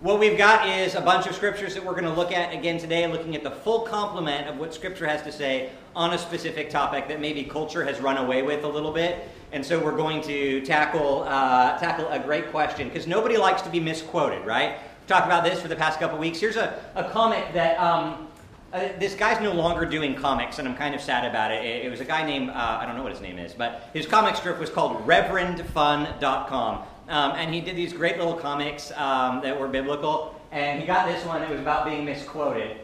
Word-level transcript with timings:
what 0.00 0.20
we've 0.20 0.38
got 0.38 0.68
is 0.68 0.94
a 0.94 1.00
bunch 1.00 1.26
of 1.26 1.34
scriptures 1.34 1.74
that 1.74 1.84
we're 1.84 1.92
going 1.92 2.04
to 2.04 2.12
look 2.12 2.30
at 2.30 2.54
again 2.54 2.78
today, 2.78 3.06
looking 3.08 3.34
at 3.34 3.42
the 3.42 3.50
full 3.50 3.80
complement 3.80 4.48
of 4.48 4.56
what 4.56 4.72
Scripture 4.72 5.06
has 5.06 5.22
to 5.22 5.32
say 5.32 5.70
on 5.96 6.14
a 6.14 6.18
specific 6.18 6.70
topic 6.70 7.08
that 7.08 7.20
maybe 7.20 7.42
culture 7.42 7.84
has 7.84 8.00
run 8.00 8.16
away 8.16 8.42
with 8.42 8.62
a 8.62 8.68
little 8.68 8.92
bit. 8.92 9.28
And 9.50 9.64
so 9.64 9.82
we're 9.82 9.96
going 9.96 10.22
to 10.22 10.60
tackle 10.60 11.24
uh, 11.24 11.78
tackle 11.78 12.06
a 12.08 12.18
great 12.20 12.50
question 12.50 12.88
because 12.88 13.08
nobody 13.08 13.36
likes 13.36 13.62
to 13.62 13.70
be 13.70 13.80
misquoted, 13.80 14.46
right? 14.46 14.78
We've 15.00 15.08
talked 15.08 15.26
about 15.26 15.42
this 15.42 15.60
for 15.60 15.68
the 15.68 15.76
past 15.76 15.98
couple 15.98 16.18
weeks. 16.18 16.38
Here's 16.38 16.56
a, 16.56 16.78
a 16.94 17.10
comic 17.10 17.52
that 17.54 17.76
um, 17.80 18.28
uh, 18.72 18.90
this 19.00 19.14
guy's 19.14 19.42
no 19.42 19.52
longer 19.52 19.84
doing 19.84 20.14
comics, 20.14 20.60
and 20.60 20.68
I'm 20.68 20.76
kind 20.76 20.94
of 20.94 21.00
sad 21.00 21.28
about 21.28 21.50
it. 21.50 21.64
It, 21.64 21.86
it 21.86 21.90
was 21.90 22.00
a 22.00 22.04
guy 22.04 22.24
named, 22.24 22.50
uh, 22.50 22.78
I 22.80 22.86
don't 22.86 22.96
know 22.96 23.02
what 23.02 23.12
his 23.12 23.22
name 23.22 23.38
is, 23.38 23.54
but 23.54 23.88
his 23.94 24.06
comic 24.06 24.36
strip 24.36 24.60
was 24.60 24.70
called 24.70 25.04
ReverendFun.com. 25.06 26.82
Um, 27.08 27.32
and 27.32 27.54
he 27.54 27.60
did 27.60 27.74
these 27.74 27.92
great 27.92 28.18
little 28.18 28.34
comics 28.34 28.92
um, 28.92 29.40
that 29.42 29.58
were 29.58 29.68
biblical. 29.68 30.38
And 30.52 30.80
he 30.80 30.86
got 30.86 31.08
this 31.08 31.24
one 31.24 31.40
that 31.40 31.50
was 31.50 31.60
about 31.60 31.86
being 31.86 32.04
misquoted. 32.04 32.76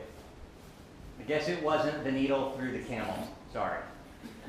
I 1.21 1.23
guess 1.25 1.49
it 1.49 1.63
wasn't 1.63 2.05
the 2.05 2.13
needle 2.13 2.53
through 2.53 2.73
the 2.73 2.81
camel. 2.81 3.29
Sorry. 3.53 3.79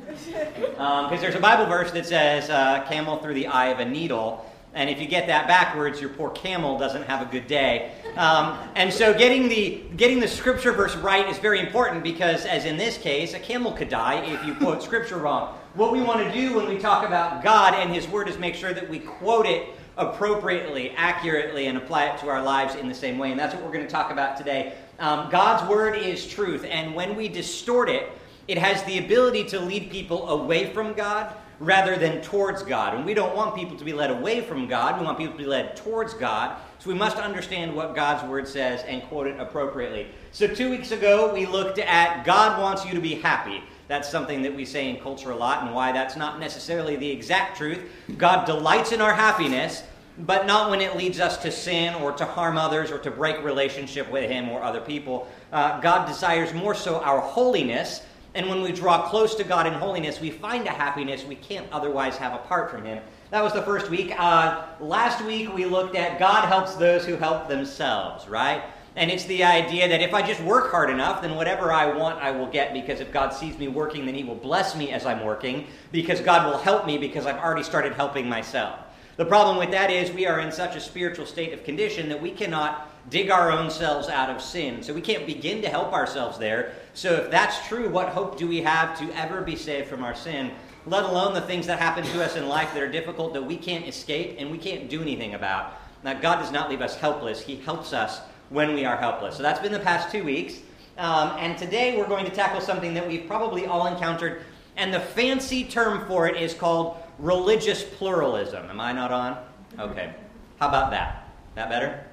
Because 0.08 0.78
um, 0.78 1.10
there's 1.10 1.36
a 1.36 1.40
Bible 1.40 1.66
verse 1.66 1.92
that 1.92 2.06
says 2.06 2.50
uh, 2.50 2.86
camel 2.88 3.18
through 3.18 3.34
the 3.34 3.48
eye 3.48 3.68
of 3.68 3.80
a 3.80 3.86
needle. 3.86 4.50
And 4.74 4.90
if 4.90 5.00
you 5.00 5.08
get 5.08 5.28
that 5.28 5.48
backwards, 5.48 6.02
your 6.02 6.10
poor 6.10 6.30
camel 6.32 6.78
doesn't 6.78 7.04
have 7.04 7.26
a 7.26 7.32
good 7.32 7.48
day. 7.48 7.94
Um, 8.18 8.58
and 8.76 8.94
so 8.94 9.14
getting 9.14 9.48
the, 9.48 9.84
getting 9.96 10.20
the 10.20 10.28
scripture 10.28 10.74
verse 10.74 10.96
right 10.98 11.30
is 11.30 11.38
very 11.38 11.62
important 11.62 12.04
because, 12.04 12.46
as 12.46 12.66
in 12.66 12.76
this 12.76 12.98
case, 12.98 13.34
a 13.34 13.40
camel 13.40 13.72
could 13.72 13.88
die 13.88 14.26
if 14.26 14.46
you 14.46 14.54
quote 14.56 14.84
scripture 14.84 15.18
wrong. 15.18 15.58
What 15.76 15.92
we 15.92 16.00
want 16.00 16.22
to 16.22 16.32
do 16.32 16.56
when 16.56 16.70
we 16.70 16.78
talk 16.78 17.06
about 17.06 17.44
God 17.44 17.74
and 17.74 17.94
His 17.94 18.08
Word 18.08 18.30
is 18.30 18.38
make 18.38 18.56
sure 18.56 18.74
that 18.74 18.90
we 18.90 19.00
quote 19.00 19.46
it 19.46 19.68
appropriately, 19.98 20.92
accurately, 20.92 21.68
and 21.68 21.78
apply 21.78 22.06
it 22.06 22.20
to 22.20 22.30
our 22.30 22.42
lives 22.42 22.76
in 22.76 22.88
the 22.88 22.96
same 22.96 23.18
way. 23.18 23.32
And 23.32 23.38
that's 23.38 23.54
what 23.54 23.62
we're 23.62 23.74
going 23.74 23.86
to 23.86 23.92
talk 23.92 24.10
about 24.10 24.38
today. 24.38 24.76
Um, 25.00 25.30
God's 25.30 25.70
Word 25.70 25.98
is 25.98 26.26
truth, 26.26 26.64
and 26.64 26.96
when 26.96 27.18
we 27.18 27.28
distort 27.28 27.90
it, 27.90 28.10
it 28.48 28.58
has 28.58 28.84
the 28.84 29.00
ability 29.00 29.44
to 29.50 29.60
lead 29.60 29.92
people 29.92 30.30
away 30.30 30.72
from 30.72 30.94
God 30.94 31.36
rather 31.60 31.98
than 31.98 32.22
towards 32.22 32.64
God. 32.64 32.94
And 32.94 33.06
we 33.06 33.14
don't 33.14 33.36
want 33.36 33.54
people 33.54 33.76
to 33.76 33.84
be 33.84 33.92
led 33.92 34.12
away 34.12 34.40
from 34.40 34.70
God, 34.70 34.98
we 34.98 35.06
want 35.06 35.18
people 35.18 35.34
to 35.34 35.38
be 35.38 35.46
led 35.46 35.76
towards 35.76 36.14
God. 36.14 36.58
So 36.80 36.90
we 36.90 36.96
must 36.96 37.18
understand 37.18 37.76
what 37.76 37.96
God's 37.96 38.26
Word 38.30 38.48
says 38.48 38.82
and 38.88 39.04
quote 39.04 39.28
it 39.28 39.38
appropriately. 39.42 40.08
So, 40.32 40.48
two 40.48 40.70
weeks 40.70 40.92
ago, 40.92 41.34
we 41.34 41.46
looked 41.46 41.80
at 41.80 42.26
God 42.26 42.62
wants 42.62 42.86
you 42.86 42.94
to 42.94 43.02
be 43.02 43.16
happy. 43.16 43.62
That's 43.88 44.10
something 44.10 44.42
that 44.42 44.56
we 44.56 44.66
say 44.66 44.90
in 44.90 44.98
culture 44.98 45.32
a 45.32 45.36
lot, 45.36 45.64
and 45.64 45.74
why 45.74 45.92
that's 45.92 46.16
not 46.16 46.40
necessarily 46.40 46.96
the 46.96 47.10
exact 47.10 47.58
truth. 47.58 47.80
God 48.18 48.46
delights 48.46 48.92
in 48.92 49.02
our 49.02 49.14
happiness, 49.14 49.84
but 50.20 50.48
not 50.48 50.70
when 50.70 50.82
it 50.82 50.96
leads 50.96 51.20
us 51.20 51.38
to 51.38 51.52
sin 51.52 51.94
or 51.96 52.12
to 52.14 52.26
harm 52.26 52.58
others 52.58 52.90
or 52.90 52.98
to 53.00 53.12
break 53.12 53.44
relationship 53.44 54.10
with 54.12 54.30
Him 54.30 54.50
or 54.50 54.64
other 54.64 54.82
people. 54.82 55.28
Uh, 55.52 55.80
God 55.82 56.08
desires 56.08 56.54
more 56.54 56.74
so 56.74 57.00
our 57.02 57.20
holiness, 57.20 58.02
and 58.34 58.50
when 58.50 58.62
we 58.62 58.72
draw 58.72 59.08
close 59.10 59.36
to 59.36 59.44
God 59.44 59.68
in 59.68 59.74
holiness, 59.74 60.20
we 60.20 60.32
find 60.32 60.66
a 60.68 60.72
happiness 60.72 61.24
we 61.24 61.36
can't 61.36 61.68
otherwise 61.72 62.18
have 62.18 62.34
apart 62.34 62.72
from 62.72 62.84
Him. 62.84 63.04
That 63.32 63.44
was 63.44 63.54
the 63.54 63.64
first 63.64 63.90
week. 63.90 64.14
Uh, 64.18 64.66
last 64.80 65.24
week 65.26 65.54
we 65.54 65.66
looked 65.66 65.96
at 65.96 66.20
God 66.20 66.48
helps 66.48 66.76
those 66.76 67.06
who 67.06 67.16
help 67.16 67.48
themselves, 67.48 68.28
right? 68.28 68.64
And 68.96 69.12
it's 69.12 69.26
the 69.26 69.44
idea 69.44 69.90
that 69.90 70.02
if 70.02 70.14
I 70.14 70.26
just 70.26 70.42
work 70.42 70.72
hard 70.72 70.90
enough, 70.90 71.22
then 71.22 71.36
whatever 71.36 71.74
I 71.74 71.86
want, 71.86 72.22
I 72.22 72.32
will 72.32 72.48
get 72.48 72.74
because 72.74 73.02
if 73.02 73.12
God 73.12 73.30
sees 73.34 73.58
me 73.58 73.68
working, 73.68 74.06
then 74.06 74.16
He 74.16 74.24
will 74.24 74.36
bless 74.36 74.76
me 74.76 74.92
as 74.92 75.06
I'm 75.06 75.26
working 75.26 75.68
because 75.92 76.22
God 76.22 76.50
will 76.50 76.58
help 76.58 76.86
me 76.86 76.98
because 76.98 77.26
I've 77.26 77.38
already 77.38 77.64
started 77.64 77.94
helping 77.94 78.30
myself. 78.30 78.80
The 79.18 79.26
problem 79.26 79.58
with 79.58 79.72
that 79.72 79.92
is 79.92 80.12
we 80.12 80.26
are 80.28 80.40
in 80.40 80.52
such 80.52 80.76
a 80.76 80.82
spiritual 80.82 81.26
state 81.26 81.54
of 81.54 81.64
condition 81.64 82.10
that 82.10 82.22
we 82.22 82.32
cannot 82.32 82.92
dig 83.10 83.30
our 83.30 83.52
own 83.52 83.70
selves 83.70 84.08
out 84.08 84.30
of 84.30 84.42
sin. 84.42 84.82
So 84.82 84.94
we 84.94 85.02
can't 85.02 85.26
begin 85.26 85.62
to 85.62 85.70
help 85.70 85.94
ourselves 85.94 86.38
there. 86.38 86.74
So 86.94 87.14
if 87.14 87.32
that's 87.32 87.68
true, 87.68 87.90
what 87.90 88.10
hope 88.10 88.38
do 88.38 88.48
we 88.48 88.62
have 88.62 88.98
to 89.00 89.18
ever 89.18 89.42
be 89.42 89.56
saved 89.56 89.88
from 89.88 90.04
our 90.04 90.16
sin, 90.16 90.52
let 90.86 91.04
alone 91.04 91.34
the 91.34 91.42
things 91.42 91.68
that 91.68 91.80
happen 91.80 92.04
to 92.04 92.24
us 92.24 92.36
in 92.36 92.48
life 92.48 92.74
that 92.74 92.84
are 92.84 92.92
difficult 92.92 93.34
that 93.34 93.44
we 93.44 93.58
can't 93.58 93.88
escape 93.88 94.36
and 94.40 94.52
we 94.52 94.58
can't 94.58 94.90
do 94.90 95.02
anything 95.02 95.34
about? 95.34 95.80
Now, 96.04 96.14
God 96.14 96.38
does 96.38 96.52
not 96.52 96.70
leave 96.70 96.82
us 96.82 96.96
helpless, 96.96 97.42
He 97.42 97.56
helps 97.56 97.94
us 97.94 98.22
when 98.50 98.74
we 98.74 98.86
are 98.86 98.98
helpless. 98.98 99.38
So 99.38 99.44
that's 99.44 99.60
been 99.60 99.72
the 99.72 99.80
past 99.80 100.12
two 100.12 100.24
weeks. 100.24 100.60
Um, 100.98 101.36
and 101.40 101.58
today 101.58 101.98
we're 101.98 102.08
going 102.08 102.26
to 102.26 102.32
tackle 102.32 102.62
something 102.62 102.94
that 102.94 103.08
we've 103.08 103.28
probably 103.28 103.66
all 103.66 103.88
encountered, 103.88 104.44
and 104.78 104.94
the 104.94 105.00
fancy 105.00 105.66
term 105.66 106.08
for 106.08 106.28
it 106.28 106.42
is 106.42 106.54
called 106.54 106.98
religious 107.20 107.84
pluralism. 107.84 108.70
Am 108.70 108.80
I 108.80 108.92
not 108.94 109.12
on? 109.12 109.38
Okay. 109.78 110.14
How 110.60 110.70
about 110.70 110.92
that? 110.92 111.28
That 111.56 111.70
better? 111.70 112.06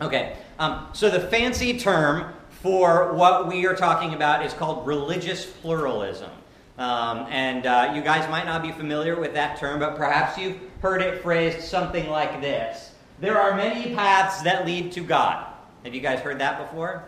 Okay. 0.00 0.36
Um, 0.58 0.88
so 0.92 1.10
the 1.10 1.20
fancy 1.20 1.78
term 1.78 2.34
for 2.62 3.12
what 3.12 3.46
we 3.46 3.66
are 3.66 3.74
talking 3.74 4.14
about 4.14 4.44
is 4.44 4.52
called 4.52 4.86
religious 4.86 5.46
pluralism. 5.46 6.30
Um, 6.76 7.26
and 7.28 7.66
uh, 7.66 7.92
you 7.94 8.02
guys 8.02 8.28
might 8.30 8.46
not 8.46 8.62
be 8.62 8.70
familiar 8.70 9.18
with 9.18 9.34
that 9.34 9.58
term, 9.58 9.80
but 9.80 9.96
perhaps 9.96 10.38
you've 10.38 10.58
heard 10.80 11.02
it 11.02 11.22
phrased 11.22 11.62
something 11.62 12.08
like 12.08 12.40
this 12.40 12.92
There 13.20 13.36
are 13.36 13.56
many 13.56 13.94
paths 13.94 14.42
that 14.42 14.64
lead 14.64 14.92
to 14.92 15.00
God. 15.00 15.47
Have 15.84 15.94
you 15.94 16.00
guys 16.00 16.20
heard 16.20 16.38
that 16.40 16.58
before? 16.58 17.04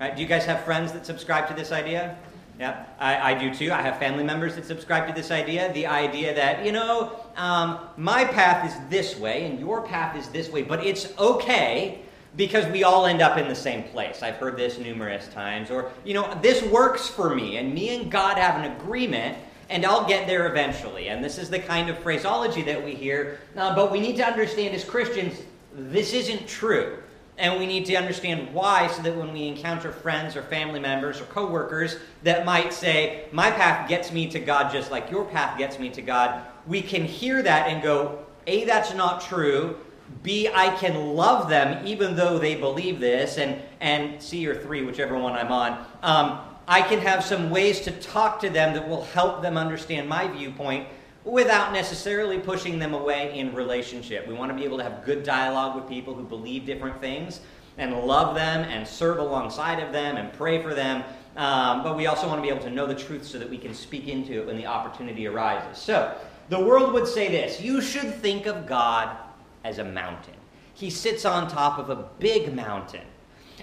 Right, 0.00 0.14
do 0.16 0.22
you 0.22 0.28
guys 0.28 0.44
have 0.46 0.64
friends 0.64 0.92
that 0.92 1.06
subscribe 1.06 1.46
to 1.48 1.54
this 1.54 1.72
idea? 1.72 2.16
Yeah, 2.58 2.84
I, 2.98 3.32
I, 3.32 3.34
do 3.34 3.54
too. 3.54 3.72
I 3.72 3.80
have 3.80 3.98
family 3.98 4.24
members 4.24 4.54
that 4.56 4.66
subscribe 4.66 5.06
to 5.08 5.14
this 5.14 5.30
idea. 5.30 5.72
The 5.72 5.86
idea 5.86 6.34
that, 6.34 6.64
you 6.64 6.72
know, 6.72 7.12
um, 7.36 7.78
my 7.96 8.24
path 8.24 8.66
is 8.66 8.90
this 8.90 9.16
way 9.16 9.46
and 9.46 9.58
your 9.58 9.80
path 9.80 10.16
is 10.16 10.28
this 10.28 10.50
way, 10.50 10.62
but 10.62 10.84
it's 10.84 11.16
okay 11.18 12.02
because 12.36 12.66
we 12.66 12.84
all 12.84 13.06
end 13.06 13.22
up 13.22 13.38
in 13.38 13.48
the 13.48 13.54
same 13.54 13.84
place. 13.84 14.22
I've 14.22 14.36
heard 14.36 14.56
this 14.58 14.78
numerous 14.78 15.28
times. 15.28 15.70
Or, 15.70 15.90
you 16.04 16.12
know, 16.12 16.38
this 16.42 16.62
works 16.64 17.08
for 17.08 17.34
me 17.34 17.56
and 17.56 17.72
me 17.72 17.96
and 17.96 18.10
God 18.10 18.36
have 18.36 18.62
an 18.62 18.72
agreement 18.72 19.38
and 19.70 19.86
I'll 19.86 20.06
get 20.06 20.26
there 20.26 20.46
eventually. 20.48 21.08
And 21.08 21.24
this 21.24 21.38
is 21.38 21.48
the 21.48 21.60
kind 21.60 21.88
of 21.88 21.98
phraseology 22.00 22.62
that 22.62 22.84
we 22.84 22.94
hear. 22.94 23.38
Uh, 23.56 23.74
but 23.74 23.90
we 23.90 24.00
need 24.00 24.16
to 24.16 24.26
understand 24.26 24.74
as 24.74 24.84
Christians, 24.84 25.40
this 25.72 26.12
isn't 26.12 26.46
true. 26.46 26.98
And 27.40 27.58
we 27.58 27.66
need 27.66 27.86
to 27.86 27.94
understand 27.96 28.52
why 28.52 28.86
so 28.88 29.00
that 29.02 29.16
when 29.16 29.32
we 29.32 29.48
encounter 29.48 29.90
friends 29.90 30.36
or 30.36 30.42
family 30.42 30.78
members 30.78 31.20
or 31.22 31.24
coworkers 31.24 31.96
that 32.22 32.44
might 32.44 32.72
say, 32.72 33.24
My 33.32 33.50
path 33.50 33.88
gets 33.88 34.12
me 34.12 34.28
to 34.30 34.38
God 34.38 34.70
just 34.70 34.90
like 34.90 35.10
your 35.10 35.24
path 35.24 35.56
gets 35.56 35.78
me 35.78 35.88
to 35.90 36.02
God, 36.02 36.44
we 36.66 36.82
can 36.82 37.02
hear 37.02 37.42
that 37.42 37.68
and 37.68 37.82
go, 37.82 38.26
A, 38.46 38.64
that's 38.66 38.94
not 38.94 39.22
true. 39.22 39.78
B, 40.22 40.50
I 40.52 40.76
can 40.76 41.14
love 41.16 41.48
them 41.48 41.86
even 41.86 42.14
though 42.14 42.38
they 42.38 42.56
believe 42.56 43.00
this. 43.00 43.38
And, 43.38 43.62
and 43.80 44.22
C 44.22 44.46
or 44.46 44.54
three, 44.54 44.84
whichever 44.84 45.16
one 45.18 45.32
I'm 45.32 45.50
on. 45.50 45.86
Um, 46.02 46.40
I 46.68 46.82
can 46.82 47.00
have 47.00 47.24
some 47.24 47.48
ways 47.48 47.80
to 47.80 47.90
talk 47.90 48.38
to 48.40 48.50
them 48.50 48.74
that 48.74 48.86
will 48.86 49.02
help 49.02 49.40
them 49.40 49.56
understand 49.56 50.08
my 50.08 50.28
viewpoint 50.28 50.86
without 51.24 51.72
necessarily 51.72 52.38
pushing 52.38 52.78
them 52.78 52.94
away 52.94 53.38
in 53.38 53.54
relationship. 53.54 54.26
We 54.26 54.34
want 54.34 54.50
to 54.50 54.56
be 54.56 54.64
able 54.64 54.78
to 54.78 54.84
have 54.84 55.04
good 55.04 55.22
dialogue 55.22 55.76
with 55.76 55.88
people 55.88 56.14
who 56.14 56.24
believe 56.24 56.64
different 56.64 57.00
things 57.00 57.40
and 57.78 57.94
love 57.94 58.34
them 58.34 58.64
and 58.64 58.86
serve 58.86 59.18
alongside 59.18 59.80
of 59.80 59.92
them 59.92 60.16
and 60.16 60.32
pray 60.32 60.62
for 60.62 60.74
them. 60.74 61.04
Um, 61.36 61.82
but 61.82 61.96
we 61.96 62.06
also 62.06 62.26
want 62.26 62.38
to 62.38 62.42
be 62.42 62.48
able 62.48 62.64
to 62.64 62.70
know 62.70 62.86
the 62.86 62.94
truth 62.94 63.26
so 63.26 63.38
that 63.38 63.48
we 63.48 63.58
can 63.58 63.74
speak 63.74 64.08
into 64.08 64.40
it 64.40 64.46
when 64.46 64.56
the 64.56 64.66
opportunity 64.66 65.26
arises. 65.26 65.78
So, 65.78 66.16
the 66.48 66.58
world 66.58 66.92
would 66.92 67.06
say 67.06 67.28
this 67.28 67.60
you 67.60 67.80
should 67.80 68.14
think 68.16 68.46
of 68.46 68.66
God 68.66 69.16
as 69.62 69.78
a 69.78 69.84
mountain. 69.84 70.34
He 70.74 70.90
sits 70.90 71.24
on 71.24 71.48
top 71.48 71.78
of 71.78 71.90
a 71.90 72.08
big 72.18 72.54
mountain. 72.54 73.04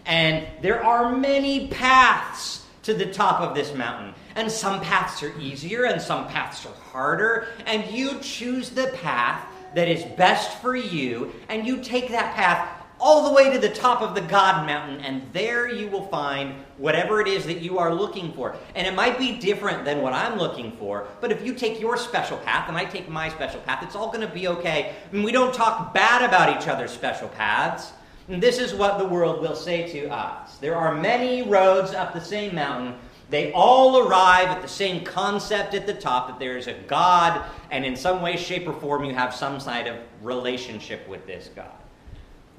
And 0.06 0.48
there 0.62 0.83
are 0.83 1.15
many 1.15 1.68
paths 1.68 2.65
to 2.88 2.94
the 2.94 3.06
top 3.06 3.42
of 3.42 3.54
this 3.54 3.75
mountain. 3.75 4.13
And 4.36 4.50
some 4.50 4.80
paths 4.80 5.22
are 5.22 5.38
easier 5.39 5.84
and 5.84 6.01
some 6.01 6.28
paths 6.30 6.66
are 6.66 6.74
harder. 6.92 7.50
And 7.66 7.86
you 7.92 8.18
choose 8.22 8.69
the 8.69 8.88
path 9.01 9.45
that 9.75 9.89
is 9.89 10.04
best 10.16 10.62
for 10.62 10.75
you, 10.75 11.34
and 11.50 11.68
you 11.68 11.84
take 11.84 12.10
that 12.10 12.34
path 12.34 12.69
all 13.00 13.28
the 13.28 13.34
way 13.34 13.51
to 13.51 13.60
the 13.60 13.69
top 13.69 14.01
of 14.01 14.16
the 14.16 14.22
God 14.22 14.66
mountain, 14.66 15.01
and 15.01 15.22
there 15.34 15.69
you 15.69 15.88
will 15.89 16.07
find 16.07 16.56
whatever 16.78 17.22
it 17.22 17.28
is 17.28 17.45
that 17.45 17.62
you 17.62 17.78
are 17.78 17.94
looking 17.94 18.31
for. 18.31 18.56
And 18.74 18.88
it 18.88 18.95
might 18.95 19.19
be 19.19 19.38
different 19.38 19.86
than 19.86 20.01
what 20.01 20.13
I'm 20.13 20.39
looking 20.39 20.72
for, 20.78 21.07
but 21.22 21.31
if 21.31 21.45
you 21.45 21.54
take 21.54 21.80
your 21.80 21.98
special 21.98 22.38
path 22.38 22.69
and 22.69 22.78
I 22.78 22.86
take 22.86 23.10
my 23.10 23.30
special 23.30 23.60
path, 23.62 23.84
it's 23.84 23.95
all 23.95 24.07
going 24.07 24.28
to 24.28 24.34
be 24.34 24.48
okay. 24.48 24.95
We 25.12 25.31
don't 25.31 25.54
talk 25.54 25.94
bad 25.94 26.24
about 26.24 26.60
each 26.60 26.68
other's 26.68 26.92
special 26.92 27.28
paths. 27.28 27.92
And 28.29 28.44
this 28.44 28.59
is 28.59 28.74
what 28.74 28.97
the 28.97 29.06
world 29.06 29.41
will 29.41 29.56
say 29.56 29.89
to 29.94 30.09
us 30.09 30.57
There 30.57 30.75
are 30.75 30.94
many 30.94 31.44
roads 31.44 31.94
up 31.94 32.13
the 32.13 32.21
same 32.21 32.56
mountain. 32.56 32.95
They 33.29 33.51
all 33.51 34.07
arrive 34.07 34.47
at 34.47 34.62
the 34.62 34.68
same 34.68 35.03
concept 35.03 35.74
at 35.74 35.85
the 35.85 35.94
top 35.94 36.27
that 36.27 36.39
there 36.39 36.57
is 36.57 36.68
a 36.68 36.74
God, 36.88 37.44
and 37.71 37.83
in 37.83 37.95
some 37.95 38.21
way, 38.21 38.38
shape, 38.38 38.65
or 38.68 38.74
form, 38.74 39.03
you 39.03 39.13
have 39.13 39.35
some 39.35 39.59
kind 39.59 39.88
of 39.88 39.97
relationship 40.21 41.06
with 41.09 41.27
this 41.27 41.50
God. 41.53 41.71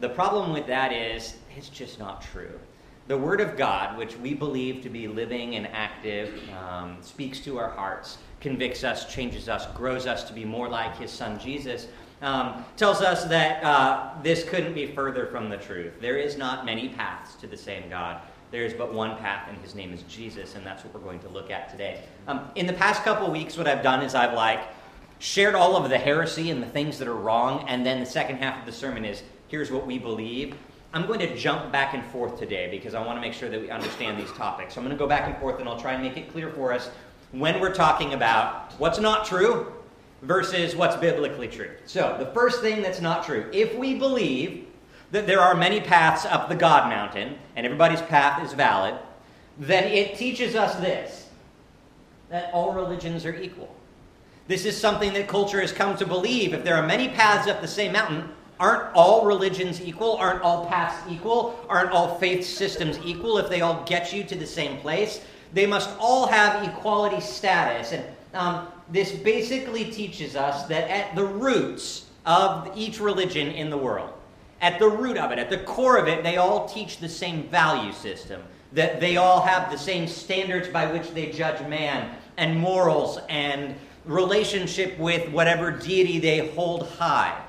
The 0.01 0.11
problem 0.11 0.53
with 0.53 0.67
that 0.67 0.93
is 0.93 1.39
it's 1.57 1.71
just 1.71 1.99
not 1.99 2.21
true. 2.21 2.61
The 3.07 3.17
Word 3.17 3.41
of 3.41 3.57
God, 3.57 3.97
which 3.97 4.19
we 4.19 4.35
believe 4.35 4.83
to 4.83 4.91
be 4.91 5.09
living 5.09 5.57
and 5.57 5.67
active, 5.69 6.39
um, 6.51 6.99
speaks 7.01 7.41
to 7.41 7.59
our 7.59 7.71
hearts, 7.71 8.19
convicts 8.41 8.85
us, 8.85 9.11
changes 9.11 9.49
us, 9.49 9.67
grows 9.69 10.07
us 10.07 10.25
to 10.25 10.35
be 10.35 10.45
more 10.45 10.69
like 10.69 10.99
His 10.99 11.11
Son 11.11 11.39
Jesus 11.39 11.89
um, 12.23 12.65
tells 12.77 13.01
us 13.01 13.25
that 13.27 13.63
uh, 13.63 14.11
this 14.23 14.45
couldn't 14.49 14.75
be 14.75 14.87
further 14.87 15.27
from 15.27 15.49
the 15.49 15.57
truth. 15.57 16.01
There 16.01 16.17
is 16.17 16.37
not 16.37 16.65
many 16.65 16.89
paths 16.89 17.35
to 17.37 17.47
the 17.47 17.57
same 17.57 17.89
God. 17.89 18.21
There 18.51 18.65
is 18.65 18.73
but 18.73 18.95
one 18.95 19.17
path, 19.19 19.47
and 19.49 19.59
his 19.59 19.75
name 19.75 19.93
is 19.93 20.03
Jesus, 20.03 20.55
and 20.55 20.67
that's 20.67 20.85
what 20.85 20.95
we're 20.95 21.01
going 21.01 21.21
to 21.21 21.29
look 21.29 21.51
at 21.51 21.71
today. 21.71 22.03
Um, 22.27 22.49
in 22.55 22.67
the 22.67 22.73
past 22.73 23.05
couple 23.05 23.31
weeks, 23.31 23.57
what 23.57 23.69
I've 23.69 23.83
done 23.83 24.03
is 24.03 24.15
I've 24.15 24.33
like 24.33 24.61
shared 25.19 25.55
all 25.55 25.77
of 25.77 25.91
the 25.91 25.99
heresy 25.99 26.51
and 26.51 26.63
the 26.63 26.67
things 26.67 26.99
that 26.99 27.09
are 27.09 27.15
wrong, 27.15 27.65
and 27.69 27.85
then 27.85 28.01
the 28.01 28.07
second 28.07 28.37
half 28.37 28.59
of 28.59 28.67
the 28.67 28.73
sermon 28.73 29.05
is 29.05 29.23
here's 29.49 29.71
what 29.71 29.87
we 29.87 29.99
believe. 29.99 30.57
I'm 30.95 31.07
going 31.07 31.19
to 31.21 31.37
jump 31.37 31.71
back 31.71 31.93
and 31.93 32.03
forth 32.07 32.39
today 32.39 32.71
because 32.71 32.95
I 32.95 33.05
want 33.05 33.19
to 33.19 33.21
make 33.21 33.35
sure 33.35 33.51
that 33.51 33.61
we 33.61 33.69
understand 33.69 34.19
these 34.19 34.33
topics. 34.33 34.75
So 34.75 34.81
I'm 34.81 34.87
going 34.87 34.97
to 34.97 35.03
go 35.03 35.09
back 35.09 35.29
and 35.29 35.37
forth, 35.37 35.61
and 35.61 35.69
I'll 35.69 35.79
try 35.79 35.93
and 35.93 36.03
make 36.03 36.17
it 36.17 36.33
clear 36.33 36.51
for 36.51 36.73
us 36.73 36.91
when 37.33 37.61
we're 37.61 37.75
talking 37.75 38.15
about 38.15 38.73
what's 38.79 38.99
not 38.99 39.27
true 39.27 39.75
versus 40.23 40.75
what's 40.75 40.97
biblically 40.97 41.49
true. 41.49 41.71
So, 41.87 42.17
the 42.19 42.27
first 42.33 42.61
thing 42.61 42.83
that's 42.83 43.01
not 43.01 43.25
true 43.25 43.49
if 43.53 43.75
we 43.77 43.95
believe 43.95 44.67
that 45.11 45.27
there 45.27 45.41
are 45.41 45.55
many 45.55 45.81
paths 45.81 46.25
up 46.27 46.49
the 46.49 46.55
God 46.55 46.89
mountain, 46.89 47.39
and 47.57 47.65
everybody's 47.65 48.03
path 48.03 48.45
is 48.45 48.53
valid, 48.53 48.95
then 49.59 49.85
it 49.85 50.17
teaches 50.17 50.55
us 50.55 50.75
this 50.77 51.29
that 52.29 52.53
all 52.53 52.75
religions 52.75 53.25
are 53.25 53.35
equal. 53.35 53.75
This 54.49 54.67
is 54.67 54.77
something 54.77 55.13
that 55.15 55.29
culture 55.29 55.61
has 55.61 55.73
come 55.73 55.97
to 55.97 56.07
believe. 56.07 56.53
If 56.53 56.63
there 56.63 56.77
are 56.77 56.87
many 56.87 57.09
paths 57.09 57.49
up 57.49 57.61
the 57.61 57.69
same 57.69 57.93
mountain, 57.93 58.29
aren't 58.61 58.95
all 58.95 59.25
religions 59.25 59.81
equal? 59.81 60.17
Aren't 60.17 60.43
all 60.43 60.67
paths 60.67 61.11
equal? 61.11 61.59
Aren't 61.69 61.91
all 61.91 62.19
faith 62.19 62.47
systems 62.47 62.99
equal 63.05 63.39
if 63.39 63.49
they 63.49 63.63
all 63.63 63.83
get 63.85 64.13
you 64.13 64.25
to 64.25 64.35
the 64.35 64.47
same 64.47 64.79
place? 64.79 65.23
They 65.55 65.67
must 65.67 65.91
all 65.99 66.27
have 66.27 66.67
equality 66.69 67.21
status. 67.21 67.93
And 67.93 68.05
um, 68.35 68.69
this 68.91 69.13
basically 69.13 69.87
teaches 69.87 70.37
us 70.37 70.67
that 70.67 70.91
at 70.91 71.15
the 71.15 71.25
roots 71.25 72.07
of 72.25 72.71
each 72.77 73.01
religion 73.01 73.49
in 73.49 73.71
the 73.71 73.77
world, 73.77 74.11
at 74.61 74.79
the 74.79 74.89
root 74.89 75.17
of 75.17 75.31
it, 75.31 75.39
at 75.39 75.51
the 75.51 75.59
core 75.59 75.99
of 75.99 76.09
it, 76.09 76.23
they 76.23 76.37
all 76.37 76.69
teach 76.69 76.99
the 76.99 77.09
same 77.09 77.45
value 77.45 77.93
system. 77.93 78.43
That 78.73 79.01
they 79.01 79.17
all 79.17 79.41
have 79.41 79.71
the 79.71 79.79
same 79.79 80.07
standards 80.07 80.69
by 80.69 80.93
which 80.93 81.11
they 81.13 81.31
judge 81.31 81.67
man, 81.69 82.15
and 82.37 82.59
morals, 82.59 83.19
and 83.29 83.75
relationship 84.05 84.99
with 84.99 85.29
whatever 85.31 85.71
deity 85.71 86.19
they 86.19 86.49
hold 86.49 86.89
high. 86.89 87.41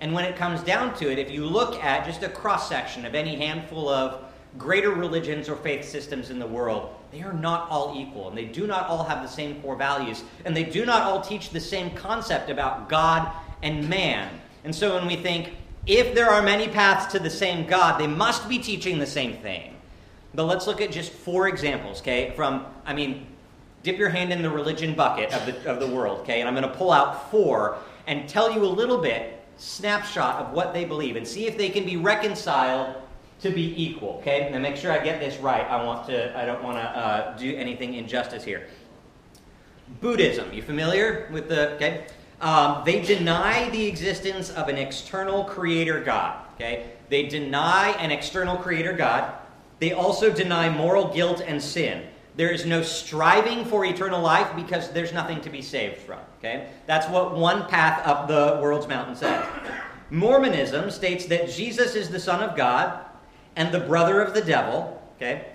And 0.00 0.12
when 0.12 0.24
it 0.24 0.36
comes 0.36 0.62
down 0.62 0.94
to 0.96 1.10
it, 1.10 1.18
if 1.18 1.30
you 1.30 1.44
look 1.44 1.82
at 1.82 2.06
just 2.06 2.22
a 2.22 2.28
cross 2.28 2.68
section 2.68 3.06
of 3.06 3.14
any 3.14 3.36
handful 3.36 3.88
of 3.88 4.24
greater 4.58 4.90
religions 4.90 5.48
or 5.48 5.56
faith 5.56 5.84
systems 5.84 6.30
in 6.30 6.38
the 6.38 6.46
world, 6.46 6.94
they 7.16 7.22
are 7.22 7.32
not 7.32 7.70
all 7.70 7.94
equal, 7.96 8.28
and 8.28 8.36
they 8.36 8.44
do 8.44 8.66
not 8.66 8.88
all 8.88 9.02
have 9.04 9.22
the 9.22 9.28
same 9.28 9.60
core 9.62 9.76
values, 9.76 10.22
and 10.44 10.54
they 10.54 10.64
do 10.64 10.84
not 10.84 11.02
all 11.02 11.22
teach 11.22 11.48
the 11.48 11.60
same 11.60 11.90
concept 11.92 12.50
about 12.50 12.90
God 12.90 13.32
and 13.62 13.88
man. 13.88 14.28
And 14.64 14.74
so 14.74 14.94
when 14.94 15.06
we 15.06 15.16
think, 15.16 15.54
if 15.86 16.14
there 16.14 16.28
are 16.28 16.42
many 16.42 16.68
paths 16.68 17.10
to 17.12 17.18
the 17.18 17.30
same 17.30 17.66
God, 17.66 17.98
they 17.98 18.06
must 18.06 18.48
be 18.50 18.58
teaching 18.58 18.98
the 18.98 19.06
same 19.06 19.38
thing. 19.38 19.76
But 20.34 20.44
let's 20.44 20.66
look 20.66 20.82
at 20.82 20.92
just 20.92 21.10
four 21.10 21.48
examples, 21.48 22.02
okay? 22.02 22.34
From, 22.36 22.66
I 22.84 22.92
mean, 22.92 23.26
dip 23.82 23.96
your 23.96 24.10
hand 24.10 24.30
in 24.30 24.42
the 24.42 24.50
religion 24.50 24.94
bucket 24.94 25.32
of 25.32 25.46
the, 25.46 25.70
of 25.70 25.80
the 25.80 25.86
world, 25.86 26.20
okay? 26.20 26.40
And 26.40 26.48
I'm 26.48 26.54
going 26.54 26.70
to 26.70 26.76
pull 26.76 26.92
out 26.92 27.30
four 27.30 27.78
and 28.06 28.28
tell 28.28 28.52
you 28.52 28.62
a 28.62 28.66
little 28.66 28.98
bit, 28.98 29.42
snapshot 29.56 30.44
of 30.44 30.52
what 30.52 30.74
they 30.74 30.84
believe, 30.84 31.16
and 31.16 31.26
see 31.26 31.46
if 31.46 31.56
they 31.56 31.70
can 31.70 31.86
be 31.86 31.96
reconciled 31.96 32.96
to 33.40 33.50
be 33.50 33.82
equal. 33.82 34.18
Okay, 34.20 34.48
now 34.50 34.58
make 34.58 34.76
sure 34.76 34.92
I 34.92 35.02
get 35.02 35.20
this 35.20 35.38
right. 35.38 35.66
I 35.66 35.84
want 35.84 36.06
to. 36.08 36.36
I 36.38 36.44
don't 36.46 36.62
want 36.62 36.78
to 36.78 36.82
uh, 36.82 37.36
do 37.36 37.54
anything 37.56 37.94
injustice 37.94 38.44
here. 38.44 38.68
Buddhism. 40.00 40.52
You 40.52 40.62
familiar 40.62 41.28
with 41.32 41.48
the? 41.48 41.72
Okay, 41.72 42.06
um, 42.40 42.82
they 42.84 43.02
deny 43.02 43.68
the 43.70 43.86
existence 43.86 44.50
of 44.50 44.68
an 44.68 44.78
external 44.78 45.44
creator 45.44 46.00
God. 46.00 46.44
Okay, 46.54 46.92
they 47.08 47.24
deny 47.24 47.90
an 47.98 48.10
external 48.10 48.56
creator 48.56 48.92
God. 48.92 49.32
They 49.78 49.92
also 49.92 50.32
deny 50.32 50.70
moral 50.70 51.12
guilt 51.12 51.42
and 51.46 51.62
sin. 51.62 52.06
There 52.36 52.50
is 52.50 52.66
no 52.66 52.82
striving 52.82 53.64
for 53.64 53.84
eternal 53.84 54.20
life 54.20 54.54
because 54.56 54.90
there's 54.90 55.12
nothing 55.12 55.40
to 55.42 55.50
be 55.50 55.60
saved 55.60 55.98
from. 55.98 56.20
Okay, 56.38 56.70
that's 56.86 57.08
what 57.08 57.36
one 57.36 57.66
path 57.66 58.06
up 58.06 58.28
the 58.28 58.58
world's 58.62 58.88
mountain 58.88 59.14
says. 59.14 59.44
Mormonism 60.10 60.90
states 60.90 61.26
that 61.26 61.50
Jesus 61.50 61.94
is 61.94 62.08
the 62.08 62.20
Son 62.20 62.40
of 62.40 62.56
God 62.56 63.05
and 63.56 63.72
the 63.72 63.80
brother 63.80 64.20
of 64.20 64.34
the 64.34 64.42
devil, 64.42 65.02
okay? 65.16 65.46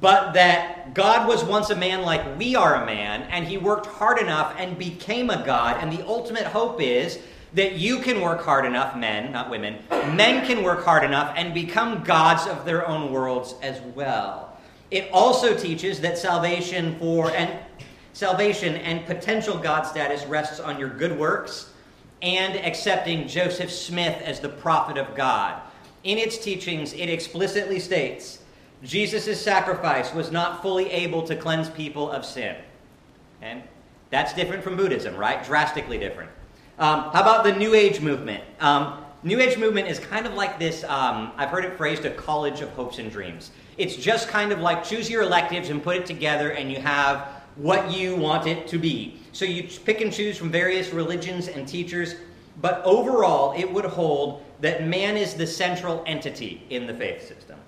But 0.00 0.32
that 0.32 0.94
God 0.94 1.28
was 1.28 1.44
once 1.44 1.70
a 1.70 1.76
man 1.76 2.02
like 2.02 2.38
we 2.38 2.56
are 2.56 2.82
a 2.82 2.86
man, 2.86 3.22
and 3.30 3.46
he 3.46 3.58
worked 3.58 3.86
hard 3.86 4.18
enough 4.18 4.54
and 4.58 4.78
became 4.78 5.30
a 5.30 5.44
God. 5.44 5.76
And 5.80 5.92
the 5.92 6.06
ultimate 6.06 6.44
hope 6.44 6.80
is 6.80 7.18
that 7.52 7.74
you 7.74 8.00
can 8.00 8.20
work 8.20 8.42
hard 8.42 8.66
enough, 8.66 8.96
men, 8.96 9.30
not 9.30 9.48
women, 9.48 9.78
men 10.14 10.44
can 10.44 10.64
work 10.64 10.84
hard 10.84 11.04
enough 11.04 11.32
and 11.36 11.54
become 11.54 12.02
gods 12.02 12.46
of 12.46 12.64
their 12.64 12.86
own 12.88 13.12
worlds 13.12 13.54
as 13.62 13.80
well. 13.94 14.58
It 14.90 15.08
also 15.12 15.56
teaches 15.56 16.00
that 16.00 16.18
salvation 16.18 16.98
for 16.98 17.30
and 17.30 17.50
salvation 18.12 18.76
and 18.76 19.06
potential 19.06 19.56
God 19.56 19.82
status 19.82 20.24
rests 20.26 20.60
on 20.60 20.78
your 20.78 20.88
good 20.88 21.16
works 21.16 21.72
and 22.22 22.56
accepting 22.56 23.28
Joseph 23.28 23.70
Smith 23.70 24.20
as 24.22 24.40
the 24.40 24.48
prophet 24.48 24.96
of 24.96 25.14
God 25.14 25.60
in 26.04 26.18
its 26.18 26.38
teachings, 26.38 26.92
it 26.92 27.08
explicitly 27.08 27.80
states 27.80 28.38
Jesus' 28.82 29.40
sacrifice 29.40 30.12
was 30.12 30.30
not 30.30 30.60
fully 30.60 30.90
able 30.90 31.22
to 31.22 31.34
cleanse 31.34 31.70
people 31.70 32.10
of 32.10 32.24
sin. 32.24 32.56
And 33.40 33.62
that's 34.10 34.34
different 34.34 34.62
from 34.62 34.76
Buddhism, 34.76 35.16
right? 35.16 35.42
Drastically 35.44 35.98
different. 35.98 36.30
Um, 36.78 37.10
how 37.12 37.22
about 37.22 37.44
the 37.44 37.52
New 37.52 37.74
Age 37.74 38.00
movement? 38.00 38.44
Um, 38.60 39.04
New 39.22 39.40
Age 39.40 39.56
movement 39.56 39.88
is 39.88 39.98
kind 39.98 40.26
of 40.26 40.34
like 40.34 40.58
this, 40.58 40.84
um, 40.84 41.32
I've 41.38 41.48
heard 41.48 41.64
it 41.64 41.78
phrased 41.78 42.04
a 42.04 42.10
college 42.10 42.60
of 42.60 42.68
hopes 42.70 42.98
and 42.98 43.10
dreams. 43.10 43.52
It's 43.78 43.96
just 43.96 44.28
kind 44.28 44.52
of 44.52 44.60
like 44.60 44.84
choose 44.84 45.08
your 45.08 45.22
electives 45.22 45.70
and 45.70 45.82
put 45.82 45.96
it 45.96 46.04
together, 46.04 46.50
and 46.50 46.70
you 46.70 46.78
have 46.80 47.26
what 47.56 47.90
you 47.90 48.16
want 48.16 48.46
it 48.46 48.66
to 48.68 48.78
be. 48.78 49.18
So 49.32 49.46
you 49.46 49.62
pick 49.84 50.02
and 50.02 50.12
choose 50.12 50.36
from 50.36 50.50
various 50.50 50.92
religions 50.92 51.48
and 51.48 51.66
teachers, 51.66 52.16
but 52.60 52.82
overall, 52.84 53.54
it 53.56 53.72
would 53.72 53.86
hold 53.86 54.44
that 54.64 54.86
man 54.86 55.18
is 55.18 55.34
the 55.34 55.46
central 55.46 56.02
entity 56.06 56.62
in 56.70 56.86
the 56.86 56.94
faith 56.94 57.28
system. 57.28 57.58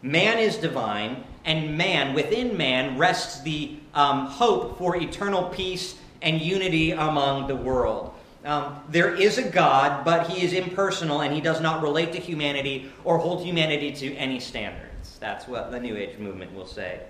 Man 0.00 0.38
is 0.38 0.56
divine, 0.56 1.22
and 1.44 1.76
man, 1.76 2.14
within 2.14 2.56
man, 2.56 2.96
rests 2.96 3.42
the 3.42 3.76
um, 3.92 4.24
hope 4.24 4.78
for 4.78 4.96
eternal 4.96 5.50
peace 5.50 5.98
and 6.22 6.40
unity 6.40 6.92
among 6.92 7.46
the 7.46 7.54
world. 7.54 8.14
Um, 8.46 8.80
there 8.88 9.14
is 9.14 9.36
a 9.36 9.46
God, 9.46 10.02
but 10.02 10.30
he 10.30 10.46
is 10.46 10.54
impersonal 10.54 11.20
and 11.20 11.34
he 11.34 11.42
does 11.42 11.60
not 11.60 11.82
relate 11.82 12.12
to 12.14 12.20
humanity 12.20 12.90
or 13.04 13.18
hold 13.18 13.44
humanity 13.44 13.92
to 13.92 14.14
any 14.14 14.40
standards. 14.40 15.18
That's 15.20 15.46
what 15.46 15.70
the 15.70 15.78
New 15.78 15.94
Age 15.94 16.16
movement 16.18 16.54
will 16.54 16.66
say. 16.66 17.00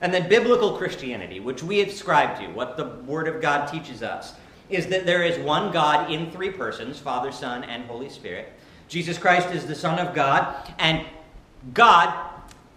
And 0.00 0.12
then 0.12 0.28
biblical 0.28 0.76
Christianity, 0.76 1.38
which 1.38 1.62
we 1.62 1.80
ascribe 1.80 2.40
to, 2.40 2.48
what 2.48 2.76
the 2.76 2.86
Word 3.06 3.28
of 3.28 3.40
God 3.40 3.66
teaches 3.66 4.02
us, 4.02 4.34
is 4.68 4.88
that 4.88 5.06
there 5.06 5.22
is 5.22 5.38
one 5.38 5.70
God 5.70 6.10
in 6.10 6.32
three 6.32 6.50
persons 6.50 6.98
Father, 6.98 7.30
Son, 7.30 7.62
and 7.62 7.84
Holy 7.84 8.08
Spirit. 8.08 8.52
Jesus 8.88 9.18
Christ 9.18 9.48
is 9.50 9.66
the 9.66 9.74
Son 9.74 9.98
of 9.98 10.14
God, 10.14 10.54
and 10.78 11.04
God 11.74 12.14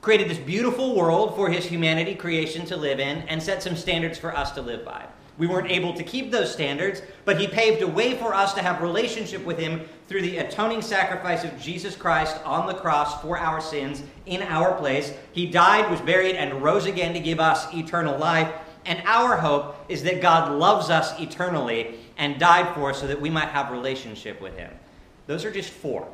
created 0.01 0.29
this 0.29 0.37
beautiful 0.37 0.95
world 0.95 1.35
for 1.35 1.49
his 1.49 1.65
humanity 1.65 2.15
creation 2.15 2.65
to 2.65 2.77
live 2.77 2.99
in 2.99 3.17
and 3.27 3.41
set 3.41 3.61
some 3.61 3.75
standards 3.75 4.17
for 4.17 4.35
us 4.35 4.51
to 4.51 4.61
live 4.61 4.85
by. 4.85 5.05
We 5.37 5.47
weren't 5.47 5.71
able 5.71 5.93
to 5.93 6.03
keep 6.03 6.31
those 6.31 6.51
standards, 6.51 7.01
but 7.23 7.39
he 7.39 7.47
paved 7.47 7.81
a 7.81 7.87
way 7.87 8.17
for 8.17 8.33
us 8.33 8.53
to 8.55 8.61
have 8.61 8.81
relationship 8.81 9.45
with 9.45 9.57
him 9.57 9.81
through 10.07 10.21
the 10.21 10.37
atoning 10.37 10.81
sacrifice 10.81 11.45
of 11.45 11.59
Jesus 11.61 11.95
Christ 11.95 12.37
on 12.43 12.67
the 12.67 12.73
cross 12.73 13.21
for 13.21 13.37
our 13.37 13.61
sins 13.61 14.03
in 14.25 14.41
our 14.41 14.73
place. 14.73 15.13
He 15.31 15.45
died, 15.45 15.89
was 15.89 16.01
buried, 16.01 16.35
and 16.35 16.61
rose 16.61 16.85
again 16.85 17.13
to 17.13 17.21
give 17.21 17.39
us 17.39 17.73
eternal 17.73 18.17
life. 18.17 18.53
And 18.85 19.01
our 19.05 19.37
hope 19.37 19.77
is 19.87 20.03
that 20.03 20.21
God 20.21 20.51
loves 20.51 20.89
us 20.89 21.17
eternally 21.19 21.95
and 22.17 22.37
died 22.37 22.73
for 22.75 22.89
us 22.89 22.99
so 22.99 23.07
that 23.07 23.21
we 23.21 23.29
might 23.29 23.49
have 23.49 23.71
relationship 23.71 24.41
with 24.41 24.57
him. 24.57 24.71
Those 25.29 25.45
are 25.45 25.51
just 25.51 25.69
four. 25.69 26.07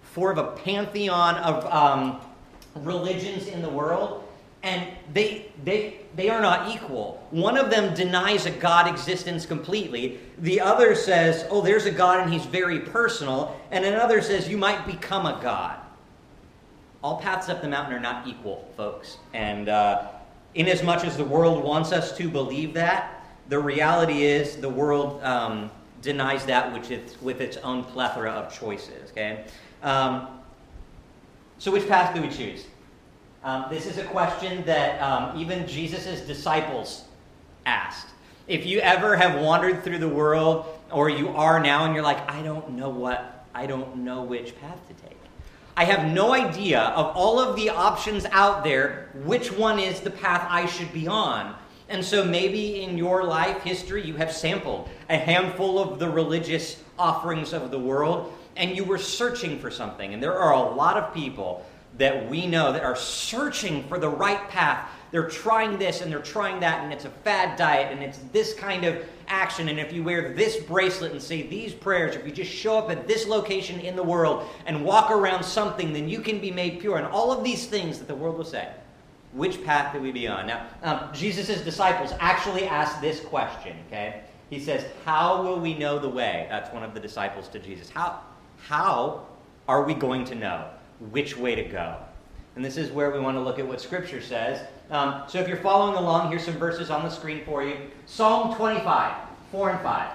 Four 0.00 0.30
of 0.30 0.38
a 0.38 0.52
pantheon 0.64 1.34
of 1.36 1.66
um, 1.70 2.22
religions 2.76 3.46
in 3.46 3.60
the 3.60 3.68
world, 3.68 4.26
and 4.62 4.88
they, 5.12 5.52
they, 5.62 5.98
they 6.16 6.30
are 6.30 6.40
not 6.40 6.74
equal. 6.74 7.22
One 7.32 7.58
of 7.58 7.68
them 7.68 7.92
denies 7.94 8.46
a 8.46 8.50
God 8.50 8.88
existence 8.88 9.44
completely. 9.44 10.20
The 10.38 10.62
other 10.62 10.94
says, 10.94 11.44
oh, 11.50 11.60
there's 11.60 11.84
a 11.84 11.90
God 11.90 12.20
and 12.20 12.32
he's 12.32 12.46
very 12.46 12.80
personal. 12.80 13.60
And 13.70 13.84
another 13.84 14.22
says, 14.22 14.48
you 14.48 14.56
might 14.56 14.86
become 14.86 15.26
a 15.26 15.38
God. 15.42 15.78
all 17.02 17.18
paths 17.18 17.48
up 17.48 17.60
the 17.60 17.68
mountain 17.68 17.94
are 17.94 18.00
not 18.00 18.26
equal, 18.26 18.68
folks. 18.76 19.18
And 19.34 19.68
uh, 19.68 20.08
inasmuch 20.54 21.04
as 21.04 21.16
the 21.16 21.24
world 21.24 21.62
wants 21.62 21.92
us 21.92 22.16
to 22.16 22.28
believe 22.28 22.74
that, 22.74 23.26
the 23.48 23.58
reality 23.58 24.22
is 24.22 24.56
the 24.56 24.68
world 24.68 25.22
um, 25.22 25.70
denies 26.02 26.44
that 26.46 26.72
which 26.72 26.90
with 27.22 27.40
its 27.40 27.56
own 27.58 27.84
plethora 27.84 28.30
of 28.30 28.52
choices. 28.52 29.10
Okay. 29.12 29.44
Um, 29.82 30.28
so, 31.58 31.70
which 31.70 31.88
path 31.88 32.14
do 32.14 32.20
we 32.20 32.28
choose? 32.28 32.66
Um, 33.44 33.66
this 33.70 33.86
is 33.86 33.98
a 33.98 34.04
question 34.04 34.64
that 34.64 35.00
um, 35.00 35.38
even 35.38 35.66
Jesus' 35.66 36.20
disciples 36.20 37.04
asked. 37.66 38.08
If 38.46 38.66
you 38.66 38.80
ever 38.80 39.16
have 39.16 39.40
wandered 39.40 39.82
through 39.82 39.98
the 39.98 40.08
world, 40.08 40.66
or 40.90 41.08
you 41.08 41.28
are 41.30 41.60
now, 41.60 41.84
and 41.84 41.94
you're 41.94 42.04
like, 42.04 42.28
I 42.30 42.42
don't 42.42 42.70
know 42.70 42.88
what, 42.88 43.46
I 43.54 43.66
don't 43.66 43.98
know 43.98 44.22
which 44.22 44.58
path 44.60 44.78
to 44.88 44.94
take. 44.94 45.16
I 45.76 45.84
have 45.84 46.12
no 46.12 46.34
idea 46.34 46.80
of 46.80 47.16
all 47.16 47.40
of 47.40 47.56
the 47.56 47.70
options 47.70 48.26
out 48.26 48.62
there, 48.62 49.08
which 49.24 49.50
one 49.50 49.78
is 49.78 50.00
the 50.00 50.10
path 50.10 50.46
I 50.50 50.66
should 50.66 50.92
be 50.92 51.08
on. 51.08 51.54
And 51.88 52.04
so 52.04 52.24
maybe 52.24 52.82
in 52.82 52.96
your 52.96 53.24
life 53.24 53.62
history, 53.62 54.04
you 54.04 54.16
have 54.16 54.32
sampled 54.32 54.88
a 55.10 55.16
handful 55.16 55.78
of 55.78 55.98
the 55.98 56.08
religious 56.08 56.82
offerings 56.98 57.52
of 57.52 57.70
the 57.70 57.78
world, 57.78 58.32
and 58.56 58.76
you 58.76 58.84
were 58.84 58.98
searching 58.98 59.58
for 59.58 59.70
something. 59.70 60.14
And 60.14 60.22
there 60.22 60.38
are 60.38 60.52
a 60.52 60.74
lot 60.74 60.96
of 60.96 61.12
people 61.12 61.66
that 61.98 62.28
we 62.30 62.46
know 62.46 62.72
that 62.72 62.82
are 62.82 62.96
searching 62.96 63.84
for 63.84 63.98
the 63.98 64.08
right 64.08 64.48
path. 64.48 64.88
They're 65.10 65.28
trying 65.28 65.78
this 65.78 66.00
and 66.00 66.10
they're 66.10 66.20
trying 66.20 66.60
that, 66.60 66.82
and 66.82 66.92
it's 66.92 67.04
a 67.04 67.10
fad 67.10 67.58
diet, 67.58 67.92
and 67.92 68.02
it's 68.02 68.18
this 68.32 68.54
kind 68.54 68.86
of 68.86 69.04
action. 69.28 69.68
And 69.68 69.78
if 69.78 69.92
you 69.92 70.02
wear 70.02 70.32
this 70.32 70.56
bracelet 70.56 71.12
and 71.12 71.20
say 71.20 71.42
these 71.42 71.74
prayers, 71.74 72.16
if 72.16 72.26
you 72.26 72.32
just 72.32 72.50
show 72.50 72.78
up 72.78 72.90
at 72.90 73.06
this 73.06 73.26
location 73.26 73.78
in 73.80 73.94
the 73.94 74.02
world 74.02 74.48
and 74.64 74.82
walk 74.82 75.10
around 75.10 75.42
something, 75.42 75.92
then 75.92 76.08
you 76.08 76.20
can 76.20 76.40
be 76.40 76.50
made 76.50 76.80
pure. 76.80 76.96
And 76.96 77.06
all 77.06 77.30
of 77.30 77.44
these 77.44 77.66
things 77.66 77.98
that 77.98 78.08
the 78.08 78.14
world 78.14 78.38
will 78.38 78.44
say. 78.44 78.70
Which 79.32 79.64
path 79.64 79.94
do 79.94 80.00
we 80.00 80.12
be 80.12 80.28
on? 80.28 80.46
Now, 80.46 80.66
um, 80.82 81.08
Jesus' 81.12 81.62
disciples 81.62 82.12
actually 82.20 82.66
asked 82.66 83.00
this 83.00 83.20
question, 83.20 83.76
okay? 83.86 84.22
He 84.50 84.60
says, 84.60 84.84
How 85.04 85.42
will 85.42 85.58
we 85.58 85.78
know 85.78 85.98
the 85.98 86.08
way? 86.08 86.46
That's 86.50 86.72
one 86.72 86.82
of 86.82 86.92
the 86.92 87.00
disciples 87.00 87.48
to 87.48 87.58
Jesus. 87.58 87.88
How, 87.88 88.20
how 88.58 89.26
are 89.68 89.84
we 89.84 89.94
going 89.94 90.24
to 90.26 90.34
know? 90.34 90.68
which 91.10 91.36
way 91.36 91.54
to 91.54 91.64
go. 91.64 91.96
And 92.54 92.64
this 92.64 92.76
is 92.76 92.90
where 92.90 93.10
we 93.10 93.18
want 93.18 93.36
to 93.36 93.40
look 93.40 93.58
at 93.58 93.66
what 93.66 93.80
Scripture 93.80 94.20
says. 94.20 94.66
Um, 94.90 95.22
so 95.26 95.38
if 95.38 95.48
you're 95.48 95.56
following 95.56 95.96
along, 95.96 96.30
here's 96.30 96.44
some 96.44 96.54
verses 96.54 96.90
on 96.90 97.02
the 97.02 97.10
screen 97.10 97.44
for 97.44 97.64
you 97.64 97.76
Psalm 98.06 98.54
25, 98.54 99.14
4 99.50 99.70
and 99.70 99.80
5. 99.80 100.12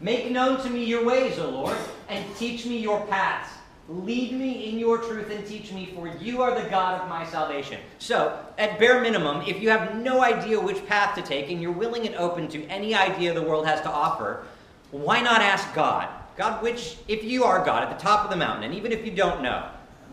Make 0.00 0.30
known 0.30 0.60
to 0.62 0.70
me 0.70 0.84
your 0.84 1.04
ways, 1.04 1.38
O 1.38 1.48
Lord, 1.48 1.76
and 2.08 2.24
teach 2.36 2.66
me 2.66 2.78
your 2.78 3.04
paths. 3.06 3.50
Lead 3.88 4.32
me 4.32 4.68
in 4.68 4.80
your 4.80 4.98
truth 4.98 5.30
and 5.30 5.46
teach 5.46 5.70
me, 5.72 5.92
for 5.94 6.08
you 6.20 6.42
are 6.42 6.60
the 6.60 6.68
God 6.68 7.00
of 7.00 7.08
my 7.08 7.24
salvation. 7.24 7.80
So, 8.00 8.36
at 8.58 8.80
bare 8.80 9.00
minimum, 9.00 9.42
if 9.46 9.62
you 9.62 9.70
have 9.70 9.94
no 9.96 10.24
idea 10.24 10.60
which 10.60 10.84
path 10.86 11.14
to 11.14 11.22
take 11.22 11.50
and 11.50 11.62
you're 11.62 11.70
willing 11.70 12.04
and 12.04 12.16
open 12.16 12.48
to 12.48 12.66
any 12.66 12.96
idea 12.96 13.32
the 13.32 13.42
world 13.42 13.64
has 13.64 13.80
to 13.82 13.90
offer, 13.90 14.44
why 14.90 15.20
not 15.20 15.40
ask 15.40 15.72
God? 15.72 16.08
God, 16.36 16.62
which, 16.64 16.96
if 17.06 17.22
you 17.22 17.44
are 17.44 17.64
God 17.64 17.84
at 17.84 17.96
the 17.96 18.02
top 18.02 18.24
of 18.24 18.30
the 18.30 18.36
mountain, 18.36 18.64
and 18.64 18.74
even 18.74 18.90
if 18.90 19.04
you 19.04 19.12
don't 19.12 19.40
know, 19.40 19.68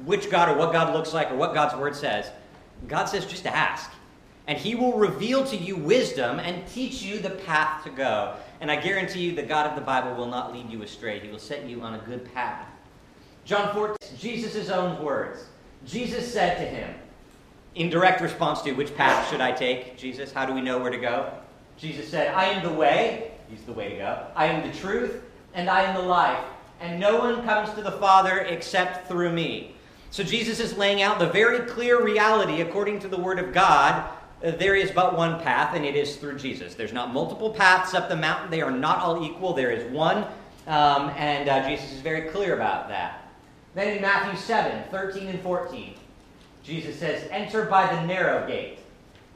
which 0.05 0.29
God 0.29 0.49
or 0.49 0.57
what 0.57 0.71
God 0.71 0.93
looks 0.93 1.11
like 1.11 1.31
or 1.31 1.35
what 1.35 1.55
God's 1.55 1.75
word 1.75 1.95
says, 1.95 2.29
God 2.87 3.05
says 3.05 3.25
just 3.25 3.47
ask. 3.47 3.89
And 4.45 4.57
he 4.57 4.75
will 4.75 4.97
reveal 4.97 5.45
to 5.45 5.55
you 5.55 5.77
wisdom 5.77 6.39
and 6.39 6.67
teach 6.67 7.01
you 7.01 7.19
the 7.19 7.29
path 7.29 7.83
to 7.85 7.89
go. 7.89 8.35
And 8.61 8.69
I 8.69 8.75
guarantee 8.75 9.21
you, 9.21 9.35
the 9.35 9.43
God 9.43 9.67
of 9.67 9.75
the 9.75 9.81
Bible 9.81 10.15
will 10.15 10.27
not 10.27 10.53
lead 10.53 10.69
you 10.69 10.83
astray. 10.83 11.19
He 11.19 11.29
will 11.29 11.39
set 11.39 11.65
you 11.65 11.81
on 11.81 11.95
a 11.95 11.99
good 11.99 12.31
path. 12.33 12.67
John 13.45 13.73
14, 13.73 13.95
Jesus' 14.17 14.69
own 14.69 15.03
words. 15.03 15.45
Jesus 15.85 16.31
said 16.31 16.57
to 16.57 16.65
him, 16.65 16.95
in 17.75 17.89
direct 17.89 18.21
response 18.21 18.61
to 18.61 18.71
which 18.73 18.95
path 18.95 19.29
should 19.29 19.41
I 19.41 19.51
take, 19.51 19.97
Jesus? 19.97 20.31
How 20.31 20.45
do 20.45 20.53
we 20.53 20.61
know 20.61 20.77
where 20.77 20.91
to 20.91 20.97
go? 20.97 21.31
Jesus 21.77 22.07
said, 22.07 22.33
I 22.33 22.45
am 22.45 22.63
the 22.63 22.71
way. 22.71 23.31
He's 23.49 23.63
the 23.63 23.73
way 23.73 23.89
to 23.89 23.95
go. 23.95 24.27
I 24.35 24.45
am 24.45 24.65
the 24.65 24.77
truth, 24.77 25.23
and 25.53 25.69
I 25.69 25.81
am 25.81 25.95
the 25.95 26.07
life. 26.07 26.43
And 26.79 26.99
no 26.99 27.17
one 27.17 27.43
comes 27.43 27.73
to 27.73 27.81
the 27.81 27.91
Father 27.93 28.39
except 28.39 29.07
through 29.07 29.33
me. 29.33 29.75
So 30.11 30.23
Jesus 30.23 30.59
is 30.59 30.77
laying 30.77 31.01
out 31.01 31.17
the 31.17 31.27
very 31.27 31.67
clear 31.67 32.03
reality, 32.03 32.61
according 32.61 32.99
to 32.99 33.07
the 33.07 33.17
Word 33.17 33.39
of 33.39 33.53
God, 33.53 34.07
uh, 34.43 34.51
there 34.51 34.75
is 34.75 34.91
but 34.91 35.17
one 35.17 35.41
path, 35.41 35.75
and 35.75 35.83
it 35.83 35.95
is 35.95 36.17
through 36.17 36.37
Jesus. 36.37 36.75
There's 36.75 36.93
not 36.93 37.11
multiple 37.11 37.49
paths 37.49 37.93
up 37.93 38.09
the 38.09 38.15
mountain. 38.15 38.51
They 38.51 38.61
are 38.61 38.71
not 38.71 38.99
all 38.99 39.25
equal. 39.25 39.53
There 39.53 39.71
is 39.71 39.91
one, 39.91 40.25
um, 40.67 41.09
and 41.17 41.49
uh, 41.49 41.67
Jesus 41.67 41.91
is 41.93 42.01
very 42.01 42.29
clear 42.29 42.53
about 42.53 42.89
that. 42.89 43.22
Then 43.75 43.95
in 43.95 44.01
Matthew 44.01 44.39
7 44.39 44.83
13 44.91 45.27
and 45.27 45.39
14, 45.41 45.95
Jesus 46.63 46.97
says, 46.99 47.27
Enter 47.31 47.65
by 47.65 47.93
the 47.93 48.05
narrow 48.05 48.47
gate. 48.47 48.79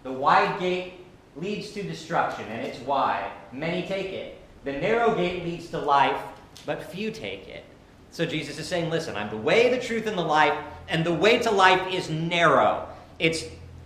The 0.03 0.11
wide 0.11 0.59
gate 0.59 0.93
leads 1.35 1.71
to 1.71 1.83
destruction, 1.83 2.45
and 2.45 2.65
it's 2.65 2.79
wide. 2.79 3.31
Many 3.51 3.87
take 3.87 4.11
it. 4.11 4.39
The 4.63 4.73
narrow 4.73 5.15
gate 5.15 5.43
leads 5.43 5.69
to 5.69 5.79
life, 5.79 6.19
but 6.65 6.83
few 6.83 7.11
take 7.11 7.47
it. 7.47 7.63
So 8.11 8.25
Jesus 8.25 8.57
is 8.57 8.67
saying, 8.67 8.89
listen, 8.89 9.15
I'm 9.15 9.29
the 9.29 9.37
way, 9.37 9.69
the 9.69 9.79
truth, 9.79 10.07
and 10.07 10.17
the 10.17 10.23
life, 10.23 10.57
and 10.87 11.05
the 11.05 11.13
way 11.13 11.39
to 11.39 11.51
life 11.51 11.93
is 11.93 12.09
narrow. 12.09 12.87
It's 13.19 13.43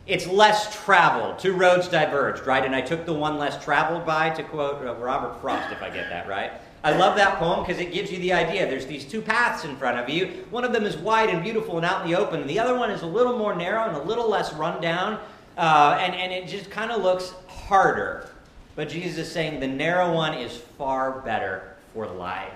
it's 0.08 0.26
less 0.26 0.84
traveled. 0.84 1.38
Two 1.38 1.54
roads 1.54 1.88
diverged, 1.88 2.48
right? 2.48 2.66
And 2.66 2.76
I 2.76 2.82
took 2.82 3.06
the 3.06 3.14
one 3.14 3.38
less 3.38 3.64
traveled 3.64 4.06
by 4.06 4.32
to 4.32 4.44
quote 4.44 4.86
uh, 4.86 4.96
Robert 4.96 5.40
Frost, 5.42 5.72
if 5.72 5.82
I 5.82 5.90
get 5.90 6.10
that 6.10 6.28
right. 6.28 6.52
I 6.84 6.98
love 6.98 7.16
that 7.18 7.38
poem 7.38 7.64
because 7.64 7.80
it 7.80 7.94
gives 7.94 8.12
you 8.12 8.18
the 8.20 8.34
idea. 8.34 8.68
There's 8.68 8.88
these 8.88 9.06
two 9.06 9.22
paths 9.22 9.66
in 9.66 9.76
front 9.76 10.00
of 10.00 10.10
you. 10.10 10.46
One 10.50 10.64
of 10.64 10.74
them 10.74 10.84
is 10.84 10.98
wide 10.98 11.30
and 11.30 11.44
beautiful 11.44 11.78
and 11.78 11.86
out 11.86 12.04
in 12.04 12.12
the 12.12 12.18
open, 12.18 12.42
and 12.42 12.50
the 12.50 12.60
other 12.60 12.76
one 12.76 12.90
is 12.90 13.04
a 13.04 13.08
little 13.08 13.38
more 13.38 13.56
narrow 13.56 13.88
and 13.88 13.96
a 13.96 14.02
little 14.02 14.30
less 14.30 14.52
run 14.54 14.82
down, 14.82 15.20
uh, 15.58 15.98
and, 16.02 16.16
and 16.16 16.32
it 16.32 16.48
just 16.48 16.72
kind 16.72 16.92
of 16.92 17.04
looks 17.04 17.34
harder. 17.48 18.30
But 18.76 18.90
Jesus 18.90 19.28
is 19.28 19.32
saying 19.32 19.60
the 19.60 19.68
narrow 19.68 20.14
one 20.14 20.34
is 20.34 20.58
far 20.58 21.22
better 21.22 21.76
for 21.94 22.08
life 22.08 22.54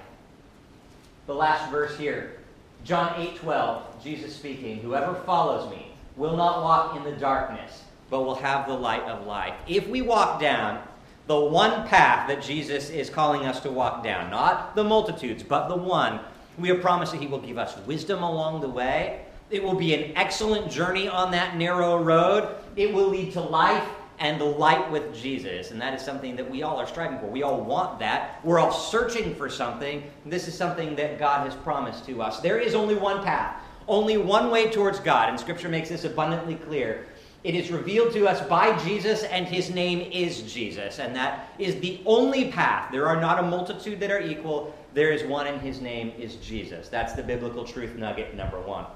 the 1.28 1.34
last 1.34 1.72
verse 1.72 1.98
here. 1.98 2.38
John 2.84 3.20
8 3.20 3.38
12, 3.38 4.04
Jesus 4.04 4.36
speaking, 4.36 4.80
Whoever 4.80 5.16
follows 5.16 5.70
me 5.72 5.92
will 6.16 6.38
not 6.38 6.64
walk 6.64 6.96
in 6.96 7.04
the 7.04 7.18
darkness, 7.18 7.84
but 8.10 8.22
will 8.22 8.36
have 8.36 8.68
the 8.68 8.74
light 8.74 9.04
of 9.04 9.26
life. 9.26 9.56
If 9.68 9.88
we 9.88 10.02
walk 10.02 10.40
down 10.40 10.82
the 11.28 11.40
one 11.40 11.88
path 11.88 12.28
that 12.28 12.44
Jesus 12.44 12.90
is 12.90 13.10
calling 13.10 13.46
us 13.46 13.60
to 13.62 13.72
walk 13.72 14.04
down, 14.04 14.30
not 14.30 14.76
the 14.76 14.84
multitudes, 14.84 15.42
but 15.42 15.68
the 15.68 15.76
one, 15.76 16.20
we 16.58 16.70
are 16.70 16.78
promised 16.78 17.12
that 17.14 17.22
He 17.22 17.28
will 17.28 17.40
give 17.40 17.58
us 17.58 17.76
wisdom 17.86 18.24
along 18.24 18.62
the 18.62 18.70
way. 18.70 19.26
It 19.50 19.64
will 19.64 19.76
be 19.76 19.94
an 19.94 20.16
excellent 20.16 20.72
journey 20.72 21.08
on 21.08 21.32
that 21.32 21.58
narrow 21.58 22.02
road. 22.02 22.56
It 22.76 22.94
will 22.94 23.08
lead 23.08 23.34
to 23.34 23.42
life 23.42 23.88
and 24.20 24.40
the 24.40 24.46
light 24.46 24.90
with 24.92 25.14
Jesus. 25.14 25.72
And 25.72 25.82
that 25.82 25.94
is 25.94 26.02
something 26.02 26.36
that 26.36 26.50
we 26.50 26.64
all 26.64 26.78
are 26.78 26.88
striving 26.88 27.20
for. 27.20 27.28
We 27.28 27.44
all 27.44 27.62
want 27.62 28.00
that. 28.00 28.40
We're 28.44 28.60
all 28.60 28.72
searching 28.72 29.36
for 29.36 29.50
something. 29.50 30.04
This 30.26 30.48
is 30.48 30.58
something 30.58 30.96
that 30.96 31.20
God 31.20 31.46
has 31.50 31.56
promised 31.62 32.06
to 32.06 32.22
us. 32.22 32.40
There 32.40 32.60
is 32.60 32.76
only 32.76 32.96
one 32.96 33.24
path, 33.24 33.62
only 33.88 34.18
one 34.18 34.50
way 34.52 34.70
towards 34.70 35.00
God. 35.00 35.30
And 35.30 35.40
Scripture 35.40 35.70
makes 35.70 35.90
this 35.90 36.06
abundantly 36.06 36.56
clear. 36.56 37.08
It 37.46 37.54
is 37.54 37.70
revealed 37.70 38.12
to 38.14 38.28
us 38.28 38.42
by 38.48 38.76
Jesus, 38.80 39.22
and 39.22 39.46
his 39.46 39.70
name 39.70 40.02
is 40.12 40.52
Jesus. 40.52 40.98
And 40.98 41.16
that 41.16 41.54
is 41.60 41.80
the 41.80 42.02
only 42.04 42.52
path. 42.52 42.92
There 42.92 43.08
are 43.08 43.22
not 43.22 43.38
a 43.38 43.44
multitude 43.44 44.00
that 44.00 44.10
are 44.10 44.20
equal. 44.20 44.76
There 44.96 45.12
is 45.12 45.22
one, 45.24 45.46
and 45.46 45.62
his 45.62 45.80
name 45.80 46.12
is 46.18 46.38
Jesus. 46.38 46.90
That's 46.90 47.14
the 47.14 47.22
biblical 47.22 47.64
truth 47.64 47.96
nugget 47.98 48.36
number 48.36 48.60
one. 48.60 48.88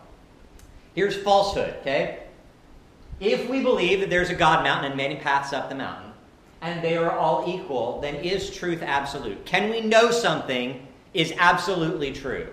Here's 0.96 1.16
falsehood, 1.16 1.76
okay? 1.82 2.24
If 3.20 3.48
we 3.48 3.62
believe 3.62 4.00
that 4.00 4.10
there's 4.10 4.32
a 4.32 4.36
God 4.36 4.64
mountain 4.64 4.86
and 4.86 4.98
many 4.98 5.18
paths 5.18 5.54
up 5.54 5.70
the 5.70 5.76
mountain, 5.76 6.12
and 6.62 6.84
they 6.84 6.98
are 6.98 7.12
all 7.12 7.48
equal, 7.48 8.02
then 8.02 8.16
is 8.16 8.50
truth 8.50 8.82
absolute? 8.82 9.46
Can 9.46 9.70
we 9.70 9.82
know 9.82 10.10
something 10.10 10.88
is 11.14 11.34
absolutely 11.38 12.14
true? 12.14 12.48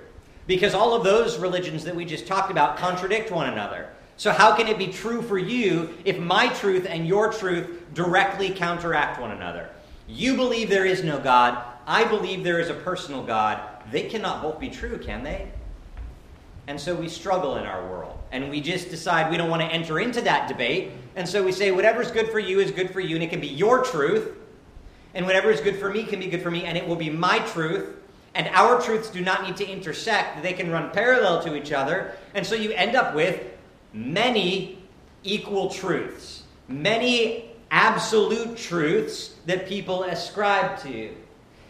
Because 0.47 0.75
all 0.75 0.93
of 0.93 1.05
those 1.05 1.39
religions 1.39 1.85
that 1.85 1.97
we 1.97 2.05
just 2.05 2.27
talked 2.27 2.51
about 2.51 2.77
contradict 2.77 3.31
one 3.31 3.49
another. 3.49 3.89
So, 4.17 4.33
how 4.33 4.57
can 4.57 4.67
it 4.67 4.79
be 4.79 4.89
true 4.89 5.21
for 5.21 5.39
you 5.39 5.95
if 6.05 6.19
my 6.19 6.49
truth 6.55 6.87
and 6.89 7.07
your 7.07 7.33
truth 7.33 7.83
directly 7.93 8.51
counteract 8.51 9.21
one 9.21 9.31
another? 9.31 9.69
You 10.09 10.37
believe 10.37 10.71
there 10.71 10.87
is 10.87 11.05
no 11.05 11.19
God. 11.19 11.63
I 11.87 12.05
believe 12.05 12.43
there 12.43 12.59
is 12.59 12.71
a 12.71 12.75
personal 12.75 13.23
God. 13.23 13.61
They 13.91 14.05
cannot 14.05 14.43
both 14.43 14.59
be 14.59 14.71
true, 14.71 14.99
can 14.99 15.23
they? 15.23 15.49
And 16.67 16.81
so 16.81 16.95
we 16.95 17.09
struggle 17.09 17.57
in 17.57 17.67
our 17.67 17.87
world. 17.89 18.19
And 18.33 18.51
we 18.51 18.61
just 18.61 18.91
decide 18.91 19.31
we 19.31 19.37
don't 19.37 19.51
want 19.51 19.63
to 19.63 19.69
enter 19.69 20.01
into 20.01 20.21
that 20.23 20.49
debate. 20.49 20.93
And 21.15 21.29
so 21.29 21.43
we 21.43 21.53
say, 21.53 21.71
whatever's 21.71 22.11
good 22.11 22.29
for 22.31 22.41
you 22.41 22.59
is 22.59 22.71
good 22.71 22.91
for 22.91 23.01
you, 23.01 23.15
and 23.17 23.23
it 23.23 23.31
can 23.31 23.41
be 23.41 23.47
your 23.47 23.85
truth. 23.85 24.37
And 25.15 25.27
whatever 25.27 25.51
is 25.51 25.61
good 25.61 25.77
for 25.77 25.91
me 25.91 26.05
can 26.05 26.21
be 26.21 26.27
good 26.27 26.43
for 26.43 26.51
me, 26.51 26.65
and 26.65 26.77
it 26.77 26.87
will 26.87 26.97
be 26.97 27.11
my 27.11 27.39
truth. 27.41 27.97
And 28.35 28.49
our 28.49 28.81
truths 28.83 29.09
do 29.09 29.21
not 29.21 29.45
need 29.45 29.57
to 29.57 29.67
intersect, 29.67 30.43
they 30.43 30.53
can 30.53 30.71
run 30.71 30.91
parallel 30.91 31.43
to 31.45 31.57
each 31.57 31.73
other. 31.73 32.17
And 32.35 32.47
so 32.47 32.55
you 32.55 32.73
end 32.73 32.95
up 32.95 33.15
with 33.15 33.41
many 33.97 34.79
equal 35.25 35.71
truths, 35.71 36.45
many 36.69 37.51
absolute 37.71 38.57
truths 38.57 39.35
that 39.47 39.67
people 39.67 40.05
ascribe 40.05 40.79
to. 40.83 41.11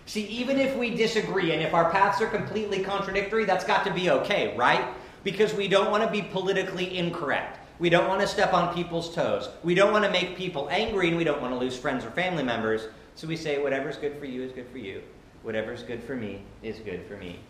See, 0.04 0.26
even 0.26 0.59
if 0.59 0.76
we 0.76 0.95
disagree 0.95 1.52
and 1.52 1.62
if 1.62 1.73
our 1.73 1.90
paths 1.90 2.21
are 2.21 2.26
completely 2.26 2.83
contradictory, 2.83 3.45
that's 3.45 3.64
got 3.64 3.85
to 3.87 3.92
be 3.92 4.11
okay, 4.11 4.54
right? 4.56 4.87
because 5.26 5.52
we 5.52 5.66
don't 5.66 5.90
want 5.90 6.04
to 6.04 6.09
be 6.09 6.23
politically 6.23 6.97
incorrect. 6.97 7.59
We 7.80 7.90
don't 7.90 8.09
want 8.09 8.21
to 8.21 8.28
step 8.28 8.54
on 8.54 8.73
people's 8.73 9.12
toes. 9.12 9.49
We 9.64 9.75
don't 9.75 9.92
want 9.92 10.04
to 10.04 10.11
make 10.12 10.37
people 10.37 10.68
angry, 10.71 11.09
and 11.09 11.16
we 11.16 11.25
don't 11.25 11.42
want 11.42 11.52
to 11.52 11.59
lose 11.59 11.76
friends 11.76 12.04
or 12.04 12.12
family 12.12 12.45
members. 12.45 12.87
So 13.16 13.26
we 13.26 13.37
say, 13.37 13.61
whatever's 13.61 13.97
good 13.97 14.21
for 14.21 14.26
you 14.26 14.45
is 14.45 14.52
good 14.52 14.68
for 14.71 14.78
you. 14.78 15.02
Whatever's 15.42 15.83
good 15.83 16.00
for 16.00 16.14
me 16.14 16.42
is 16.62 16.78
good 16.78 17.04
for 17.09 17.16
me. 17.16 17.40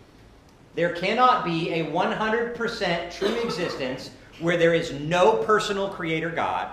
There 0.74 0.94
cannot 0.94 1.44
be 1.44 1.70
a 1.74 1.84
100% 1.84 3.10
true 3.10 3.34
existence 3.42 4.10
where 4.38 4.56
there 4.56 4.74
is 4.74 4.92
no 4.92 5.36
personal 5.44 5.88
creator 5.88 6.30
God, 6.30 6.72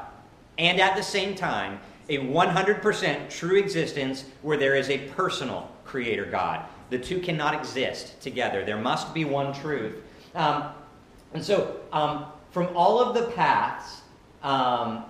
and 0.57 0.79
at 0.79 0.95
the 0.95 1.03
same 1.03 1.35
time, 1.35 1.79
a 2.09 2.17
100% 2.17 3.29
true 3.29 3.57
existence 3.57 4.25
where 4.41 4.57
there 4.57 4.75
is 4.75 4.89
a 4.89 4.97
personal 5.09 5.71
creator 5.85 6.25
God. 6.25 6.65
The 6.89 6.99
two 6.99 7.19
cannot 7.19 7.55
exist 7.55 8.19
together. 8.21 8.65
There 8.65 8.77
must 8.77 9.13
be 9.13 9.25
one 9.25 9.53
truth. 9.53 9.95
Um, 10.35 10.65
and 11.33 11.43
so, 11.43 11.79
um, 11.91 12.25
from 12.51 12.75
all 12.75 12.99
of 12.99 13.15
the 13.15 13.31
paths 13.31 14.01
um, 14.43 15.05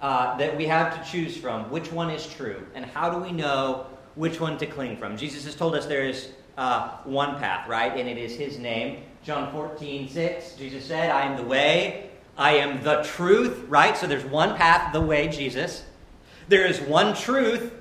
uh, 0.00 0.36
that 0.38 0.56
we 0.56 0.64
have 0.66 0.96
to 0.96 1.10
choose 1.10 1.36
from, 1.36 1.70
which 1.70 1.92
one 1.92 2.08
is 2.10 2.26
true? 2.26 2.64
And 2.74 2.86
how 2.86 3.10
do 3.10 3.18
we 3.18 3.32
know 3.32 3.86
which 4.14 4.40
one 4.40 4.56
to 4.58 4.66
cling 4.66 4.96
from? 4.96 5.16
Jesus 5.16 5.44
has 5.44 5.54
told 5.54 5.74
us 5.74 5.86
there 5.86 6.04
is 6.04 6.30
uh, 6.58 6.98
one 7.04 7.38
path, 7.38 7.68
right? 7.68 7.96
And 7.96 8.08
it 8.08 8.18
is 8.18 8.36
his 8.36 8.58
name. 8.58 9.04
John 9.22 9.50
14, 9.52 10.08
6, 10.08 10.54
Jesus 10.56 10.84
said, 10.84 11.10
I 11.10 11.22
am 11.22 11.36
the 11.36 11.44
way, 11.44 12.10
I 12.36 12.56
am 12.56 12.82
the 12.82 13.02
truth, 13.02 13.64
right? 13.68 13.96
So 13.96 14.06
there's 14.06 14.24
one 14.24 14.56
path, 14.56 14.92
the 14.92 15.00
way, 15.00 15.28
Jesus. 15.28 15.84
There 16.48 16.66
is 16.66 16.80
one 16.80 17.14
truth, 17.14 17.72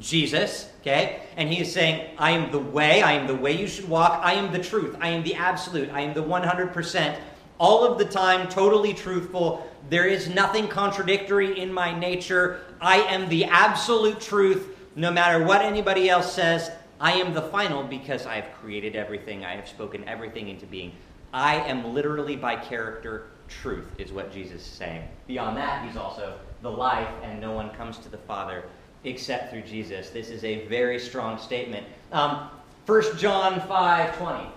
Jesus, 0.00 0.70
okay? 0.80 1.22
And 1.36 1.48
he 1.52 1.60
is 1.60 1.72
saying, 1.72 2.14
I 2.18 2.32
am 2.32 2.50
the 2.50 2.58
way, 2.58 3.00
I 3.02 3.12
am 3.12 3.26
the 3.26 3.34
way 3.34 3.52
you 3.52 3.68
should 3.68 3.88
walk, 3.88 4.20
I 4.24 4.34
am 4.34 4.52
the 4.52 4.58
truth, 4.58 4.96
I 5.00 5.08
am 5.10 5.22
the 5.22 5.34
absolute, 5.34 5.90
I 5.90 6.00
am 6.00 6.14
the 6.14 6.22
100%, 6.22 7.18
all 7.58 7.84
of 7.84 7.98
the 7.98 8.06
time, 8.06 8.48
totally 8.48 8.94
truthful. 8.94 9.70
There 9.88 10.06
is 10.06 10.28
nothing 10.28 10.66
contradictory 10.66 11.60
in 11.60 11.72
my 11.72 11.96
nature. 11.96 12.62
I 12.80 13.02
am 13.02 13.28
the 13.28 13.44
absolute 13.44 14.20
truth, 14.20 14.66
no 14.96 15.12
matter 15.12 15.44
what 15.44 15.60
anybody 15.60 16.08
else 16.08 16.32
says. 16.32 16.70
I 17.00 17.12
am 17.12 17.32
the 17.32 17.40
final 17.40 17.82
because 17.82 18.26
I 18.26 18.34
have 18.34 18.52
created 18.60 18.94
everything, 18.94 19.42
I 19.42 19.56
have 19.56 19.66
spoken 19.66 20.06
everything 20.06 20.48
into 20.48 20.66
being. 20.66 20.92
I 21.32 21.54
am 21.56 21.94
literally 21.94 22.36
by 22.36 22.56
character 22.56 23.30
truth, 23.48 23.86
is 23.96 24.12
what 24.12 24.30
Jesus 24.30 24.60
is 24.60 24.66
saying. 24.66 25.08
Beyond 25.26 25.56
that, 25.56 25.86
he's 25.86 25.96
also 25.96 26.38
the 26.60 26.70
life, 26.70 27.08
and 27.22 27.40
no 27.40 27.52
one 27.52 27.70
comes 27.70 27.96
to 27.98 28.10
the 28.10 28.18
Father 28.18 28.64
except 29.04 29.50
through 29.50 29.62
Jesus. 29.62 30.10
This 30.10 30.28
is 30.28 30.44
a 30.44 30.66
very 30.66 30.98
strong 30.98 31.38
statement. 31.38 31.86
Um, 32.12 32.50
1 32.84 33.16
John 33.16 33.66
5 33.66 34.18
20. 34.18 34.50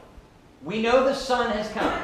We 0.63 0.81
know 0.81 1.05
the 1.05 1.15
Son 1.15 1.49
has 1.51 1.69
come 1.69 2.03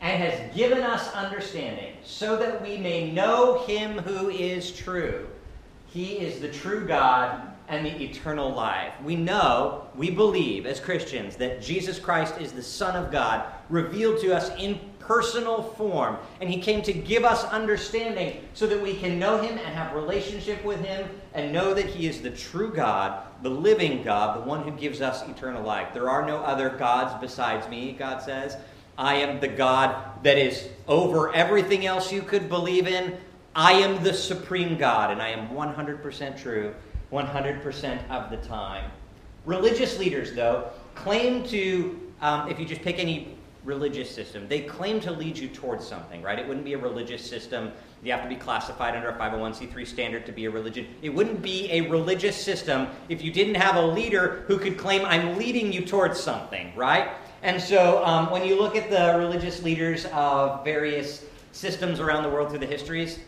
and 0.00 0.22
has 0.22 0.54
given 0.54 0.82
us 0.82 1.12
understanding 1.14 1.96
so 2.04 2.36
that 2.36 2.62
we 2.62 2.76
may 2.76 3.10
know 3.10 3.64
him 3.66 3.98
who 3.98 4.28
is 4.28 4.70
true. 4.70 5.26
He 5.86 6.18
is 6.18 6.40
the 6.40 6.48
true 6.48 6.86
God 6.86 7.53
and 7.68 7.84
the 7.84 8.02
eternal 8.02 8.52
life. 8.52 8.92
We 9.02 9.16
know, 9.16 9.86
we 9.96 10.10
believe 10.10 10.66
as 10.66 10.80
Christians 10.80 11.36
that 11.36 11.62
Jesus 11.62 11.98
Christ 11.98 12.40
is 12.40 12.52
the 12.52 12.62
Son 12.62 12.94
of 12.94 13.10
God, 13.10 13.46
revealed 13.70 14.20
to 14.20 14.34
us 14.34 14.50
in 14.58 14.78
personal 14.98 15.62
form. 15.62 16.16
And 16.40 16.50
he 16.50 16.60
came 16.60 16.82
to 16.82 16.92
give 16.92 17.24
us 17.24 17.44
understanding 17.44 18.42
so 18.54 18.66
that 18.66 18.80
we 18.80 18.96
can 18.96 19.18
know 19.18 19.40
him 19.40 19.58
and 19.58 19.74
have 19.74 19.94
relationship 19.94 20.62
with 20.64 20.84
him 20.84 21.08
and 21.32 21.52
know 21.52 21.74
that 21.74 21.86
he 21.86 22.06
is 22.06 22.20
the 22.20 22.30
true 22.30 22.72
God, 22.72 23.22
the 23.42 23.50
living 23.50 24.02
God, 24.02 24.36
the 24.36 24.46
one 24.48 24.62
who 24.62 24.70
gives 24.72 25.00
us 25.00 25.26
eternal 25.28 25.62
life. 25.62 25.88
There 25.94 26.10
are 26.10 26.26
no 26.26 26.38
other 26.38 26.70
gods 26.70 27.14
besides 27.20 27.68
me, 27.68 27.92
God 27.92 28.22
says. 28.22 28.56
I 28.96 29.16
am 29.16 29.40
the 29.40 29.48
God 29.48 30.22
that 30.22 30.38
is 30.38 30.68
over 30.86 31.34
everything 31.34 31.84
else 31.84 32.12
you 32.12 32.22
could 32.22 32.48
believe 32.48 32.86
in. 32.86 33.16
I 33.56 33.72
am 33.72 34.02
the 34.02 34.12
supreme 34.12 34.76
God, 34.78 35.10
and 35.10 35.20
I 35.20 35.28
am 35.30 35.48
100% 35.48 36.40
true 36.40 36.74
100% 37.14 38.10
of 38.10 38.28
the 38.28 38.36
time. 38.38 38.90
Religious 39.46 39.98
leaders, 39.98 40.34
though, 40.34 40.68
claim 40.96 41.44
to, 41.44 42.00
um, 42.20 42.50
if 42.50 42.58
you 42.58 42.66
just 42.66 42.82
pick 42.82 42.98
any 42.98 43.36
religious 43.64 44.10
system, 44.10 44.48
they 44.48 44.60
claim 44.60 45.00
to 45.00 45.12
lead 45.12 45.38
you 45.38 45.48
towards 45.48 45.86
something, 45.86 46.20
right? 46.22 46.38
It 46.38 46.46
wouldn't 46.46 46.64
be 46.64 46.74
a 46.74 46.78
religious 46.78 47.24
system. 47.24 47.72
You 48.02 48.12
have 48.12 48.22
to 48.22 48.28
be 48.28 48.34
classified 48.34 48.96
under 48.96 49.10
a 49.10 49.18
501c3 49.18 49.86
standard 49.86 50.26
to 50.26 50.32
be 50.32 50.46
a 50.46 50.50
religion. 50.50 50.86
It 51.02 51.10
wouldn't 51.10 51.40
be 51.40 51.70
a 51.70 51.82
religious 51.82 52.36
system 52.36 52.88
if 53.08 53.22
you 53.22 53.32
didn't 53.32 53.54
have 53.54 53.76
a 53.76 53.86
leader 53.86 54.44
who 54.48 54.58
could 54.58 54.76
claim, 54.76 55.04
I'm 55.06 55.38
leading 55.38 55.72
you 55.72 55.84
towards 55.86 56.18
something, 56.18 56.74
right? 56.74 57.12
And 57.42 57.62
so 57.62 58.04
um, 58.04 58.30
when 58.30 58.44
you 58.44 58.58
look 58.58 58.74
at 58.74 58.90
the 58.90 59.18
religious 59.18 59.62
leaders 59.62 60.06
of 60.06 60.64
various 60.64 61.24
systems 61.52 62.00
around 62.00 62.24
the 62.24 62.28
world 62.28 62.50
through 62.50 62.58
the 62.58 62.66
histories, 62.66 63.20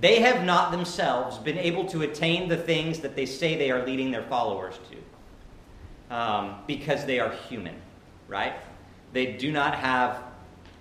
they 0.00 0.20
have 0.20 0.44
not 0.44 0.70
themselves 0.70 1.38
been 1.38 1.58
able 1.58 1.84
to 1.86 2.02
attain 2.02 2.48
the 2.48 2.56
things 2.56 3.00
that 3.00 3.14
they 3.16 3.26
say 3.26 3.56
they 3.56 3.70
are 3.70 3.84
leading 3.84 4.10
their 4.10 4.22
followers 4.22 4.78
to 4.90 6.14
um, 6.14 6.56
because 6.66 7.04
they 7.04 7.20
are 7.20 7.30
human, 7.48 7.76
right? 8.28 8.54
They 9.12 9.32
do 9.32 9.52
not 9.52 9.74
have, 9.74 10.22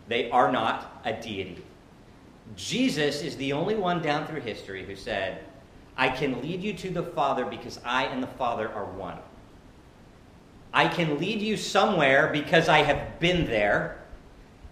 they 0.08 0.30
are 0.32 0.52
not 0.52 1.02
a 1.06 1.14
deity. 1.14 1.64
Jesus 2.56 3.22
is 3.22 3.36
the 3.38 3.54
only 3.54 3.76
one 3.76 4.02
down 4.02 4.26
through 4.26 4.42
history 4.42 4.86
who 4.86 4.96
said, 4.96 5.44
I 5.98 6.10
can 6.10 6.42
lead 6.42 6.62
you 6.64 6.74
to 6.74 6.90
the 6.90 7.04
Father 7.04 7.46
because 7.46 7.80
I 7.84 8.06
and 8.06 8.24
the 8.24 8.28
Father 8.28 8.72
are 8.72 8.86
one. 8.86 9.18
I 10.74 10.88
can 10.88 11.20
lead 11.20 11.42
you 11.42 11.58
somewhere 11.58 12.30
because 12.32 12.70
I 12.70 12.80
have 12.80 13.20
been 13.20 13.46
there. 13.46 13.99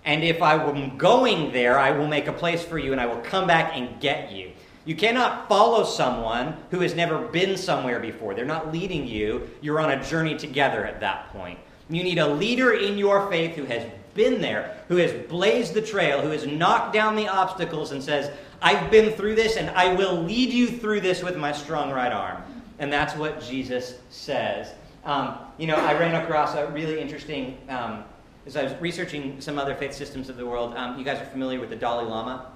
And 0.07 0.23
if 0.23 0.41
I 0.41 0.53
am 0.53 0.97
going 0.97 1.51
there, 1.51 1.77
I 1.77 1.91
will 1.91 2.07
make 2.07 2.27
a 2.27 2.33
place 2.33 2.63
for 2.63 2.79
you 2.79 2.93
and 2.93 3.01
I 3.01 3.05
will 3.05 3.17
come 3.17 3.45
back 3.45 3.73
and 3.75 3.99
get 3.99 4.31
you. 4.31 4.53
You 4.85 4.95
cannot 4.95 5.49
follow 5.49 5.83
someone 5.83 6.55
who 6.71 6.79
has 6.79 6.95
never 6.95 7.27
been 7.27 7.57
somewhere 7.57 7.99
before. 7.99 8.33
They're 8.33 8.45
not 8.45 8.71
leading 8.71 9.05
you. 9.05 9.49
You're 9.59 9.81
on 9.81 9.91
a 9.91 10.01
journey 10.01 10.37
together 10.37 10.85
at 10.85 11.01
that 11.01 11.33
point. 11.33 11.59
You 11.89 12.03
need 12.03 12.19
a 12.19 12.27
leader 12.27 12.71
in 12.71 12.97
your 12.97 13.29
faith 13.29 13.57
who 13.57 13.65
has 13.65 13.85
been 14.13 14.39
there, 14.39 14.77
who 14.87 14.95
has 14.95 15.11
blazed 15.27 15.73
the 15.73 15.81
trail, 15.81 16.21
who 16.21 16.29
has 16.29 16.47
knocked 16.47 16.93
down 16.93 17.17
the 17.17 17.27
obstacles 17.27 17.91
and 17.91 18.01
says, 18.01 18.31
I've 18.61 18.89
been 18.89 19.11
through 19.11 19.35
this 19.35 19.57
and 19.57 19.69
I 19.71 19.93
will 19.93 20.23
lead 20.23 20.53
you 20.53 20.67
through 20.67 21.01
this 21.01 21.21
with 21.21 21.35
my 21.35 21.51
strong 21.51 21.91
right 21.91 22.13
arm. 22.13 22.41
And 22.79 22.93
that's 22.93 23.13
what 23.17 23.41
Jesus 23.41 23.95
says. 24.09 24.73
Um, 25.03 25.37
you 25.57 25.67
know, 25.67 25.75
I 25.75 25.99
ran 25.99 26.15
across 26.15 26.55
a 26.55 26.67
really 26.67 26.97
interesting, 26.97 27.57
um, 27.67 28.05
as 28.47 28.55
I 28.55 28.63
was 28.63 28.73
researching 28.79 29.39
some 29.41 29.59
other 29.59 29.75
faith 29.75 29.93
systems 29.93 30.29
of 30.29 30.37
the 30.37 30.45
world, 30.45 30.73
um, 30.75 30.97
you 30.97 31.03
guys 31.03 31.21
are 31.21 31.25
familiar 31.25 31.59
with 31.59 31.69
the 31.69 31.75
Dalai 31.75 32.05
Lama? 32.05 32.53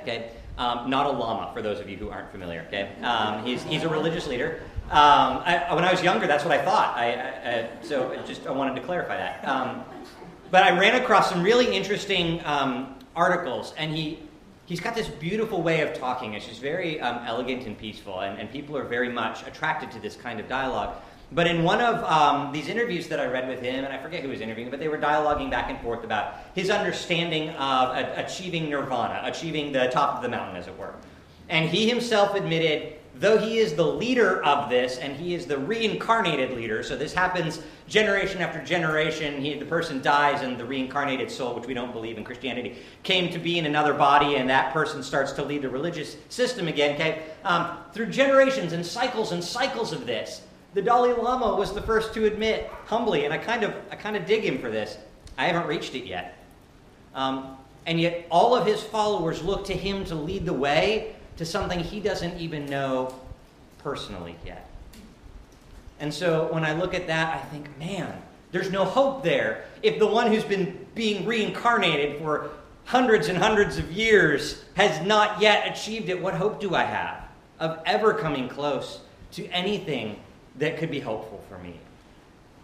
Okay. 0.00 0.30
Um, 0.56 0.90
not 0.90 1.06
a 1.06 1.10
llama, 1.10 1.52
for 1.54 1.62
those 1.62 1.78
of 1.78 1.88
you 1.88 1.96
who 1.96 2.10
aren't 2.10 2.32
familiar. 2.32 2.64
Okay, 2.66 2.90
um, 3.02 3.44
he's, 3.44 3.62
he's 3.62 3.84
a 3.84 3.88
religious 3.88 4.26
leader. 4.26 4.60
Um, 4.90 5.42
I, 5.44 5.72
when 5.72 5.84
I 5.84 5.92
was 5.92 6.02
younger, 6.02 6.26
that's 6.26 6.44
what 6.44 6.52
I 6.52 6.64
thought. 6.64 6.96
I, 6.96 7.12
I, 7.12 7.50
I 7.50 7.68
so 7.82 8.10
I 8.10 8.26
just 8.26 8.44
I 8.44 8.50
wanted 8.50 8.74
to 8.74 8.80
clarify 8.80 9.18
that. 9.18 9.46
Um, 9.46 9.84
but 10.50 10.64
I 10.64 10.76
ran 10.76 11.00
across 11.00 11.28
some 11.28 11.42
really 11.42 11.76
interesting 11.76 12.40
um, 12.44 12.96
articles, 13.14 13.72
and 13.76 13.94
he 13.94 14.18
he's 14.66 14.80
got 14.80 14.96
this 14.96 15.06
beautiful 15.06 15.62
way 15.62 15.82
of 15.82 15.96
talking. 15.96 16.34
It's 16.34 16.46
just 16.46 16.60
very 16.60 17.00
um, 17.00 17.24
elegant 17.24 17.66
and 17.66 17.78
peaceful, 17.78 18.20
and, 18.20 18.40
and 18.40 18.50
people 18.50 18.76
are 18.76 18.84
very 18.84 19.10
much 19.10 19.46
attracted 19.46 19.92
to 19.92 20.00
this 20.00 20.16
kind 20.16 20.40
of 20.40 20.48
dialogue. 20.48 20.96
But 21.30 21.46
in 21.46 21.62
one 21.62 21.80
of 21.80 22.02
um, 22.04 22.52
these 22.52 22.68
interviews 22.68 23.08
that 23.08 23.20
I 23.20 23.26
read 23.26 23.48
with 23.48 23.60
him, 23.60 23.84
and 23.84 23.92
I 23.92 23.98
forget 23.98 24.22
who 24.22 24.28
was 24.28 24.40
interviewing, 24.40 24.70
but 24.70 24.80
they 24.80 24.88
were 24.88 24.96
dialoguing 24.96 25.50
back 25.50 25.68
and 25.68 25.78
forth 25.80 26.02
about 26.02 26.36
his 26.54 26.70
understanding 26.70 27.50
of 27.50 27.96
a- 27.96 28.24
achieving 28.24 28.70
nirvana, 28.70 29.20
achieving 29.24 29.72
the 29.72 29.88
top 29.88 30.16
of 30.16 30.22
the 30.22 30.28
mountain, 30.28 30.56
as 30.56 30.68
it 30.68 30.78
were. 30.78 30.94
And 31.50 31.68
he 31.68 31.88
himself 31.88 32.34
admitted 32.34 32.94
though 33.20 33.36
he 33.36 33.58
is 33.58 33.74
the 33.74 33.84
leader 33.84 34.42
of 34.44 34.70
this 34.70 34.98
and 34.98 35.16
he 35.16 35.34
is 35.34 35.44
the 35.44 35.58
reincarnated 35.58 36.52
leader, 36.52 36.82
so 36.82 36.96
this 36.96 37.12
happens 37.12 37.60
generation 37.88 38.40
after 38.40 38.62
generation, 38.64 39.40
he, 39.40 39.58
the 39.58 39.64
person 39.64 40.00
dies 40.00 40.42
and 40.42 40.56
the 40.56 40.64
reincarnated 40.64 41.30
soul, 41.30 41.54
which 41.54 41.66
we 41.66 41.74
don't 41.74 41.92
believe 41.92 42.16
in 42.16 42.24
Christianity, 42.24 42.78
came 43.02 43.32
to 43.32 43.38
be 43.38 43.58
in 43.58 43.66
another 43.66 43.92
body 43.92 44.36
and 44.36 44.48
that 44.48 44.72
person 44.72 45.02
starts 45.02 45.32
to 45.32 45.42
lead 45.42 45.62
the 45.62 45.68
religious 45.68 46.16
system 46.28 46.68
again. 46.68 46.94
Okay? 46.94 47.22
Um, 47.44 47.78
through 47.92 48.06
generations 48.06 48.72
and 48.72 48.86
cycles 48.86 49.32
and 49.32 49.42
cycles 49.42 49.92
of 49.92 50.06
this, 50.06 50.42
the 50.78 50.84
Dalai 50.84 51.12
Lama 51.12 51.56
was 51.56 51.74
the 51.74 51.82
first 51.82 52.14
to 52.14 52.26
admit 52.26 52.70
humbly, 52.86 53.24
and 53.24 53.34
I 53.34 53.38
kind 53.38 53.64
of, 53.64 53.74
I 53.90 53.96
kind 53.96 54.16
of 54.16 54.26
dig 54.26 54.44
him 54.44 54.60
for 54.60 54.70
this. 54.70 54.96
I 55.36 55.46
haven't 55.46 55.66
reached 55.66 55.96
it 55.96 56.06
yet. 56.06 56.38
Um, 57.16 57.56
and 57.84 58.00
yet, 58.00 58.28
all 58.30 58.54
of 58.54 58.64
his 58.64 58.80
followers 58.80 59.42
look 59.42 59.64
to 59.64 59.72
him 59.72 60.04
to 60.04 60.14
lead 60.14 60.46
the 60.46 60.52
way 60.52 61.16
to 61.36 61.44
something 61.44 61.80
he 61.80 61.98
doesn't 61.98 62.38
even 62.38 62.66
know 62.66 63.12
personally 63.78 64.36
yet. 64.46 64.70
And 65.98 66.14
so 66.14 66.46
when 66.52 66.64
I 66.64 66.74
look 66.74 66.94
at 66.94 67.08
that, 67.08 67.34
I 67.34 67.40
think, 67.48 67.76
man, 67.76 68.12
there's 68.52 68.70
no 68.70 68.84
hope 68.84 69.24
there. 69.24 69.64
If 69.82 69.98
the 69.98 70.06
one 70.06 70.28
who's 70.28 70.44
been 70.44 70.86
being 70.94 71.26
reincarnated 71.26 72.20
for 72.20 72.50
hundreds 72.84 73.26
and 73.26 73.36
hundreds 73.36 73.78
of 73.78 73.90
years 73.90 74.62
has 74.74 75.04
not 75.04 75.42
yet 75.42 75.76
achieved 75.76 76.08
it, 76.08 76.22
what 76.22 76.34
hope 76.34 76.60
do 76.60 76.76
I 76.76 76.84
have 76.84 77.24
of 77.58 77.80
ever 77.84 78.14
coming 78.14 78.48
close 78.48 79.00
to 79.32 79.44
anything 79.48 80.20
that 80.58 80.78
could 80.78 80.90
be 80.90 81.00
hopeful 81.00 81.42
for 81.48 81.58
me? 81.58 81.78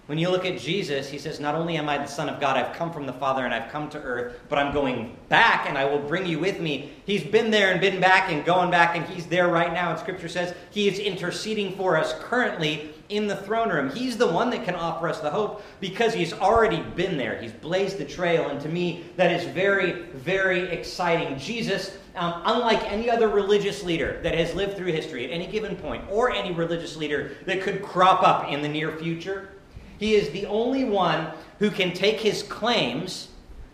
When 0.07 0.19
you 0.19 0.29
look 0.29 0.45
at 0.45 0.59
Jesus, 0.59 1.09
he 1.09 1.19
says, 1.19 1.41
Not 1.41 1.55
only 1.55 1.79
am 1.79 1.89
I 1.89 1.97
the 1.97 2.07
Son 2.07 2.29
of 2.29 2.39
God, 2.39 2.59
I've 2.59 2.77
come 2.77 2.93
from 2.93 3.07
the 3.07 3.13
Father 3.15 3.47
and 3.47 3.55
I've 3.55 3.73
come 3.73 3.89
to 3.91 3.99
earth, 3.99 4.39
but 4.51 4.59
I'm 4.59 4.75
going 4.75 5.17
back 5.31 5.67
and 5.67 5.79
I 5.79 5.87
will 5.87 5.99
bring 5.99 6.27
you 6.27 6.39
with 6.39 6.61
me. 6.61 6.93
He's 7.07 7.25
been 7.25 7.51
there 7.51 7.73
and 7.73 7.81
been 7.81 8.01
back 8.01 8.31
and 8.31 8.45
going 8.45 8.71
back, 8.71 8.97
and 8.97 9.07
he's 9.07 9.27
there 9.27 9.49
right 9.49 9.73
now. 9.73 9.91
And 9.91 9.99
Scripture 9.99 10.29
says 10.29 10.55
he 10.71 10.89
is 10.89 10.99
interceding 10.99 11.75
for 11.77 11.97
us 11.97 12.15
currently 12.21 12.91
in 13.09 13.27
the 13.27 13.37
throne 13.37 13.71
room. 13.71 13.89
He's 13.91 14.19
the 14.19 14.27
one 14.27 14.51
that 14.51 14.65
can 14.65 14.75
offer 14.75 15.09
us 15.09 15.21
the 15.21 15.31
hope 15.31 15.63
because 15.81 16.13
he's 16.13 16.35
already 16.35 16.83
been 16.83 17.17
there. 17.17 17.41
He's 17.41 17.53
blazed 17.53 17.97
the 17.97 18.05
trail. 18.05 18.51
And 18.51 18.61
to 18.61 18.69
me, 18.69 19.05
that 19.17 19.33
is 19.33 19.47
very, 19.55 20.03
very 20.13 20.69
exciting. 20.69 21.39
Jesus, 21.39 21.97
um, 22.17 22.43
unlike 22.45 22.81
any 22.91 23.11
other 23.11 23.29
religious 23.29 23.83
leader 23.83 24.21
that 24.23 24.35
has 24.35 24.55
lived 24.55 24.77
through 24.77 24.93
history 24.93 25.25
at 25.25 25.31
any 25.31 25.47
given 25.47 25.77
point, 25.77 26.05
or 26.11 26.31
any 26.31 26.53
religious 26.53 26.97
leader 26.97 27.33
that 27.47 27.63
could 27.63 27.83
crop 27.83 28.23
up 28.23 28.51
in 28.51 28.63
the 28.63 28.69
near 28.69 28.97
future, 28.97 29.51
he 29.99 30.15
is 30.15 30.31
the 30.31 30.47
only 30.47 30.85
one 30.85 31.29
who 31.59 31.71
can 31.71 31.93
take 31.93 32.21
his 32.21 32.43
claims 32.43 33.29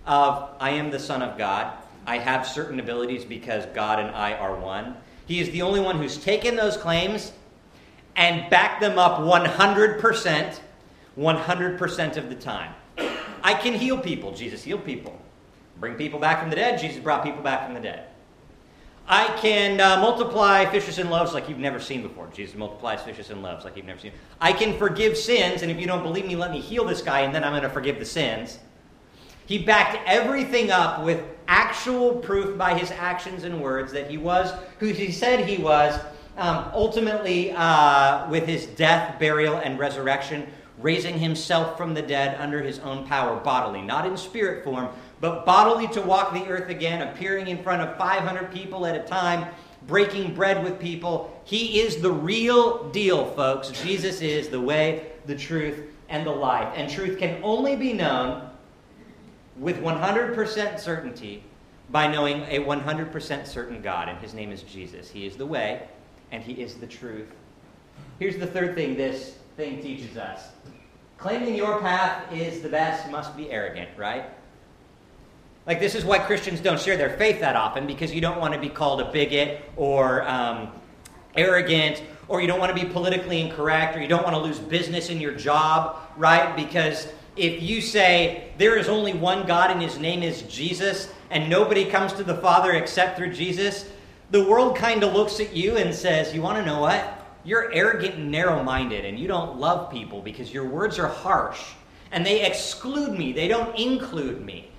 of, 0.07 0.51
I 0.59 0.71
am 0.71 0.91
the 0.91 0.99
Son 0.99 1.23
of 1.23 1.37
God, 1.37 1.73
I 2.07 2.19
have 2.19 2.47
certain 2.47 2.81
abilities 2.81 3.25
because 3.25 3.67
God 3.75 4.01
and 4.01 4.11
I 4.15 4.35
are 4.35 4.55
one. 4.57 4.97
He 5.27 5.41
is 5.41 5.51
the 5.51 5.63
only 5.63 5.81
one 5.81 5.99
who's 5.99 6.17
taken 6.17 6.57
those 6.57 6.77
claims 6.77 7.33
and 8.17 8.51
backed 8.51 8.81
them 8.81 8.99
up 8.99 9.21
100%, 9.21 10.61
100% 11.19 12.17
of 12.17 12.29
the 12.29 12.35
time. 12.35 12.75
I 13.43 13.55
can 13.55 13.75
heal 13.75 13.99
people. 13.99 14.33
Jesus 14.33 14.65
healed 14.65 14.85
people. 14.85 15.19
Bring 15.79 15.95
people 15.95 16.19
back 16.19 16.41
from 16.41 16.51
the 16.51 16.57
dead. 16.57 16.81
Jesus 16.81 17.03
brought 17.03 17.23
people 17.23 17.43
back 17.43 17.65
from 17.65 17.75
the 17.75 17.81
dead. 17.81 18.10
I 19.13 19.27
can 19.39 19.81
uh, 19.81 19.97
multiply 19.97 20.65
fishes 20.67 20.99
and 20.99 21.11
loaves 21.11 21.35
like 21.35 21.49
you've 21.49 21.59
never 21.59 21.81
seen 21.81 22.01
before. 22.01 22.29
Jesus 22.33 22.55
multiplies 22.55 23.03
fishes 23.03 23.31
and 23.31 23.43
loaves 23.43 23.65
like 23.65 23.77
you've 23.77 23.85
never 23.85 23.99
seen. 23.99 24.13
I 24.41 24.53
can 24.53 24.79
forgive 24.79 25.17
sins, 25.17 25.63
and 25.63 25.71
if 25.71 25.81
you 25.81 25.87
don't 25.89 26.05
believe 26.05 26.27
me, 26.27 26.37
let 26.37 26.53
me 26.53 26.61
heal 26.61 26.85
this 26.85 27.03
guy, 27.03 27.23
and 27.23 27.35
then 27.35 27.43
I'm 27.43 27.51
going 27.51 27.65
to 27.65 27.69
forgive 27.69 27.99
the 27.99 28.05
sins. 28.05 28.61
He 29.47 29.59
backed 29.59 29.99
everything 30.07 30.71
up 30.71 31.03
with 31.03 31.25
actual 31.49 32.15
proof 32.19 32.57
by 32.57 32.79
his 32.79 32.93
actions 32.93 33.43
and 33.43 33.61
words 33.61 33.91
that 33.91 34.09
he 34.09 34.17
was 34.17 34.53
who 34.79 34.87
he 34.87 35.11
said 35.11 35.45
he 35.45 35.61
was. 35.61 35.99
Um, 36.37 36.71
ultimately, 36.73 37.51
uh, 37.51 38.31
with 38.31 38.47
his 38.47 38.67
death, 38.67 39.19
burial, 39.19 39.57
and 39.57 39.77
resurrection, 39.77 40.47
raising 40.79 41.19
himself 41.19 41.77
from 41.77 41.95
the 41.95 42.03
dead 42.03 42.41
under 42.41 42.63
his 42.63 42.79
own 42.79 43.05
power 43.09 43.41
bodily, 43.41 43.83
not 43.83 44.07
in 44.07 44.17
spirit 44.17 44.63
form, 44.63 44.89
but 45.21 45.45
bodily 45.45 45.87
to 45.89 46.01
walk 46.01 46.33
the 46.33 46.47
earth 46.47 46.69
again, 46.71 47.07
appearing 47.07 47.49
in 47.49 47.63
front 47.63 47.83
of 47.83 47.97
500 47.97 48.53
people 48.53 48.87
at 48.87 48.97
a 48.97 49.03
time, 49.03 49.53
breaking 49.87 50.35
bread 50.35 50.65
with 50.65 50.79
people. 50.79 51.41
He 51.45 51.81
is 51.81 52.01
the 52.01 52.13
real 52.13 52.89
deal, 52.91 53.27
folks. 53.35 53.69
Jesus 53.69 54.21
is 54.23 54.49
the 54.49 54.61
way, 54.61 55.13
the 55.27 55.37
truth, 55.37 55.79
and 56.09 56.27
the 56.27 56.31
life. 56.31 56.73
And 56.75 56.91
truth 56.91 57.19
can 57.19 57.41
only 57.43 57.77
be 57.77 57.93
known 57.93 58.51
with 59.57 59.79
100% 59.79 60.81
certainty 60.81 61.45
by 61.91 62.07
knowing 62.07 62.43
a 62.45 62.61
100% 62.61 63.47
certain 63.47 63.83
God, 63.83 64.09
and 64.09 64.19
his 64.19 64.33
name 64.33 64.53
is 64.53 64.63
Jesus. 64.63 65.11
He 65.11 65.27
is 65.27 65.37
the 65.37 65.47
way, 65.47 65.83
and 66.31 66.43
he 66.43 66.63
is 66.63 66.75
the 66.77 66.87
truth. 66.87 67.29
Here's 68.19 68.39
the 68.39 68.47
third 68.47 68.75
thing 68.75 68.97
this 68.97 69.37
thing 69.57 69.83
teaches 69.83 70.17
us 70.17 70.49
claiming 71.19 71.55
your 71.55 71.81
path 71.81 72.33
is 72.33 72.63
the 72.63 72.69
best 72.69 73.11
must 73.11 73.37
be 73.37 73.51
arrogant, 73.51 73.91
right? 73.99 74.25
Like, 75.71 75.79
this 75.79 75.95
is 75.95 76.05
why 76.05 76.19
Christians 76.19 76.59
don't 76.59 76.81
share 76.81 76.97
their 76.97 77.17
faith 77.17 77.39
that 77.39 77.55
often 77.55 77.87
because 77.87 78.13
you 78.13 78.21
don't 78.21 78.41
want 78.41 78.55
to 78.55 78.59
be 78.59 78.69
called 78.69 79.01
a 79.01 79.05
bigot 79.05 79.71
or 79.77 80.29
um, 80.29 80.73
arrogant 81.37 82.03
or 82.27 82.41
you 82.41 82.49
don't 82.49 82.59
want 82.59 82.77
to 82.77 82.85
be 82.85 82.91
politically 82.91 83.41
incorrect 83.41 83.97
or 83.97 84.03
you 84.03 84.09
don't 84.09 84.25
want 84.25 84.35
to 84.35 84.43
lose 84.43 84.59
business 84.59 85.11
in 85.11 85.21
your 85.21 85.31
job, 85.31 85.97
right? 86.17 86.57
Because 86.57 87.07
if 87.37 87.63
you 87.63 87.81
say 87.81 88.51
there 88.59 88.77
is 88.79 88.89
only 88.89 89.13
one 89.13 89.47
God 89.47 89.71
and 89.71 89.81
his 89.81 89.97
name 89.97 90.25
is 90.25 90.43
Jesus 90.43 91.09
and 91.31 91.49
nobody 91.49 91.85
comes 91.85 92.13
to 92.15 92.25
the 92.25 92.39
Father 92.39 92.73
except 92.73 93.17
through 93.17 93.33
Jesus, 93.33 93.89
the 94.33 94.45
world 94.45 94.75
kind 94.75 95.05
of 95.05 95.13
looks 95.13 95.39
at 95.39 95.55
you 95.55 95.77
and 95.77 95.95
says, 95.95 96.35
You 96.35 96.43
want 96.43 96.59
to 96.59 96.67
know 96.67 96.81
what? 96.81 97.29
You're 97.45 97.73
arrogant 97.73 98.17
and 98.17 98.33
narrow 98.33 98.61
minded 98.65 99.05
and 99.05 99.21
you 99.21 99.29
don't 99.29 99.61
love 99.61 99.93
people 99.93 100.21
because 100.21 100.53
your 100.53 100.67
words 100.67 100.99
are 100.99 101.07
harsh 101.07 101.61
and 102.11 102.27
they 102.27 102.45
exclude 102.45 103.17
me, 103.17 103.33
they 103.33 103.47
don't 103.47 103.79
include 103.79 104.45
me. 104.45 104.70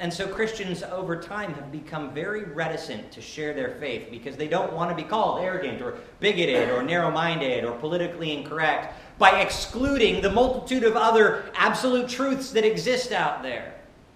And 0.00 0.10
so 0.10 0.26
Christians 0.26 0.82
over 0.82 1.20
time 1.20 1.52
have 1.52 1.70
become 1.70 2.14
very 2.14 2.44
reticent 2.44 3.12
to 3.12 3.20
share 3.20 3.52
their 3.52 3.72
faith 3.72 4.08
because 4.10 4.34
they 4.34 4.48
don't 4.48 4.72
want 4.72 4.88
to 4.88 4.96
be 4.96 5.06
called 5.06 5.42
arrogant 5.42 5.82
or 5.82 5.98
bigoted 6.20 6.70
or 6.70 6.82
narrow 6.82 7.10
minded 7.10 7.66
or 7.66 7.72
politically 7.72 8.32
incorrect 8.32 8.94
by 9.18 9.42
excluding 9.42 10.22
the 10.22 10.30
multitude 10.30 10.84
of 10.84 10.96
other 10.96 11.44
absolute 11.54 12.08
truths 12.08 12.50
that 12.52 12.64
exist 12.64 13.12
out 13.12 13.42
there. 13.42 13.74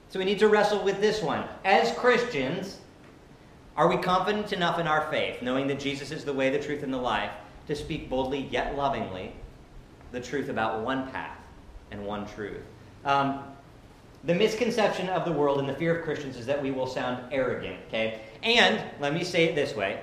So 0.09 0.19
we 0.19 0.25
need 0.25 0.39
to 0.39 0.49
wrestle 0.49 0.83
with 0.83 1.03
this 1.03 1.21
one. 1.21 1.45
As 1.67 1.93
Christians, 1.93 2.79
are 3.77 3.87
we 3.87 3.99
confident 3.99 4.55
enough 4.55 4.79
in 4.79 4.87
our 4.87 5.11
faith, 5.11 5.43
knowing 5.43 5.67
that 5.67 5.79
Jesus 5.81 6.11
is 6.13 6.25
the 6.25 6.33
way, 6.33 6.49
the 6.49 6.59
truth, 6.59 6.83
and 6.83 6.95
the 6.95 6.99
life, 6.99 7.33
to 7.69 7.77
speak 7.77 8.09
boldly 8.09 8.49
yet 8.51 8.75
lovingly 8.75 9.35
the 10.13 10.21
truth 10.21 10.49
about 10.49 10.81
one 10.81 11.11
path 11.11 11.37
and 11.91 12.07
one 12.07 12.27
truth? 12.27 12.63
Um, 13.05 13.45
the 14.27 14.35
misconception 14.35 15.09
of 15.11 15.25
the 15.25 15.33
world 15.33 15.59
and 15.59 15.69
the 15.69 15.75
fear 15.75 15.97
of 15.97 16.05
Christians 16.05 16.37
is 16.37 16.47
that 16.47 16.63
we 16.63 16.71
will 16.71 16.87
sound 16.87 17.23
arrogant, 17.31 17.77
okay? 17.89 18.21
And 18.43 18.81
let 19.01 19.13
me 19.13 19.23
say 19.23 19.45
it 19.45 19.55
this 19.55 19.75
way. 19.77 20.01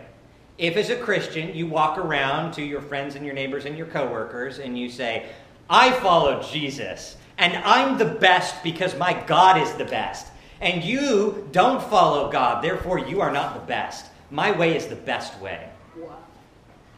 If 0.58 0.78
as 0.78 0.92
a 0.92 0.96
Christian 0.96 1.56
you 1.56 1.66
walk 1.66 1.98
around 1.98 2.54
to 2.54 2.62
your 2.62 2.82
friends 2.82 3.16
and 3.16 3.26
your 3.26 3.34
neighbors 3.34 3.66
and 3.66 3.76
your 3.78 3.88
coworkers 3.88 4.60
and 4.60 4.78
you 4.78 4.90
say, 4.90 5.26
"I 5.70 5.92
follow 5.92 6.44
Jesus 6.44 7.18
and 7.38 7.58
I'm 7.66 7.98
the 7.98 8.06
best 8.06 8.62
because 8.62 8.96
my 8.96 9.14
God 9.14 9.60
is 9.60 9.74
the 9.74 9.86
best." 9.86 10.28
And 10.60 10.84
you 10.84 11.48
don't 11.52 11.82
follow 11.82 12.30
God, 12.32 12.64
therefore 12.64 13.00
you 13.00 13.22
are 13.22 13.32
not 13.32 13.56
the 13.56 13.62
best. 13.62 14.06
My 14.30 14.52
way 14.52 14.76
is 14.76 14.86
the 14.86 14.96
best 14.96 15.40
way. 15.42 15.68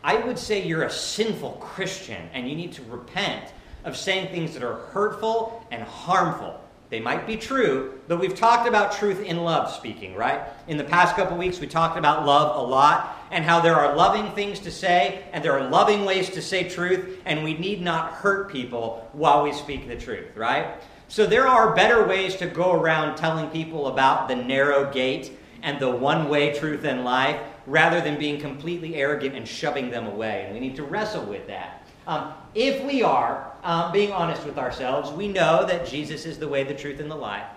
I 0.04 0.16
would 0.16 0.38
say 0.38 0.62
you're 0.62 0.84
a 0.84 0.92
sinful 0.92 1.52
Christian 1.62 2.30
and 2.34 2.50
you 2.50 2.58
need 2.58 2.74
to 2.74 2.84
repent 2.84 3.46
of 3.86 3.96
saying 3.96 4.28
things 4.28 4.54
that 4.54 4.64
are 4.64 4.76
hurtful 4.92 5.66
and 5.72 5.82
harmful 5.84 6.60
they 6.93 6.99
might 6.99 7.25
be 7.25 7.36
true, 7.36 7.99
but 8.08 8.19
we've 8.19 8.36
talked 8.36 8.67
about 8.67 8.91
truth 8.91 9.19
in 9.19 9.38
love 9.38 9.73
speaking, 9.73 10.13
right? 10.13 10.43
In 10.67 10.77
the 10.77 10.84
past 10.84 11.15
couple 11.15 11.36
weeks, 11.36 11.60
we 11.60 11.65
talked 11.65 11.97
about 11.97 12.23
love 12.23 12.56
a 12.56 12.62
lot 12.62 13.17
and 13.32 13.43
how 13.43 13.60
there 13.60 13.73
are 13.73 13.95
loving 13.95 14.32
things 14.34 14.60
to 14.60 14.69
say 14.69 15.23
and 15.34 15.43
there 15.43 15.58
are 15.58 15.67
loving 15.71 16.06
ways 16.06 16.29
to 16.29 16.39
say 16.39 16.69
truth, 16.69 17.19
and 17.25 17.43
we 17.43 17.58
need 17.58 17.82
not 17.82 18.12
hurt 18.12 18.51
people 18.51 19.10
while 19.13 19.41
we 19.41 19.51
speak 19.51 19.88
the 19.88 19.95
truth, 19.95 20.36
right? 20.36 20.67
So 21.08 21.25
there 21.25 21.47
are 21.47 21.73
better 21.73 22.06
ways 22.06 22.36
to 22.36 22.45
go 22.45 22.73
around 22.73 23.15
telling 23.15 23.49
people 23.49 23.88
about 23.88 24.27
the 24.27 24.36
narrow 24.36 24.93
gate 24.93 25.36
and 25.63 25.79
the 25.79 25.89
one 25.89 26.29
way 26.29 26.53
truth 26.53 26.86
in 26.86 27.03
life 27.03 27.41
rather 27.65 28.01
than 28.01 28.19
being 28.19 28.39
completely 28.39 28.97
arrogant 28.97 29.34
and 29.34 29.47
shoving 29.47 29.89
them 29.89 30.06
away. 30.06 30.43
And 30.45 30.53
we 30.53 30.60
need 30.60 30.75
to 30.75 30.84
wrestle 30.84 31.25
with 31.25 31.47
that. 31.47 31.83
Um, 32.08 32.34
if 32.54 32.84
we 32.84 33.02
are 33.04 33.52
um, 33.63 33.92
being 33.92 34.12
honest 34.12 34.46
with 34.46 34.58
ourselves, 34.58 35.12
we 35.12 35.28
know 35.28 35.66
that 35.66 35.88
Jesus 35.88 36.26
is 36.26 36.38
the 36.38 36.48
way, 36.48 36.63
the 36.63 36.74
truth, 36.74 37.00
and 37.00 37.10
the 37.10 37.16
life. 37.16 37.48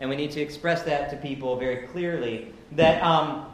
And 0.00 0.10
we 0.10 0.16
need 0.16 0.32
to 0.32 0.40
express 0.40 0.82
that 0.82 1.10
to 1.10 1.16
people 1.16 1.56
very 1.56 1.86
clearly 1.86 2.52
that 2.72 3.02
um, 3.02 3.46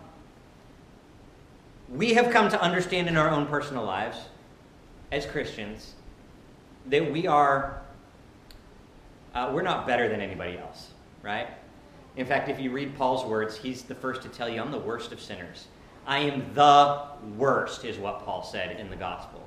we 1.88 2.14
have 2.14 2.30
come 2.30 2.48
to 2.48 2.60
understand 2.60 3.08
in 3.08 3.16
our 3.16 3.28
own 3.28 3.46
personal 3.46 3.84
lives 3.84 4.18
as 5.10 5.26
Christians 5.26 5.92
that 6.86 7.12
we 7.12 7.26
are, 7.26 7.82
uh, 9.34 9.50
we're 9.54 9.62
not 9.62 9.86
better 9.86 10.08
than 10.08 10.20
anybody 10.20 10.58
else, 10.58 10.88
right? 11.22 11.48
In 12.16 12.26
fact, 12.26 12.48
if 12.48 12.58
you 12.58 12.70
read 12.70 12.96
Paul's 12.96 13.24
words, 13.24 13.56
he's 13.56 13.82
the 13.82 13.94
first 13.94 14.22
to 14.22 14.28
tell 14.28 14.48
you, 14.48 14.60
I'm 14.60 14.72
the 14.72 14.78
worst 14.78 15.12
of 15.12 15.20
sinners. 15.20 15.68
I 16.06 16.18
am 16.18 16.52
the 16.54 17.02
worst, 17.36 17.84
is 17.84 17.98
what 17.98 18.24
Paul 18.24 18.42
said 18.42 18.80
in 18.80 18.90
the 18.90 18.96
gospel. 18.96 19.41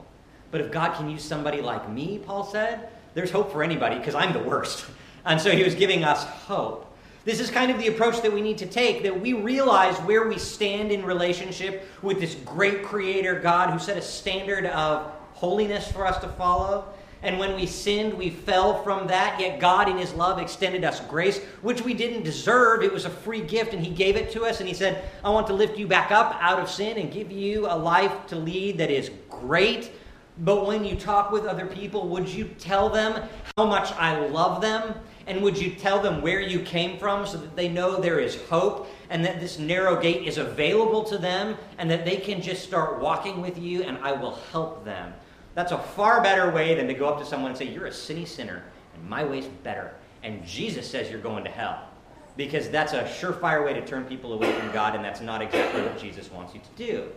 But 0.56 0.62
if 0.62 0.72
God 0.72 0.96
can 0.96 1.10
use 1.10 1.22
somebody 1.22 1.60
like 1.60 1.89
me, 1.89 2.18
Paul 2.18 2.46
said, 2.46 2.88
there's 3.13 3.30
hope 3.30 3.52
for 3.52 3.62
anybody 3.62 3.98
because 3.98 4.15
I'm 4.15 4.32
the 4.32 4.39
worst. 4.39 4.86
And 5.26 5.41
so 5.41 5.52
he 5.52 5.65
was 5.65 5.76
giving 5.76 6.06
us 6.06 6.24
hope. 6.24 6.96
This 7.26 7.41
is 7.41 7.50
kind 7.50 7.70
of 7.70 7.78
the 7.78 7.89
approach 7.89 8.22
that 8.22 8.32
we 8.32 8.41
need 8.41 8.58
to 8.60 8.65
take 8.65 9.04
that 9.04 9.20
we 9.20 9.34
realize 9.34 9.98
where 10.04 10.30
we 10.30 10.39
stand 10.39 10.94
in 10.94 11.04
relationship 11.04 11.86
with 12.02 12.22
this 12.22 12.36
great 12.46 12.86
creator 12.86 13.38
God 13.38 13.72
who 13.72 13.80
set 13.80 13.98
a 13.98 14.02
standard 14.02 14.65
of 14.68 15.12
holiness 15.34 15.91
for 15.91 16.08
us 16.08 16.20
to 16.20 16.30
follow. 16.30 16.86
And 17.22 17.38
when 17.38 17.58
we 17.58 17.65
sinned, 17.65 18.13
we 18.13 18.30
fell 18.30 18.82
from 18.82 19.08
that, 19.08 19.41
yet 19.41 19.60
God, 19.60 19.89
in 19.89 19.98
His 19.98 20.13
love, 20.13 20.39
extended 20.39 20.86
us 20.86 21.02
grace, 21.02 21.39
which 21.63 21.82
we 21.82 21.94
didn't 21.94 22.24
deserve. 22.24 22.82
It 22.82 22.94
was 22.94 23.04
a 23.04 23.10
free 23.10 23.41
gift, 23.41 23.74
and 23.74 23.86
He 23.86 23.94
gave 23.94 24.15
it 24.15 24.32
to 24.32 24.46
us. 24.46 24.62
And 24.62 24.70
He 24.70 24.76
said, 24.76 25.04
I 25.22 25.32
want 25.32 25.48
to 25.48 25.54
lift 25.54 25.78
you 25.78 25.86
back 25.86 26.12
up 26.12 26.38
out 26.39 26.60
of 26.60 26.70
sin 26.70 26.98
and 26.98 27.12
give 27.12 27.30
you 27.30 27.65
a 27.65 27.76
life 27.76 28.28
to 28.28 28.38
lead 28.38 28.78
that 28.78 28.89
is 28.89 29.12
great 29.30 29.91
but 30.39 30.65
when 30.65 30.84
you 30.84 30.95
talk 30.95 31.32
with 31.32 31.45
other 31.45 31.65
people, 31.65 32.10
would 32.10 32.28
you 32.28 32.45
tell 32.60 32.89
them 32.89 33.28
how 33.56 33.65
much 33.65 33.91
I 33.93 34.19
love 34.28 34.62
them? 34.62 34.95
And 35.28 35.41
would 35.41 35.58
you 35.58 35.71
tell 35.71 36.02
them 36.02 36.21
where 36.21 36.39
you 36.39 36.60
came 36.60 37.00
from 37.00 37.26
so 37.26 37.38
that 37.38 37.56
they 37.56 37.67
know 37.67 38.00
there 38.00 38.19
is 38.19 38.39
hope 38.43 38.88
and 39.10 39.24
that 39.26 39.39
this 39.39 39.58
narrow 39.58 40.00
gate 40.00 40.28
is 40.28 40.38
available 40.38 41.04
to 41.06 41.17
them 41.17 41.58
and 41.78 41.89
that 41.89 42.06
they 42.06 42.17
can 42.17 42.41
just 42.41 42.63
start 42.63 43.00
walking 43.00 43.41
with 43.41 43.58
you 43.58 43.84
and 43.84 43.98
I 44.00 44.12
will 44.12 44.36
help 44.52 44.84
them? 44.84 45.13
That's 45.56 45.71
a 45.71 45.80
far 45.80 46.21
better 46.21 46.52
way 46.52 46.76
than 46.76 46.88
to 46.88 46.93
go 46.93 47.08
up 47.08 47.17
to 47.19 47.26
someone 47.26 47.52
and 47.52 47.58
say, 47.58 47.65
You're 47.65 47.86
a 47.86 47.93
sinny 47.93 48.26
sinner, 48.26 48.62
and 48.93 49.10
my 49.10 49.24
way's 49.24 49.48
better. 49.48 49.93
And 50.21 50.45
Jesus 50.45 50.89
says 50.89 51.10
you're 51.10 51.19
going 51.19 51.43
to 51.45 51.50
hell. 51.50 51.88
Because 52.36 52.69
that's 52.69 52.91
a 52.91 53.04
surefire 53.04 53.63
way 53.63 53.74
to 53.74 53.86
turn 53.86 54.04
people 54.04 54.34
away 54.34 54.52
from 54.60 54.69
God, 54.74 54.95
and 54.95 55.06
that's 55.06 55.21
not 55.21 55.41
exactly 55.41 55.82
what 55.82 55.98
Jesus 55.98 56.30
wants 56.30 56.54
you 56.54 56.60
to 56.60 56.86
do. 56.86 57.08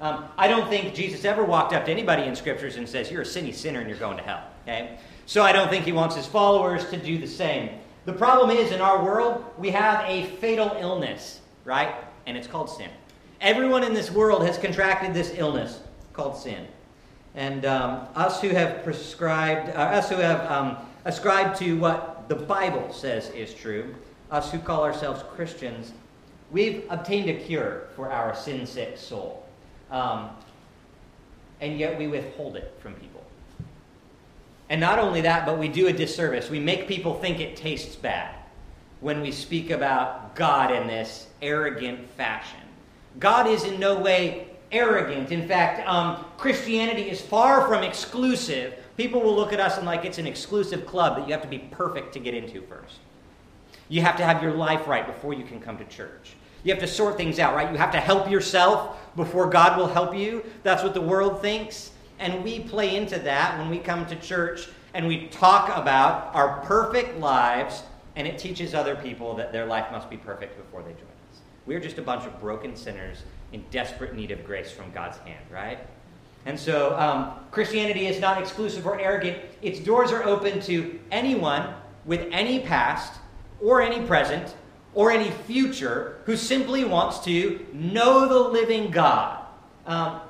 Um, 0.00 0.24
I 0.36 0.46
don't 0.46 0.68
think 0.68 0.94
Jesus 0.94 1.24
ever 1.24 1.42
walked 1.42 1.72
up 1.72 1.86
to 1.86 1.90
anybody 1.90 2.24
in 2.24 2.36
scriptures 2.36 2.76
and 2.76 2.88
says, 2.88 3.10
You're 3.10 3.22
a 3.22 3.26
sinny 3.26 3.52
sinner 3.52 3.80
and 3.80 3.88
you're 3.88 3.98
going 3.98 4.18
to 4.18 4.22
hell. 4.22 4.42
Okay? 4.62 4.98
So 5.24 5.42
I 5.42 5.52
don't 5.52 5.70
think 5.70 5.84
he 5.84 5.92
wants 5.92 6.14
his 6.14 6.26
followers 6.26 6.88
to 6.90 6.96
do 6.96 7.18
the 7.18 7.26
same. 7.26 7.78
The 8.04 8.12
problem 8.12 8.50
is, 8.50 8.70
in 8.70 8.80
our 8.80 9.02
world, 9.02 9.44
we 9.58 9.70
have 9.70 10.04
a 10.08 10.26
fatal 10.36 10.76
illness, 10.78 11.40
right? 11.64 11.94
And 12.26 12.36
it's 12.36 12.46
called 12.46 12.70
sin. 12.70 12.90
Everyone 13.40 13.82
in 13.82 13.94
this 13.94 14.10
world 14.10 14.46
has 14.46 14.58
contracted 14.58 15.12
this 15.12 15.32
illness 15.36 15.80
called 16.12 16.36
sin. 16.36 16.66
And 17.34 17.64
um, 17.64 18.06
us 18.14 18.40
who 18.40 18.50
have 18.50 18.84
prescribed, 18.84 19.70
uh, 19.70 19.80
us 19.80 20.08
who 20.08 20.16
have 20.16 20.50
um, 20.50 20.76
ascribed 21.04 21.58
to 21.58 21.76
what 21.78 22.28
the 22.28 22.36
Bible 22.36 22.92
says 22.92 23.30
is 23.30 23.52
true, 23.52 23.94
us 24.30 24.52
who 24.52 24.58
call 24.58 24.84
ourselves 24.84 25.22
Christians, 25.34 25.92
we've 26.50 26.84
obtained 26.88 27.28
a 27.28 27.34
cure 27.34 27.88
for 27.94 28.10
our 28.10 28.34
sin 28.34 28.66
sick 28.66 28.96
soul. 28.96 29.45
Um, 29.90 30.30
and 31.60 31.78
yet 31.78 31.98
we 31.98 32.06
withhold 32.06 32.56
it 32.56 32.74
from 32.80 32.94
people. 32.94 33.24
And 34.68 34.80
not 34.80 34.98
only 34.98 35.20
that, 35.22 35.46
but 35.46 35.58
we 35.58 35.68
do 35.68 35.86
a 35.86 35.92
disservice. 35.92 36.50
We 36.50 36.58
make 36.58 36.88
people 36.88 37.14
think 37.14 37.40
it 37.40 37.56
tastes 37.56 37.94
bad 37.94 38.34
when 39.00 39.20
we 39.20 39.30
speak 39.30 39.70
about 39.70 40.34
God 40.34 40.72
in 40.72 40.86
this 40.86 41.28
arrogant 41.40 42.08
fashion. 42.10 42.60
God 43.20 43.46
is 43.46 43.64
in 43.64 43.78
no 43.78 43.98
way 44.00 44.48
arrogant. 44.72 45.30
In 45.30 45.46
fact, 45.46 45.86
um, 45.86 46.24
Christianity 46.36 47.08
is 47.08 47.20
far 47.20 47.68
from 47.68 47.84
exclusive. 47.84 48.74
People 48.96 49.20
will 49.20 49.34
look 49.34 49.52
at 49.52 49.60
us 49.60 49.76
and 49.76 49.86
like 49.86 50.04
it's 50.04 50.18
an 50.18 50.26
exclusive 50.26 50.86
club 50.86 51.16
that 51.16 51.26
you 51.26 51.32
have 51.32 51.42
to 51.42 51.48
be 51.48 51.58
perfect 51.58 52.12
to 52.14 52.18
get 52.18 52.34
into 52.34 52.60
first. 52.62 52.96
You 53.88 54.00
have 54.00 54.16
to 54.16 54.24
have 54.24 54.42
your 54.42 54.52
life 54.52 54.88
right 54.88 55.06
before 55.06 55.32
you 55.32 55.44
can 55.44 55.60
come 55.60 55.78
to 55.78 55.84
church. 55.84 56.34
You 56.66 56.72
have 56.72 56.82
to 56.82 56.88
sort 56.88 57.16
things 57.16 57.38
out, 57.38 57.54
right? 57.54 57.70
You 57.70 57.78
have 57.78 57.92
to 57.92 58.00
help 58.00 58.28
yourself 58.28 58.98
before 59.14 59.48
God 59.48 59.78
will 59.78 59.86
help 59.86 60.16
you. 60.16 60.44
That's 60.64 60.82
what 60.82 60.94
the 60.94 61.00
world 61.00 61.40
thinks. 61.40 61.92
And 62.18 62.42
we 62.42 62.58
play 62.58 62.96
into 62.96 63.20
that 63.20 63.56
when 63.56 63.70
we 63.70 63.78
come 63.78 64.04
to 64.06 64.16
church 64.16 64.66
and 64.92 65.06
we 65.06 65.28
talk 65.28 65.68
about 65.76 66.34
our 66.34 66.60
perfect 66.62 67.20
lives, 67.20 67.84
and 68.16 68.26
it 68.26 68.36
teaches 68.36 68.74
other 68.74 68.96
people 68.96 69.36
that 69.36 69.52
their 69.52 69.64
life 69.64 69.92
must 69.92 70.10
be 70.10 70.16
perfect 70.16 70.56
before 70.56 70.82
they 70.82 70.90
join 70.90 71.02
us. 71.02 71.40
We're 71.66 71.78
just 71.78 71.98
a 71.98 72.02
bunch 72.02 72.26
of 72.26 72.40
broken 72.40 72.74
sinners 72.74 73.18
in 73.52 73.64
desperate 73.70 74.16
need 74.16 74.32
of 74.32 74.44
grace 74.44 74.72
from 74.72 74.90
God's 74.90 75.18
hand, 75.18 75.44
right? 75.52 75.78
And 76.46 76.58
so 76.58 76.98
um, 76.98 77.44
Christianity 77.52 78.08
is 78.08 78.20
not 78.20 78.40
exclusive 78.40 78.88
or 78.88 78.98
arrogant. 78.98 79.38
Its 79.62 79.78
doors 79.78 80.10
are 80.10 80.24
open 80.24 80.60
to 80.62 80.98
anyone 81.12 81.74
with 82.06 82.26
any 82.32 82.58
past 82.58 83.20
or 83.60 83.82
any 83.82 84.04
present 84.04 84.56
or 84.96 85.10
any 85.10 85.30
future 85.30 86.16
who 86.24 86.34
simply 86.34 86.82
wants 86.82 87.18
to 87.20 87.64
know 87.74 88.26
the 88.26 88.48
living 88.48 88.90
God. 88.90 89.44
Um, 89.86 90.20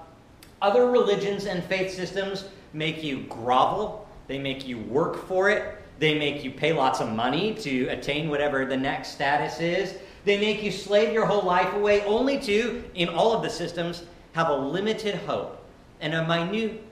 other 0.61 0.91
religions 0.91 1.47
and 1.47 1.63
faith 1.65 1.95
systems 1.95 2.47
make 2.73 3.03
you 3.03 3.21
grovel, 3.29 4.09
they 4.27 4.41
make 4.41 4.67
you 4.67 4.79
work 4.79 5.29
for 5.29 5.49
it, 5.51 5.79
they 6.01 6.19
make 6.19 6.43
you 6.43 6.51
pay 6.51 6.73
lots 6.73 7.01
of 7.01 7.13
money 7.13 7.55
to 7.55 7.87
attain 7.87 8.29
whatever 8.29 8.67
the 8.67 8.77
next 8.77 9.11
status 9.13 9.61
is. 9.61 9.95
They 10.25 10.37
make 10.37 10.65
you 10.65 10.73
slave 10.73 11.13
your 11.13 11.27
whole 11.27 11.43
life 11.43 11.73
away, 11.73 12.03
only 12.03 12.41
to, 12.41 12.83
in 12.97 13.09
all 13.09 13.33
of 13.33 13.45
the 13.45 13.51
systems, 13.51 14.03
have 14.33 14.49
a 14.49 14.57
limited 14.57 15.15
hope 15.15 15.65
and 16.01 16.13
a 16.13 16.27
minute, 16.27 16.83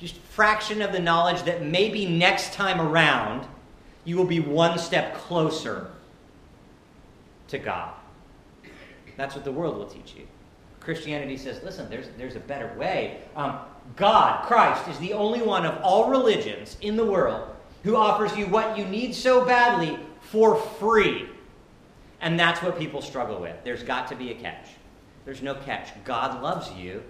just 0.00 0.16
fraction 0.16 0.82
of 0.82 0.90
the 0.90 0.98
knowledge 0.98 1.44
that 1.44 1.64
maybe 1.64 2.04
next 2.04 2.52
time 2.52 2.80
around 2.80 3.46
you 4.04 4.16
will 4.16 4.24
be 4.24 4.40
one 4.40 4.76
step 4.76 5.14
closer 5.14 5.92
to 7.52 7.58
God. 7.58 7.94
That's 9.16 9.34
what 9.34 9.44
the 9.44 9.52
world 9.52 9.76
will 9.76 9.86
teach 9.86 10.14
you. 10.16 10.26
Christianity 10.80 11.36
says, 11.36 11.62
listen, 11.62 11.88
there's, 11.88 12.08
there's 12.18 12.34
a 12.34 12.40
better 12.40 12.76
way. 12.76 13.20
Um, 13.36 13.60
God, 13.94 14.44
Christ, 14.46 14.88
is 14.88 14.98
the 14.98 15.12
only 15.12 15.40
one 15.40 15.64
of 15.64 15.80
all 15.82 16.10
religions 16.10 16.76
in 16.80 16.96
the 16.96 17.04
world 17.04 17.48
who 17.84 17.94
offers 17.94 18.36
you 18.36 18.46
what 18.46 18.76
you 18.76 18.84
need 18.84 19.14
so 19.14 19.44
badly 19.44 19.98
for 20.20 20.56
free. 20.56 21.28
And 22.20 22.38
that's 22.38 22.62
what 22.62 22.78
people 22.78 23.00
struggle 23.00 23.40
with. 23.40 23.56
There's 23.64 23.82
got 23.82 24.08
to 24.08 24.16
be 24.16 24.30
a 24.30 24.34
catch. 24.34 24.68
There's 25.24 25.42
no 25.42 25.54
catch. 25.54 25.90
God 26.04 26.42
loves 26.42 26.72
you, 26.72 27.02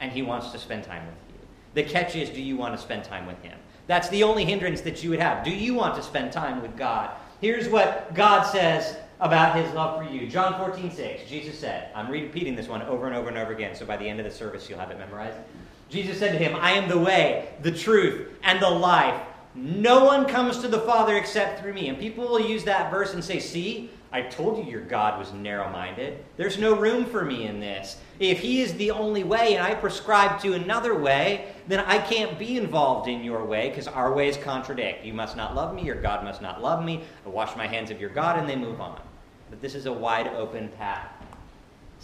and 0.00 0.10
He 0.10 0.22
wants 0.22 0.50
to 0.50 0.58
spend 0.58 0.84
time 0.84 1.06
with 1.06 1.14
you. 1.28 1.34
The 1.74 1.82
catch 1.84 2.16
is 2.16 2.30
do 2.30 2.42
you 2.42 2.56
want 2.56 2.74
to 2.74 2.82
spend 2.82 3.04
time 3.04 3.26
with 3.26 3.40
Him? 3.42 3.56
That's 3.86 4.08
the 4.08 4.22
only 4.22 4.44
hindrance 4.44 4.80
that 4.82 5.02
you 5.04 5.10
would 5.10 5.20
have. 5.20 5.44
Do 5.44 5.50
you 5.50 5.74
want 5.74 5.94
to 5.96 6.02
spend 6.02 6.32
time 6.32 6.62
with 6.62 6.76
God? 6.76 7.10
Here's 7.40 7.68
what 7.68 8.14
God 8.14 8.44
says 8.44 8.96
about 9.22 9.54
his 9.56 9.72
love 9.72 10.04
for 10.04 10.12
you. 10.12 10.26
John 10.26 10.58
14, 10.58 10.90
6, 10.90 11.30
Jesus 11.30 11.56
said, 11.56 11.90
I'm 11.94 12.10
repeating 12.10 12.56
this 12.56 12.66
one 12.66 12.82
over 12.82 13.06
and 13.06 13.14
over 13.14 13.28
and 13.28 13.38
over 13.38 13.52
again, 13.52 13.74
so 13.74 13.86
by 13.86 13.96
the 13.96 14.08
end 14.08 14.18
of 14.18 14.26
the 14.26 14.32
service 14.32 14.68
you'll 14.68 14.80
have 14.80 14.90
it 14.90 14.98
memorized. 14.98 15.38
Jesus 15.88 16.18
said 16.18 16.32
to 16.32 16.38
him, 16.38 16.58
I 16.60 16.72
am 16.72 16.88
the 16.88 16.98
way, 16.98 17.54
the 17.62 17.70
truth, 17.70 18.28
and 18.42 18.60
the 18.60 18.68
life. 18.68 19.20
No 19.54 20.04
one 20.04 20.26
comes 20.26 20.58
to 20.58 20.68
the 20.68 20.80
Father 20.80 21.16
except 21.16 21.60
through 21.60 21.74
me. 21.74 21.88
And 21.88 21.98
people 21.98 22.26
will 22.26 22.40
use 22.40 22.64
that 22.64 22.90
verse 22.90 23.14
and 23.14 23.22
say, 23.22 23.38
See, 23.38 23.90
I 24.10 24.22
told 24.22 24.58
you 24.58 24.70
your 24.70 24.80
God 24.80 25.18
was 25.18 25.32
narrow 25.32 25.70
minded. 25.70 26.24
There's 26.36 26.58
no 26.58 26.74
room 26.74 27.04
for 27.04 27.24
me 27.24 27.46
in 27.46 27.60
this. 27.60 27.98
If 28.18 28.40
He 28.40 28.62
is 28.62 28.74
the 28.74 28.90
only 28.90 29.22
way 29.22 29.54
and 29.54 29.64
I 29.64 29.74
prescribe 29.74 30.40
to 30.40 30.54
another 30.54 30.98
way, 30.98 31.52
then 31.68 31.80
I 31.80 31.98
can't 31.98 32.38
be 32.38 32.56
involved 32.56 33.08
in 33.08 33.22
your 33.22 33.44
way 33.44 33.68
because 33.68 33.86
our 33.86 34.12
ways 34.12 34.36
contradict. 34.38 35.04
You 35.04 35.12
must 35.12 35.36
not 35.36 35.54
love 35.54 35.74
me, 35.74 35.82
your 35.82 36.00
God 36.00 36.24
must 36.24 36.42
not 36.42 36.62
love 36.62 36.84
me. 36.84 37.04
I 37.24 37.28
wash 37.28 37.54
my 37.54 37.66
hands 37.66 37.90
of 37.90 38.00
your 38.00 38.10
God, 38.10 38.38
and 38.38 38.48
they 38.48 38.56
move 38.56 38.80
on. 38.80 39.00
But 39.52 39.60
this 39.60 39.74
is 39.74 39.84
a 39.84 39.92
wide 39.92 40.28
open 40.28 40.70
path. 40.78 41.12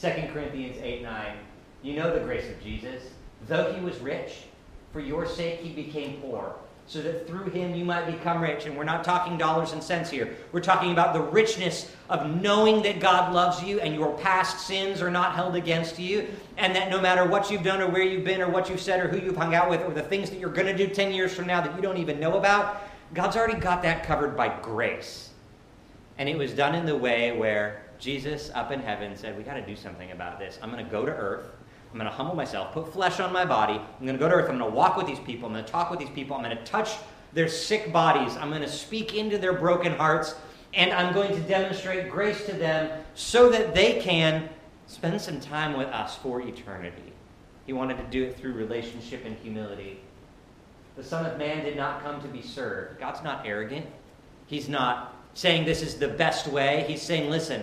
2 0.02 0.10
Corinthians 0.34 0.76
8 0.82 1.02
9. 1.02 1.36
You 1.82 1.96
know 1.96 2.12
the 2.12 2.20
grace 2.20 2.46
of 2.46 2.62
Jesus. 2.62 3.02
Though 3.46 3.72
he 3.72 3.80
was 3.80 3.98
rich, 4.00 4.42
for 4.92 5.00
your 5.00 5.24
sake 5.24 5.60
he 5.60 5.70
became 5.70 6.20
poor, 6.20 6.56
so 6.86 7.00
that 7.00 7.26
through 7.26 7.46
him 7.46 7.74
you 7.74 7.86
might 7.86 8.04
become 8.04 8.42
rich. 8.42 8.66
And 8.66 8.76
we're 8.76 8.84
not 8.84 9.02
talking 9.02 9.38
dollars 9.38 9.72
and 9.72 9.82
cents 9.82 10.10
here. 10.10 10.36
We're 10.52 10.60
talking 10.60 10.92
about 10.92 11.14
the 11.14 11.22
richness 11.22 11.90
of 12.10 12.38
knowing 12.38 12.82
that 12.82 13.00
God 13.00 13.32
loves 13.32 13.62
you 13.62 13.80
and 13.80 13.94
your 13.94 14.12
past 14.18 14.66
sins 14.66 15.00
are 15.00 15.10
not 15.10 15.34
held 15.34 15.56
against 15.56 15.98
you, 15.98 16.28
and 16.58 16.76
that 16.76 16.90
no 16.90 17.00
matter 17.00 17.24
what 17.24 17.50
you've 17.50 17.62
done 17.62 17.80
or 17.80 17.88
where 17.88 18.02
you've 18.02 18.24
been 18.24 18.42
or 18.42 18.50
what 18.50 18.68
you've 18.68 18.78
said 18.78 19.00
or 19.00 19.08
who 19.08 19.24
you've 19.24 19.36
hung 19.36 19.54
out 19.54 19.70
with 19.70 19.80
or 19.84 19.94
the 19.94 20.02
things 20.02 20.28
that 20.28 20.38
you're 20.38 20.52
going 20.52 20.66
to 20.66 20.76
do 20.76 20.92
10 20.92 21.14
years 21.14 21.32
from 21.32 21.46
now 21.46 21.62
that 21.62 21.74
you 21.74 21.80
don't 21.80 21.96
even 21.96 22.20
know 22.20 22.36
about, 22.36 22.82
God's 23.14 23.38
already 23.38 23.58
got 23.58 23.80
that 23.84 24.04
covered 24.04 24.36
by 24.36 24.54
grace. 24.60 25.27
And 26.18 26.28
it 26.28 26.36
was 26.36 26.52
done 26.52 26.74
in 26.74 26.84
the 26.84 26.96
way 26.96 27.36
where 27.36 27.82
Jesus 27.98 28.50
up 28.54 28.70
in 28.70 28.80
heaven 28.80 29.16
said, 29.16 29.36
We 29.36 29.44
got 29.44 29.54
to 29.54 29.64
do 29.64 29.76
something 29.76 30.10
about 30.10 30.38
this. 30.38 30.58
I'm 30.62 30.70
going 30.70 30.84
to 30.84 30.90
go 30.90 31.06
to 31.06 31.12
earth. 31.12 31.46
I'm 31.92 31.98
going 31.98 32.10
to 32.10 32.14
humble 32.14 32.34
myself, 32.34 32.72
put 32.72 32.92
flesh 32.92 33.18
on 33.18 33.32
my 33.32 33.46
body. 33.46 33.74
I'm 33.74 34.06
going 34.06 34.18
to 34.18 34.18
go 34.18 34.28
to 34.28 34.34
earth. 34.34 34.50
I'm 34.50 34.58
going 34.58 34.70
to 34.70 34.76
walk 34.76 34.96
with 34.96 35.06
these 35.06 35.20
people. 35.20 35.46
I'm 35.46 35.54
going 35.54 35.64
to 35.64 35.72
talk 35.72 35.90
with 35.90 35.98
these 35.98 36.10
people. 36.10 36.36
I'm 36.36 36.42
going 36.42 36.56
to 36.56 36.64
touch 36.64 36.90
their 37.32 37.48
sick 37.48 37.92
bodies. 37.92 38.36
I'm 38.36 38.50
going 38.50 38.62
to 38.62 38.68
speak 38.68 39.14
into 39.14 39.38
their 39.38 39.54
broken 39.54 39.92
hearts. 39.94 40.34
And 40.74 40.92
I'm 40.92 41.14
going 41.14 41.34
to 41.34 41.40
demonstrate 41.40 42.10
grace 42.10 42.44
to 42.44 42.52
them 42.52 43.02
so 43.14 43.48
that 43.50 43.74
they 43.74 44.00
can 44.00 44.50
spend 44.86 45.20
some 45.20 45.40
time 45.40 45.78
with 45.78 45.88
us 45.88 46.16
for 46.16 46.42
eternity. 46.42 47.12
He 47.64 47.72
wanted 47.72 47.96
to 47.98 48.04
do 48.04 48.24
it 48.24 48.38
through 48.38 48.52
relationship 48.52 49.24
and 49.24 49.36
humility. 49.36 50.00
The 50.96 51.04
Son 51.04 51.24
of 51.24 51.38
Man 51.38 51.64
did 51.64 51.76
not 51.76 52.02
come 52.02 52.20
to 52.20 52.28
be 52.28 52.42
served. 52.42 52.98
God's 52.98 53.22
not 53.22 53.46
arrogant. 53.46 53.86
He's 54.46 54.68
not 54.68 55.14
saying 55.38 55.64
this 55.64 55.82
is 55.82 55.94
the 55.94 56.08
best 56.08 56.48
way. 56.48 56.84
He's 56.88 57.00
saying, 57.00 57.30
listen, 57.30 57.62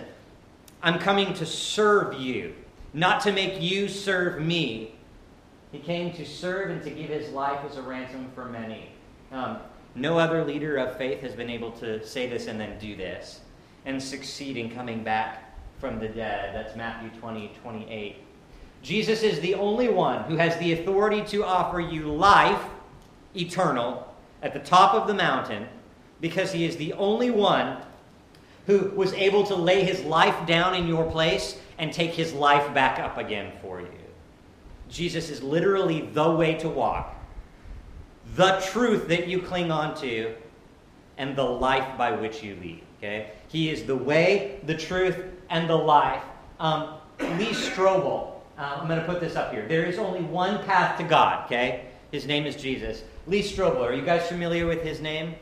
I'm 0.82 0.98
coming 0.98 1.34
to 1.34 1.46
serve 1.46 2.14
you, 2.14 2.56
not 2.94 3.20
to 3.24 3.34
make 3.34 3.62
you 3.62 3.90
serve 3.90 4.42
me. 4.42 4.96
He 5.74 5.80
came 5.80 6.14
to 6.14 6.26
serve 6.26 6.70
and 6.70 6.82
to 6.84 6.90
give 6.90 7.10
his 7.10 7.32
life 7.32 7.60
as 7.70 7.76
a 7.76 7.82
ransom 7.82 8.32
for 8.34 8.46
many. 8.46 8.92
Um, 9.34 9.58
no 9.94 10.18
other 10.18 10.46
leader 10.46 10.78
of 10.78 10.98
faith 10.98 11.20
has 11.20 11.34
been 11.34 11.50
able 11.50 11.72
to 11.74 12.02
say 12.08 12.30
this 12.30 12.48
and 12.48 12.58
then 12.58 12.80
do 12.80 12.96
this 12.96 13.42
and 13.84 14.02
succeed 14.02 14.56
in 14.56 14.70
coming 14.70 15.04
back 15.04 15.54
from 15.78 16.00
the 16.00 16.08
dead. 16.08 16.56
That's 16.56 16.78
Matthew 16.78 17.10
20, 17.20 17.52
28. 17.62 18.16
Jesus 18.84 19.22
is 19.22 19.42
the 19.42 19.56
only 19.56 19.90
one 19.90 20.24
who 20.24 20.38
has 20.38 20.58
the 20.60 20.72
authority 20.72 21.24
to 21.26 21.44
offer 21.44 21.82
you 21.82 22.04
life 22.04 22.64
eternal 23.36 24.16
at 24.42 24.54
the 24.54 24.60
top 24.60 24.94
of 24.94 25.08
the 25.08 25.14
mountain 25.14 25.68
because 26.22 26.52
he 26.52 26.66
is 26.66 26.78
the 26.78 26.94
only 26.94 27.30
one 27.30 27.78
who 28.68 28.92
was 28.96 29.14
able 29.14 29.44
to 29.46 29.56
lay 29.56 29.84
his 29.84 30.04
life 30.04 30.48
down 30.48 30.74
in 30.74 30.88
your 30.88 31.10
place 31.12 31.60
and 31.78 31.92
take 31.92 32.12
his 32.12 32.34
life 32.34 32.74
back 32.74 33.00
up 33.00 33.18
again 33.18 33.52
for 33.62 33.82
you. 33.82 33.90
Jesus 34.90 35.30
is 35.30 35.44
literally 35.44 36.02
the 36.02 36.32
way 36.32 36.56
to 36.56 36.70
walk, 36.70 37.16
the 38.36 38.60
truth 38.72 39.08
that 39.08 39.28
you 39.28 39.42
cling 39.42 39.72
on 39.72 39.96
to, 39.98 40.34
and 41.18 41.36
the 41.36 41.44
life 41.44 41.98
by 41.98 42.12
which 42.12 42.44
you 42.44 42.56
lead. 42.56 42.82
Okay? 42.98 43.32
He 43.48 43.70
is 43.70 43.84
the 43.84 43.96
way, 43.96 44.60
the 44.66 44.76
truth, 44.76 45.18
and 45.50 45.70
the 45.70 45.76
life. 45.76 46.24
Um, 46.60 46.96
Lee 47.20 47.52
Strobel, 47.52 48.32
uh, 48.58 48.78
I'm 48.80 48.88
going 48.88 49.00
to 49.00 49.06
put 49.06 49.20
this 49.20 49.36
up 49.36 49.52
here. 49.52 49.68
There 49.68 49.86
is 49.86 49.98
only 49.98 50.22
one 50.22 50.64
path 50.64 50.98
to 50.98 51.04
God, 51.04 51.46
okay? 51.46 51.86
His 52.12 52.26
name 52.26 52.46
is 52.46 52.56
Jesus. 52.56 53.04
Lee 53.28 53.42
Strobel, 53.42 53.82
are 53.82 53.94
you 53.94 54.04
guys 54.04 54.28
familiar 54.28 54.66
with 54.66 54.82
his 54.82 55.02
name? 55.02 55.36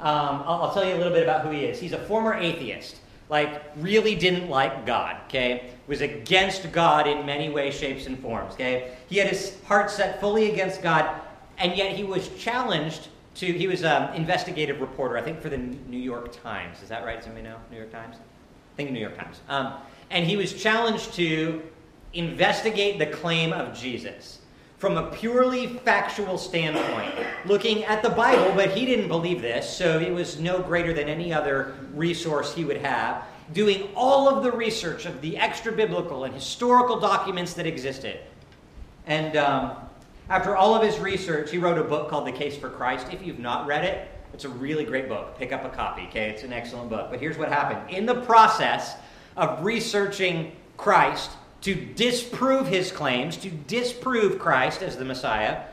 Um, 0.00 0.42
I'll, 0.46 0.62
I'll 0.62 0.74
tell 0.74 0.84
you 0.84 0.94
a 0.94 0.98
little 0.98 1.12
bit 1.12 1.24
about 1.24 1.44
who 1.44 1.50
he 1.50 1.64
is. 1.64 1.80
He's 1.80 1.92
a 1.92 1.98
former 1.98 2.34
atheist, 2.34 2.96
like, 3.28 3.62
really 3.76 4.14
didn't 4.14 4.48
like 4.48 4.86
God, 4.86 5.16
okay? 5.26 5.70
Was 5.86 6.00
against 6.00 6.70
God 6.72 7.06
in 7.06 7.26
many 7.26 7.50
ways, 7.50 7.74
shapes, 7.74 8.06
and 8.06 8.18
forms, 8.18 8.54
okay? 8.54 8.96
He 9.08 9.16
had 9.16 9.28
his 9.28 9.60
heart 9.64 9.90
set 9.90 10.20
fully 10.20 10.50
against 10.52 10.82
God, 10.82 11.20
and 11.58 11.76
yet 11.76 11.96
he 11.96 12.04
was 12.04 12.28
challenged 12.36 13.08
to, 13.36 13.46
he 13.46 13.66
was 13.66 13.84
an 13.84 14.14
investigative 14.14 14.80
reporter, 14.80 15.16
I 15.18 15.22
think, 15.22 15.40
for 15.40 15.48
the 15.48 15.58
New 15.58 15.98
York 15.98 16.40
Times. 16.42 16.82
Is 16.82 16.88
that 16.88 17.04
right? 17.04 17.22
Somebody 17.22 17.44
know? 17.44 17.56
New 17.70 17.76
York 17.76 17.92
Times? 17.92 18.16
I 18.16 18.76
think 18.76 18.90
New 18.90 19.00
York 19.00 19.16
Times. 19.16 19.40
Um, 19.48 19.74
and 20.10 20.26
he 20.26 20.36
was 20.36 20.54
challenged 20.54 21.14
to 21.14 21.62
investigate 22.12 22.98
the 22.98 23.06
claim 23.06 23.52
of 23.52 23.76
Jesus 23.76 24.40
from 24.78 24.96
a 24.96 25.10
purely 25.10 25.66
factual 25.66 26.38
standpoint, 26.38 27.12
looking 27.44 27.84
at 27.84 28.00
the 28.00 28.10
Bible, 28.10 28.52
but 28.54 28.70
he 28.70 28.86
didn't 28.86 29.08
believe 29.08 29.42
this, 29.42 29.68
so 29.68 29.98
it 29.98 30.12
was 30.12 30.38
no 30.38 30.60
greater 30.60 30.92
than 30.92 31.08
any 31.08 31.32
other 31.32 31.74
resource 31.94 32.54
he 32.54 32.64
would 32.64 32.76
have, 32.76 33.24
doing 33.52 33.88
all 33.96 34.28
of 34.28 34.44
the 34.44 34.52
research 34.52 35.04
of 35.04 35.20
the 35.20 35.36
extra 35.36 35.72
biblical 35.72 36.24
and 36.24 36.32
historical 36.32 37.00
documents 37.00 37.54
that 37.54 37.66
existed. 37.66 38.20
And 39.06 39.36
um, 39.36 39.76
after 40.28 40.54
all 40.54 40.76
of 40.76 40.82
his 40.82 40.98
research, 41.00 41.50
he 41.50 41.58
wrote 41.58 41.78
a 41.78 41.84
book 41.84 42.08
called 42.08 42.26
The 42.26 42.32
Case 42.32 42.56
for 42.56 42.68
Christ. 42.68 43.08
If 43.12 43.26
you've 43.26 43.40
not 43.40 43.66
read 43.66 43.84
it, 43.84 44.08
it's 44.32 44.44
a 44.44 44.48
really 44.48 44.84
great 44.84 45.08
book. 45.08 45.38
Pick 45.38 45.52
up 45.52 45.64
a 45.64 45.70
copy, 45.70 46.02
okay? 46.02 46.28
It's 46.28 46.44
an 46.44 46.52
excellent 46.52 46.90
book. 46.90 47.10
But 47.10 47.18
here's 47.18 47.38
what 47.38 47.48
happened. 47.48 47.90
In 47.90 48.06
the 48.06 48.20
process 48.20 48.94
of 49.36 49.64
researching 49.64 50.52
Christ, 50.76 51.30
to 51.62 51.74
disprove 51.74 52.66
his 52.66 52.92
claims, 52.92 53.36
to 53.38 53.50
disprove 53.50 54.38
Christ 54.38 54.82
as 54.82 54.96
the 54.96 55.04
Messiah, 55.04 55.64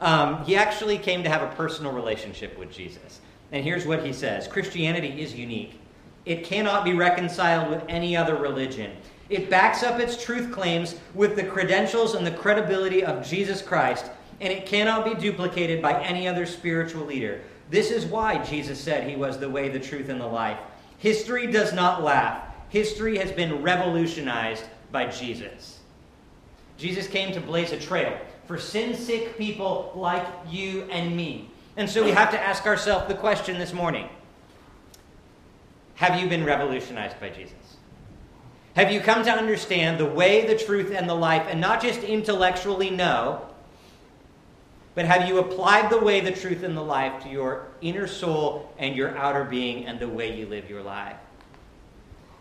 um, 0.00 0.44
he 0.44 0.56
actually 0.56 0.98
came 0.98 1.22
to 1.22 1.28
have 1.28 1.42
a 1.42 1.54
personal 1.54 1.92
relationship 1.92 2.58
with 2.58 2.70
Jesus. 2.70 3.20
And 3.52 3.64
here's 3.64 3.86
what 3.86 4.04
he 4.04 4.12
says 4.12 4.48
Christianity 4.48 5.20
is 5.20 5.34
unique. 5.34 5.80
It 6.24 6.44
cannot 6.44 6.84
be 6.84 6.92
reconciled 6.92 7.70
with 7.70 7.82
any 7.88 8.16
other 8.16 8.36
religion. 8.36 8.96
It 9.28 9.50
backs 9.50 9.82
up 9.82 10.00
its 10.00 10.22
truth 10.22 10.52
claims 10.52 10.96
with 11.14 11.36
the 11.36 11.44
credentials 11.44 12.14
and 12.14 12.26
the 12.26 12.32
credibility 12.32 13.04
of 13.04 13.26
Jesus 13.26 13.62
Christ, 13.62 14.10
and 14.40 14.52
it 14.52 14.66
cannot 14.66 15.04
be 15.04 15.14
duplicated 15.14 15.82
by 15.82 16.00
any 16.02 16.28
other 16.28 16.46
spiritual 16.46 17.04
leader. 17.04 17.40
This 17.70 17.90
is 17.90 18.04
why 18.04 18.42
Jesus 18.44 18.78
said 18.80 19.08
he 19.08 19.16
was 19.16 19.38
the 19.38 19.50
way, 19.50 19.68
the 19.68 19.80
truth, 19.80 20.08
and 20.08 20.20
the 20.20 20.26
life. 20.26 20.58
History 20.98 21.46
does 21.46 21.72
not 21.72 22.02
laugh. 22.02 22.42
History 22.68 23.18
has 23.18 23.32
been 23.32 23.62
revolutionized 23.62 24.64
by 24.92 25.06
Jesus. 25.06 25.80
Jesus 26.76 27.06
came 27.06 27.32
to 27.32 27.40
blaze 27.40 27.72
a 27.72 27.78
trail 27.78 28.16
for 28.46 28.58
sin 28.58 28.94
sick 28.94 29.36
people 29.36 29.92
like 29.94 30.26
you 30.48 30.82
and 30.90 31.16
me. 31.16 31.50
And 31.76 31.88
so 31.88 32.04
we 32.04 32.10
have 32.12 32.30
to 32.30 32.40
ask 32.40 32.66
ourselves 32.66 33.08
the 33.08 33.14
question 33.14 33.58
this 33.58 33.72
morning 33.72 34.08
Have 35.96 36.20
you 36.20 36.28
been 36.28 36.44
revolutionized 36.44 37.18
by 37.20 37.30
Jesus? 37.30 37.54
Have 38.74 38.92
you 38.92 39.00
come 39.00 39.24
to 39.24 39.30
understand 39.30 39.98
the 39.98 40.06
way, 40.06 40.46
the 40.46 40.56
truth, 40.56 40.92
and 40.92 41.08
the 41.08 41.14
life, 41.14 41.46
and 41.48 41.60
not 41.60 41.80
just 41.80 42.02
intellectually 42.02 42.90
know, 42.90 43.46
but 44.94 45.06
have 45.06 45.28
you 45.28 45.38
applied 45.38 45.90
the 45.90 45.98
way, 45.98 46.20
the 46.20 46.32
truth, 46.32 46.62
and 46.62 46.76
the 46.76 46.82
life 46.82 47.22
to 47.22 47.28
your 47.28 47.68
inner 47.80 48.06
soul 48.06 48.70
and 48.78 48.94
your 48.94 49.16
outer 49.16 49.44
being 49.44 49.86
and 49.86 49.98
the 49.98 50.08
way 50.08 50.38
you 50.38 50.46
live 50.46 50.68
your 50.68 50.82
life? 50.82 51.16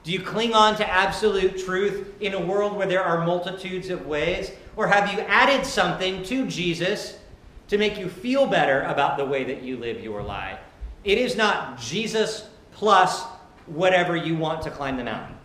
Do 0.06 0.12
you 0.12 0.22
cling 0.22 0.54
on 0.54 0.78
to 0.78 0.88
absolute 0.88 1.58
truth 1.66 2.14
in 2.22 2.36
a 2.36 2.40
world 2.40 2.78
where 2.78 2.86
there 2.86 3.04
are 3.04 3.26
multitudes 3.26 3.90
of 3.90 4.06
ways? 4.06 4.52
Or 4.76 4.88
have 4.88 5.12
you 5.12 5.20
added 5.22 5.66
something 5.66 6.22
to 6.26 6.46
Jesus 6.46 7.18
to 7.70 7.80
make 7.80 7.98
you 7.98 8.08
feel 8.08 8.46
better 8.46 8.84
about 8.84 9.18
the 9.18 9.26
way 9.26 9.44
that 9.46 9.64
you 9.64 9.78
live 9.78 10.04
your 10.04 10.22
life? 10.22 10.60
It 11.04 11.18
is 11.18 11.36
not 11.36 11.80
Jesus 11.80 12.48
plus 12.72 13.24
whatever 13.66 14.16
you 14.16 14.36
want 14.36 14.62
to 14.62 14.70
climb 14.70 14.98
the 14.98 15.04
mountain. 15.04 15.36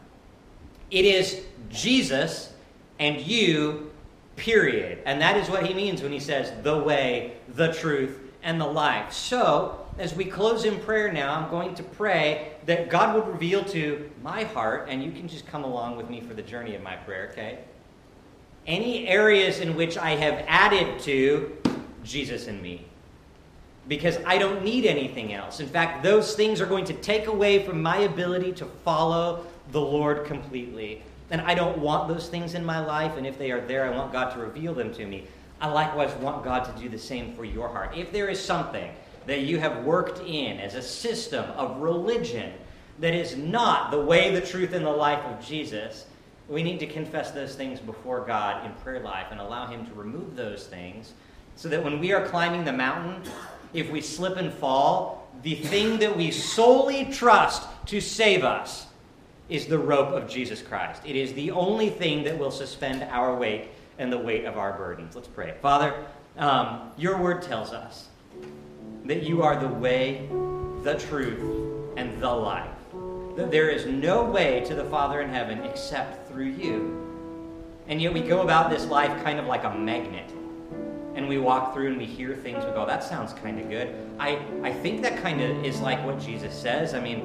It 0.91 1.07
is 1.07 1.41
Jesus 1.71 2.53
and 2.99 3.19
you, 3.19 3.91
period. 4.37 4.99
And 5.07 5.23
that 5.23 5.39
is 5.39 5.49
what 5.49 5.65
he 5.65 5.73
means 5.73 6.03
when 6.03 6.13
he 6.13 6.21
says 6.21 6.53
the 6.63 6.77
way, 6.77 7.33
the 7.49 7.73
truth, 7.73 8.19
and 8.43 8.61
the 8.61 8.67
life. 8.67 9.11
So, 9.11 9.80
as 10.01 10.15
we 10.15 10.25
close 10.25 10.65
in 10.65 10.81
prayer 10.81 11.13
now, 11.13 11.35
I'm 11.35 11.51
going 11.51 11.75
to 11.75 11.83
pray 11.83 12.53
that 12.65 12.89
God 12.89 13.15
would 13.15 13.27
reveal 13.31 13.63
to 13.67 14.11
my 14.23 14.45
heart, 14.45 14.87
and 14.89 15.05
you 15.05 15.13
can 15.13 15.29
just 15.29 15.47
come 15.47 15.63
along 15.63 15.97
with 15.97 16.09
me 16.09 16.23
for 16.23 16.33
the 16.33 16.43
journey 16.43 16.75
of 16.75 16.83
my 16.83 16.97
prayer, 16.97 17.29
okay? 17.33 17.59
Any 18.67 19.07
areas 19.07 19.61
in 19.61 19.77
which 19.77 19.99
I 19.99 20.13
have 20.13 20.43
added 20.49 21.01
to 21.01 21.55
Jesus 22.03 22.47
and 22.47 22.63
me. 22.63 22.87
Because 23.89 24.17
I 24.25 24.39
don't 24.39 24.65
need 24.65 24.87
anything 24.87 25.35
else. 25.35 25.61
In 25.61 25.69
fact, 25.69 26.03
those 26.03 26.35
things 26.35 26.63
are 26.63 26.67
going 26.67 26.87
to 26.87 26.95
take 26.95 27.27
away 27.27 27.67
from 27.67 27.83
my 27.83 27.99
ability 27.99 28.53
to 28.53 28.65
follow 28.65 29.45
the 29.71 29.81
Lord 29.81 30.25
completely. 30.25 31.03
And 31.31 31.43
I 31.43 31.55
don't 31.55 31.77
want 31.77 32.09
those 32.09 32.29
things 32.31 32.55
in 32.55 32.65
my 32.65 32.81
life, 32.85 33.19
and 33.19 33.27
if 33.27 33.39
they 33.39 33.51
are 33.51 33.61
there, 33.61 33.85
I 33.85 33.95
want 33.95 34.13
God 34.13 34.33
to 34.33 34.41
reveal 34.41 34.73
them 34.73 34.95
to 34.95 35.05
me. 35.05 35.27
I 35.61 35.69
likewise 35.69 36.15
want 36.15 36.43
God 36.43 36.65
to 36.65 36.83
do 36.83 36.89
the 36.89 36.99
same 36.99 37.35
for 37.35 37.45
your 37.45 37.69
heart. 37.69 37.95
If 37.95 38.13
there 38.13 38.29
is 38.29 38.43
something 38.43 38.91
that 39.27 39.41
you 39.41 39.59
have 39.59 39.85
worked 39.85 40.21
in 40.27 40.59
as 40.59 40.75
a 40.75 40.83
system 40.83 41.45
of 41.57 41.81
religion 41.81 42.53
that 42.99 43.15
is 43.15 43.37
not 43.37 43.91
the 43.91 44.01
way, 44.01 44.33
the 44.35 44.41
truth, 44.41 44.73
and 44.73 44.85
the 44.85 44.91
life 44.91 45.25
of 45.25 45.45
Jesus, 45.45 46.07
we 46.49 46.63
need 46.63 46.81
to 46.81 46.87
confess 46.87 47.31
those 47.31 47.55
things 47.55 47.81
before 47.81 48.25
God 48.27 48.67
in 48.67 48.73
prayer 48.75 49.01
life 49.01 49.29
and 49.31 49.41
allow 49.41 49.67
Him 49.67 49.87
to 49.87 49.95
remove 49.95 50.37
those 50.37 50.67
things 50.67 51.15
so 51.57 51.69
that 51.69 51.83
when 51.83 51.99
we 52.01 52.13
are 52.13 52.27
climbing 52.27 52.65
the 52.65 52.73
mountain, 52.73 53.23
if 53.73 53.91
we 53.91 54.01
slip 54.01 54.37
and 54.37 54.53
fall, 54.53 55.29
the 55.43 55.55
thing 55.55 55.99
that 55.99 56.17
we 56.17 56.31
solely 56.31 57.05
trust 57.07 57.69
to 57.87 58.01
save 58.01 58.45
us 58.45 58.87
is 59.49 59.67
the 59.67 59.79
rope 59.79 60.09
of 60.09 60.29
Jesus 60.29 60.63
Christ. 60.63 61.03
It 61.05 61.17
is 61.17 61.33
the 61.35 61.51
only 61.51 61.91
thing 61.91 62.25
that 62.25 62.39
will 62.39 62.51
suspend 62.51 63.03
our 63.05 63.35
weight 63.35 63.69
and 63.99 64.13
the 64.13 64.19
weight 64.19 64.45
of 64.45 64.57
our 64.57 64.73
burdens. 64.73 65.15
Let's 65.15 65.29
pray. 65.29 65.55
Father, 65.61 65.95
um, 66.39 66.91
your 66.97 67.19
word 67.19 67.43
tells 67.43 67.73
us 67.73 68.09
that 69.11 69.25
you 69.25 69.43
are 69.43 69.57
the 69.57 69.67
way, 69.67 70.29
the 70.85 70.95
truth, 70.95 71.41
and 71.97 72.23
the 72.23 72.31
life. 72.31 72.71
That 73.35 73.51
there 73.51 73.69
is 73.69 73.85
no 73.85 74.23
way 74.23 74.63
to 74.67 74.75
the 74.77 74.85
Father 74.85 75.21
in 75.21 75.31
heaven 75.31 75.65
except 75.65 76.29
through 76.29 76.51
you. 76.51 76.97
And 77.89 78.01
yet 78.01 78.15
we 78.15 78.21
go 78.21 78.43
about 78.43 78.71
this 78.71 78.87
life 78.87 79.11
kind 79.25 79.41
of 79.41 79.47
like 79.47 79.65
a 79.65 79.75
magnet. 79.75 80.31
And 81.17 81.29
we 81.29 81.39
walk 81.39 81.75
through 81.75 81.89
and 81.89 81.99
we 81.99 82.05
hear 82.05 82.37
things, 82.37 82.65
we 82.65 82.71
go, 82.71 82.87
that 82.87 83.03
sounds 83.03 83.33
kind 83.33 83.59
of 83.59 83.69
good. 83.69 83.93
I, 84.21 84.39
I 84.63 84.73
think 84.73 85.03
that 85.03 85.21
kind 85.21 85.41
of 85.41 85.65
is 85.65 85.81
like 85.81 86.07
what 86.07 86.21
Jesus 86.21 86.55
says. 86.57 86.95
I 86.95 87.01
mean, 87.01 87.23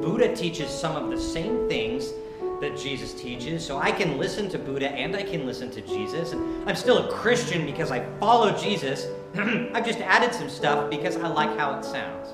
Buddha 0.00 0.36
teaches 0.36 0.70
some 0.70 0.94
of 0.94 1.10
the 1.10 1.20
same 1.20 1.68
things 1.68 2.12
that 2.60 2.76
Jesus 2.76 3.14
teaches. 3.14 3.64
So 3.64 3.78
I 3.78 3.90
can 3.90 4.18
listen 4.18 4.48
to 4.50 4.58
Buddha 4.58 4.90
and 4.90 5.16
I 5.16 5.22
can 5.22 5.46
listen 5.46 5.70
to 5.72 5.80
Jesus. 5.80 6.32
And 6.32 6.68
I'm 6.68 6.76
still 6.76 7.08
a 7.08 7.12
Christian 7.12 7.64
because 7.64 7.90
I 7.90 8.04
follow 8.18 8.56
Jesus. 8.56 9.06
I've 9.34 9.86
just 9.86 10.00
added 10.00 10.34
some 10.34 10.50
stuff 10.50 10.90
because 10.90 11.16
I 11.16 11.28
like 11.28 11.56
how 11.58 11.78
it 11.78 11.84
sounds. 11.84 12.28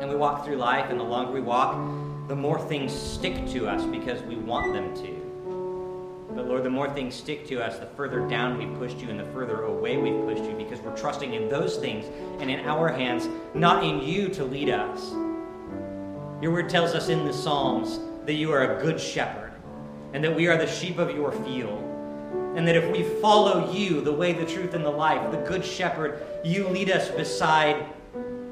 And 0.00 0.08
we 0.08 0.16
walk 0.16 0.46
through 0.46 0.56
life, 0.56 0.88
and 0.88 0.98
the 0.98 1.04
longer 1.04 1.32
we 1.32 1.40
walk, 1.40 1.74
the 2.28 2.36
more 2.36 2.58
things 2.68 2.92
stick 2.92 3.46
to 3.48 3.68
us 3.68 3.84
because 3.84 4.22
we 4.22 4.36
want 4.36 4.72
them 4.72 4.94
to. 4.96 5.30
But 6.34 6.46
Lord, 6.46 6.62
the 6.62 6.70
more 6.70 6.88
things 6.88 7.14
stick 7.14 7.46
to 7.48 7.62
us, 7.62 7.78
the 7.78 7.86
further 7.86 8.26
down 8.28 8.56
we've 8.56 8.72
pushed 8.78 8.98
you 9.00 9.10
and 9.10 9.18
the 9.18 9.24
further 9.26 9.64
away 9.64 9.96
we've 9.96 10.24
pushed 10.24 10.44
you 10.44 10.56
because 10.56 10.80
we're 10.80 10.96
trusting 10.96 11.34
in 11.34 11.48
those 11.48 11.76
things 11.76 12.06
and 12.40 12.48
in 12.48 12.60
our 12.66 12.88
hands, 12.88 13.28
not 13.52 13.82
in 13.84 14.00
you 14.00 14.28
to 14.28 14.44
lead 14.44 14.70
us. 14.70 15.10
Your 16.40 16.52
word 16.52 16.70
tells 16.70 16.94
us 16.94 17.08
in 17.08 17.26
the 17.26 17.32
Psalms 17.32 17.98
that 18.26 18.34
you 18.34 18.52
are 18.52 18.76
a 18.76 18.82
good 18.82 19.00
shepherd 19.00 19.52
and 20.12 20.24
that 20.24 20.34
we 20.34 20.48
are 20.48 20.56
the 20.56 20.66
sheep 20.66 20.98
of 20.98 21.14
your 21.14 21.32
field. 21.32 21.86
And 22.56 22.66
that 22.66 22.74
if 22.74 22.90
we 22.90 23.04
follow 23.20 23.72
you, 23.72 24.00
the 24.00 24.12
way, 24.12 24.32
the 24.32 24.44
truth, 24.44 24.74
and 24.74 24.84
the 24.84 24.90
life, 24.90 25.30
the 25.30 25.38
good 25.38 25.64
shepherd, 25.64 26.22
you 26.44 26.68
lead 26.68 26.90
us 26.90 27.08
beside 27.10 27.86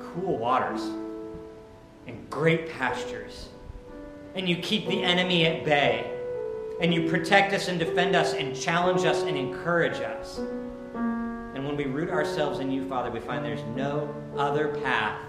cool 0.01 0.39
waters 0.39 0.83
and 2.07 2.31
great 2.31 2.71
pastures. 2.71 3.49
And 4.35 4.49
you 4.49 4.57
keep 4.57 4.87
the 4.87 5.03
enemy 5.03 5.47
at 5.47 5.64
bay. 5.64 6.14
And 6.81 6.95
you 6.95 7.09
protect 7.11 7.53
us 7.53 7.66
and 7.66 7.77
defend 7.77 8.14
us 8.14 8.35
and 8.35 8.55
challenge 8.55 9.05
us 9.05 9.23
and 9.23 9.37
encourage 9.37 10.01
us. 10.01 10.39
And 10.39 11.66
when 11.66 11.77
we 11.77 11.87
root 11.87 12.09
ourselves 12.09 12.61
in 12.61 12.71
you, 12.71 12.89
Father, 12.89 13.11
we 13.11 13.19
find 13.19 13.45
there's 13.45 13.64
no 13.75 14.14
other 14.37 14.69
path 14.85 15.21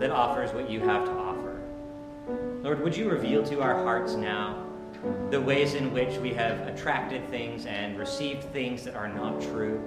that 0.00 0.10
offers 0.10 0.50
what 0.52 0.68
you 0.68 0.80
have 0.80 1.04
to 1.04 1.10
offer. 1.12 1.31
Lord, 2.62 2.80
would 2.84 2.96
you 2.96 3.10
reveal 3.10 3.42
to 3.46 3.60
our 3.60 3.74
hearts 3.74 4.14
now 4.14 4.64
the 5.30 5.40
ways 5.40 5.74
in 5.74 5.92
which 5.92 6.16
we 6.18 6.32
have 6.34 6.68
attracted 6.68 7.28
things 7.28 7.66
and 7.66 7.98
received 7.98 8.44
things 8.52 8.84
that 8.84 8.94
are 8.94 9.08
not 9.08 9.42
true? 9.42 9.82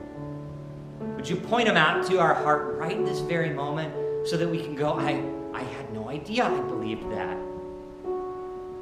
Would 1.16 1.30
you 1.30 1.38
point 1.38 1.68
them 1.68 1.78
out 1.78 2.06
to 2.08 2.20
our 2.20 2.34
heart 2.34 2.76
right 2.78 3.06
this 3.06 3.22
very 3.22 3.50
moment 3.50 3.94
so 4.28 4.36
that 4.36 4.50
we 4.50 4.62
can 4.62 4.76
go, 4.76 4.92
I, 4.92 5.24
I 5.54 5.64
had 5.64 5.94
no 5.94 6.10
idea 6.10 6.44
I 6.44 6.60
believed 6.64 7.10
that? 7.14 7.38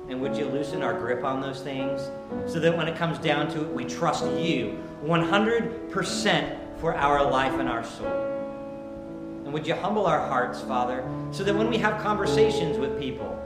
And 0.10 0.20
would 0.22 0.36
you 0.36 0.46
loosen 0.46 0.82
our 0.82 0.96
grip 0.96 1.24
on 1.24 1.40
those 1.40 1.62
things 1.62 2.10
so 2.52 2.60
that 2.60 2.76
when 2.76 2.88
it 2.88 2.98
comes 2.98 3.20
down 3.20 3.48
to 3.50 3.62
it, 3.62 3.72
we 3.72 3.86
trust 3.86 4.26
you 4.26 4.84
100% 5.04 6.80
for 6.80 6.96
our 6.96 7.30
life 7.30 7.54
and 7.60 7.70
our 7.70 7.84
soul. 7.84 8.08
And 9.46 9.54
would 9.54 9.68
you 9.68 9.76
humble 9.76 10.08
our 10.08 10.28
hearts, 10.28 10.62
Father, 10.62 11.08
so 11.32 11.44
that 11.44 11.54
when 11.54 11.70
we 11.70 11.78
have 11.78 12.02
conversations 12.02 12.80
with 12.80 13.00
people 13.00 13.40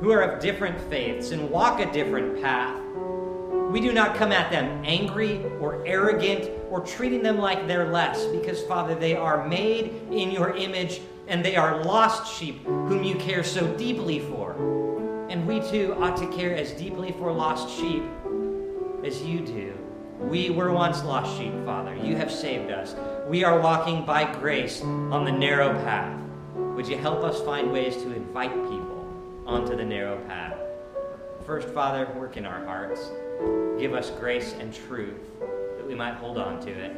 who 0.00 0.12
are 0.12 0.22
of 0.22 0.40
different 0.40 0.80
faiths 0.88 1.30
and 1.30 1.50
walk 1.50 1.80
a 1.80 1.92
different 1.92 2.40
path, 2.42 2.80
we 3.70 3.80
do 3.80 3.92
not 3.92 4.14
come 4.14 4.32
at 4.32 4.50
them 4.50 4.82
angry 4.84 5.44
or 5.60 5.84
arrogant 5.86 6.50
or 6.70 6.80
treating 6.80 7.22
them 7.22 7.38
like 7.38 7.66
they're 7.66 7.90
less, 7.90 8.24
because, 8.26 8.62
Father, 8.62 8.94
they 8.94 9.14
are 9.14 9.46
made 9.46 9.92
in 10.10 10.30
your 10.30 10.56
image 10.56 11.00
and 11.26 11.44
they 11.44 11.56
are 11.56 11.84
lost 11.84 12.34
sheep 12.38 12.64
whom 12.64 13.04
you 13.04 13.14
care 13.16 13.44
so 13.44 13.66
deeply 13.76 14.20
for. 14.20 14.52
And 15.28 15.46
we 15.46 15.60
too 15.60 15.94
ought 15.98 16.16
to 16.16 16.26
care 16.28 16.54
as 16.54 16.72
deeply 16.72 17.12
for 17.12 17.30
lost 17.30 17.68
sheep 17.78 18.02
as 19.04 19.22
you 19.22 19.40
do. 19.40 19.74
We 20.18 20.50
were 20.50 20.72
once 20.72 21.04
lost 21.04 21.38
sheep, 21.38 21.52
Father. 21.66 21.94
You 21.94 22.16
have 22.16 22.32
saved 22.32 22.70
us. 22.70 22.96
We 23.28 23.44
are 23.44 23.60
walking 23.60 24.06
by 24.06 24.32
grace 24.40 24.82
on 24.82 25.24
the 25.26 25.32
narrow 25.32 25.74
path. 25.84 26.18
Would 26.56 26.88
you 26.88 26.96
help 26.96 27.22
us 27.22 27.40
find 27.42 27.70
ways 27.70 27.96
to 27.96 28.12
invite 28.12 28.52
people 28.52 28.77
onto 29.48 29.74
the 29.74 29.84
narrow 29.84 30.20
path? 30.26 30.58
First, 31.46 31.68
Father, 31.70 32.06
work 32.14 32.36
in 32.36 32.44
our 32.44 32.64
hearts. 32.66 33.10
Give 33.80 33.94
us 33.94 34.10
grace 34.10 34.54
and 34.60 34.72
truth 34.72 35.40
that 35.40 35.86
we 35.86 35.94
might 35.94 36.14
hold 36.14 36.36
on 36.36 36.60
to 36.60 36.70
it. 36.70 36.94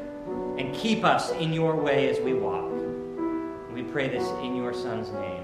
And 0.59 0.75
keep 0.75 1.05
us 1.05 1.31
in 1.31 1.53
your 1.53 1.77
way 1.77 2.11
as 2.11 2.19
we 2.19 2.35
walk. 2.35 2.69
We 3.73 3.85
pray 3.85 4.09
this 4.09 4.29
in 4.43 4.57
your 4.57 4.75
Son's 4.75 5.11
name. 5.13 5.40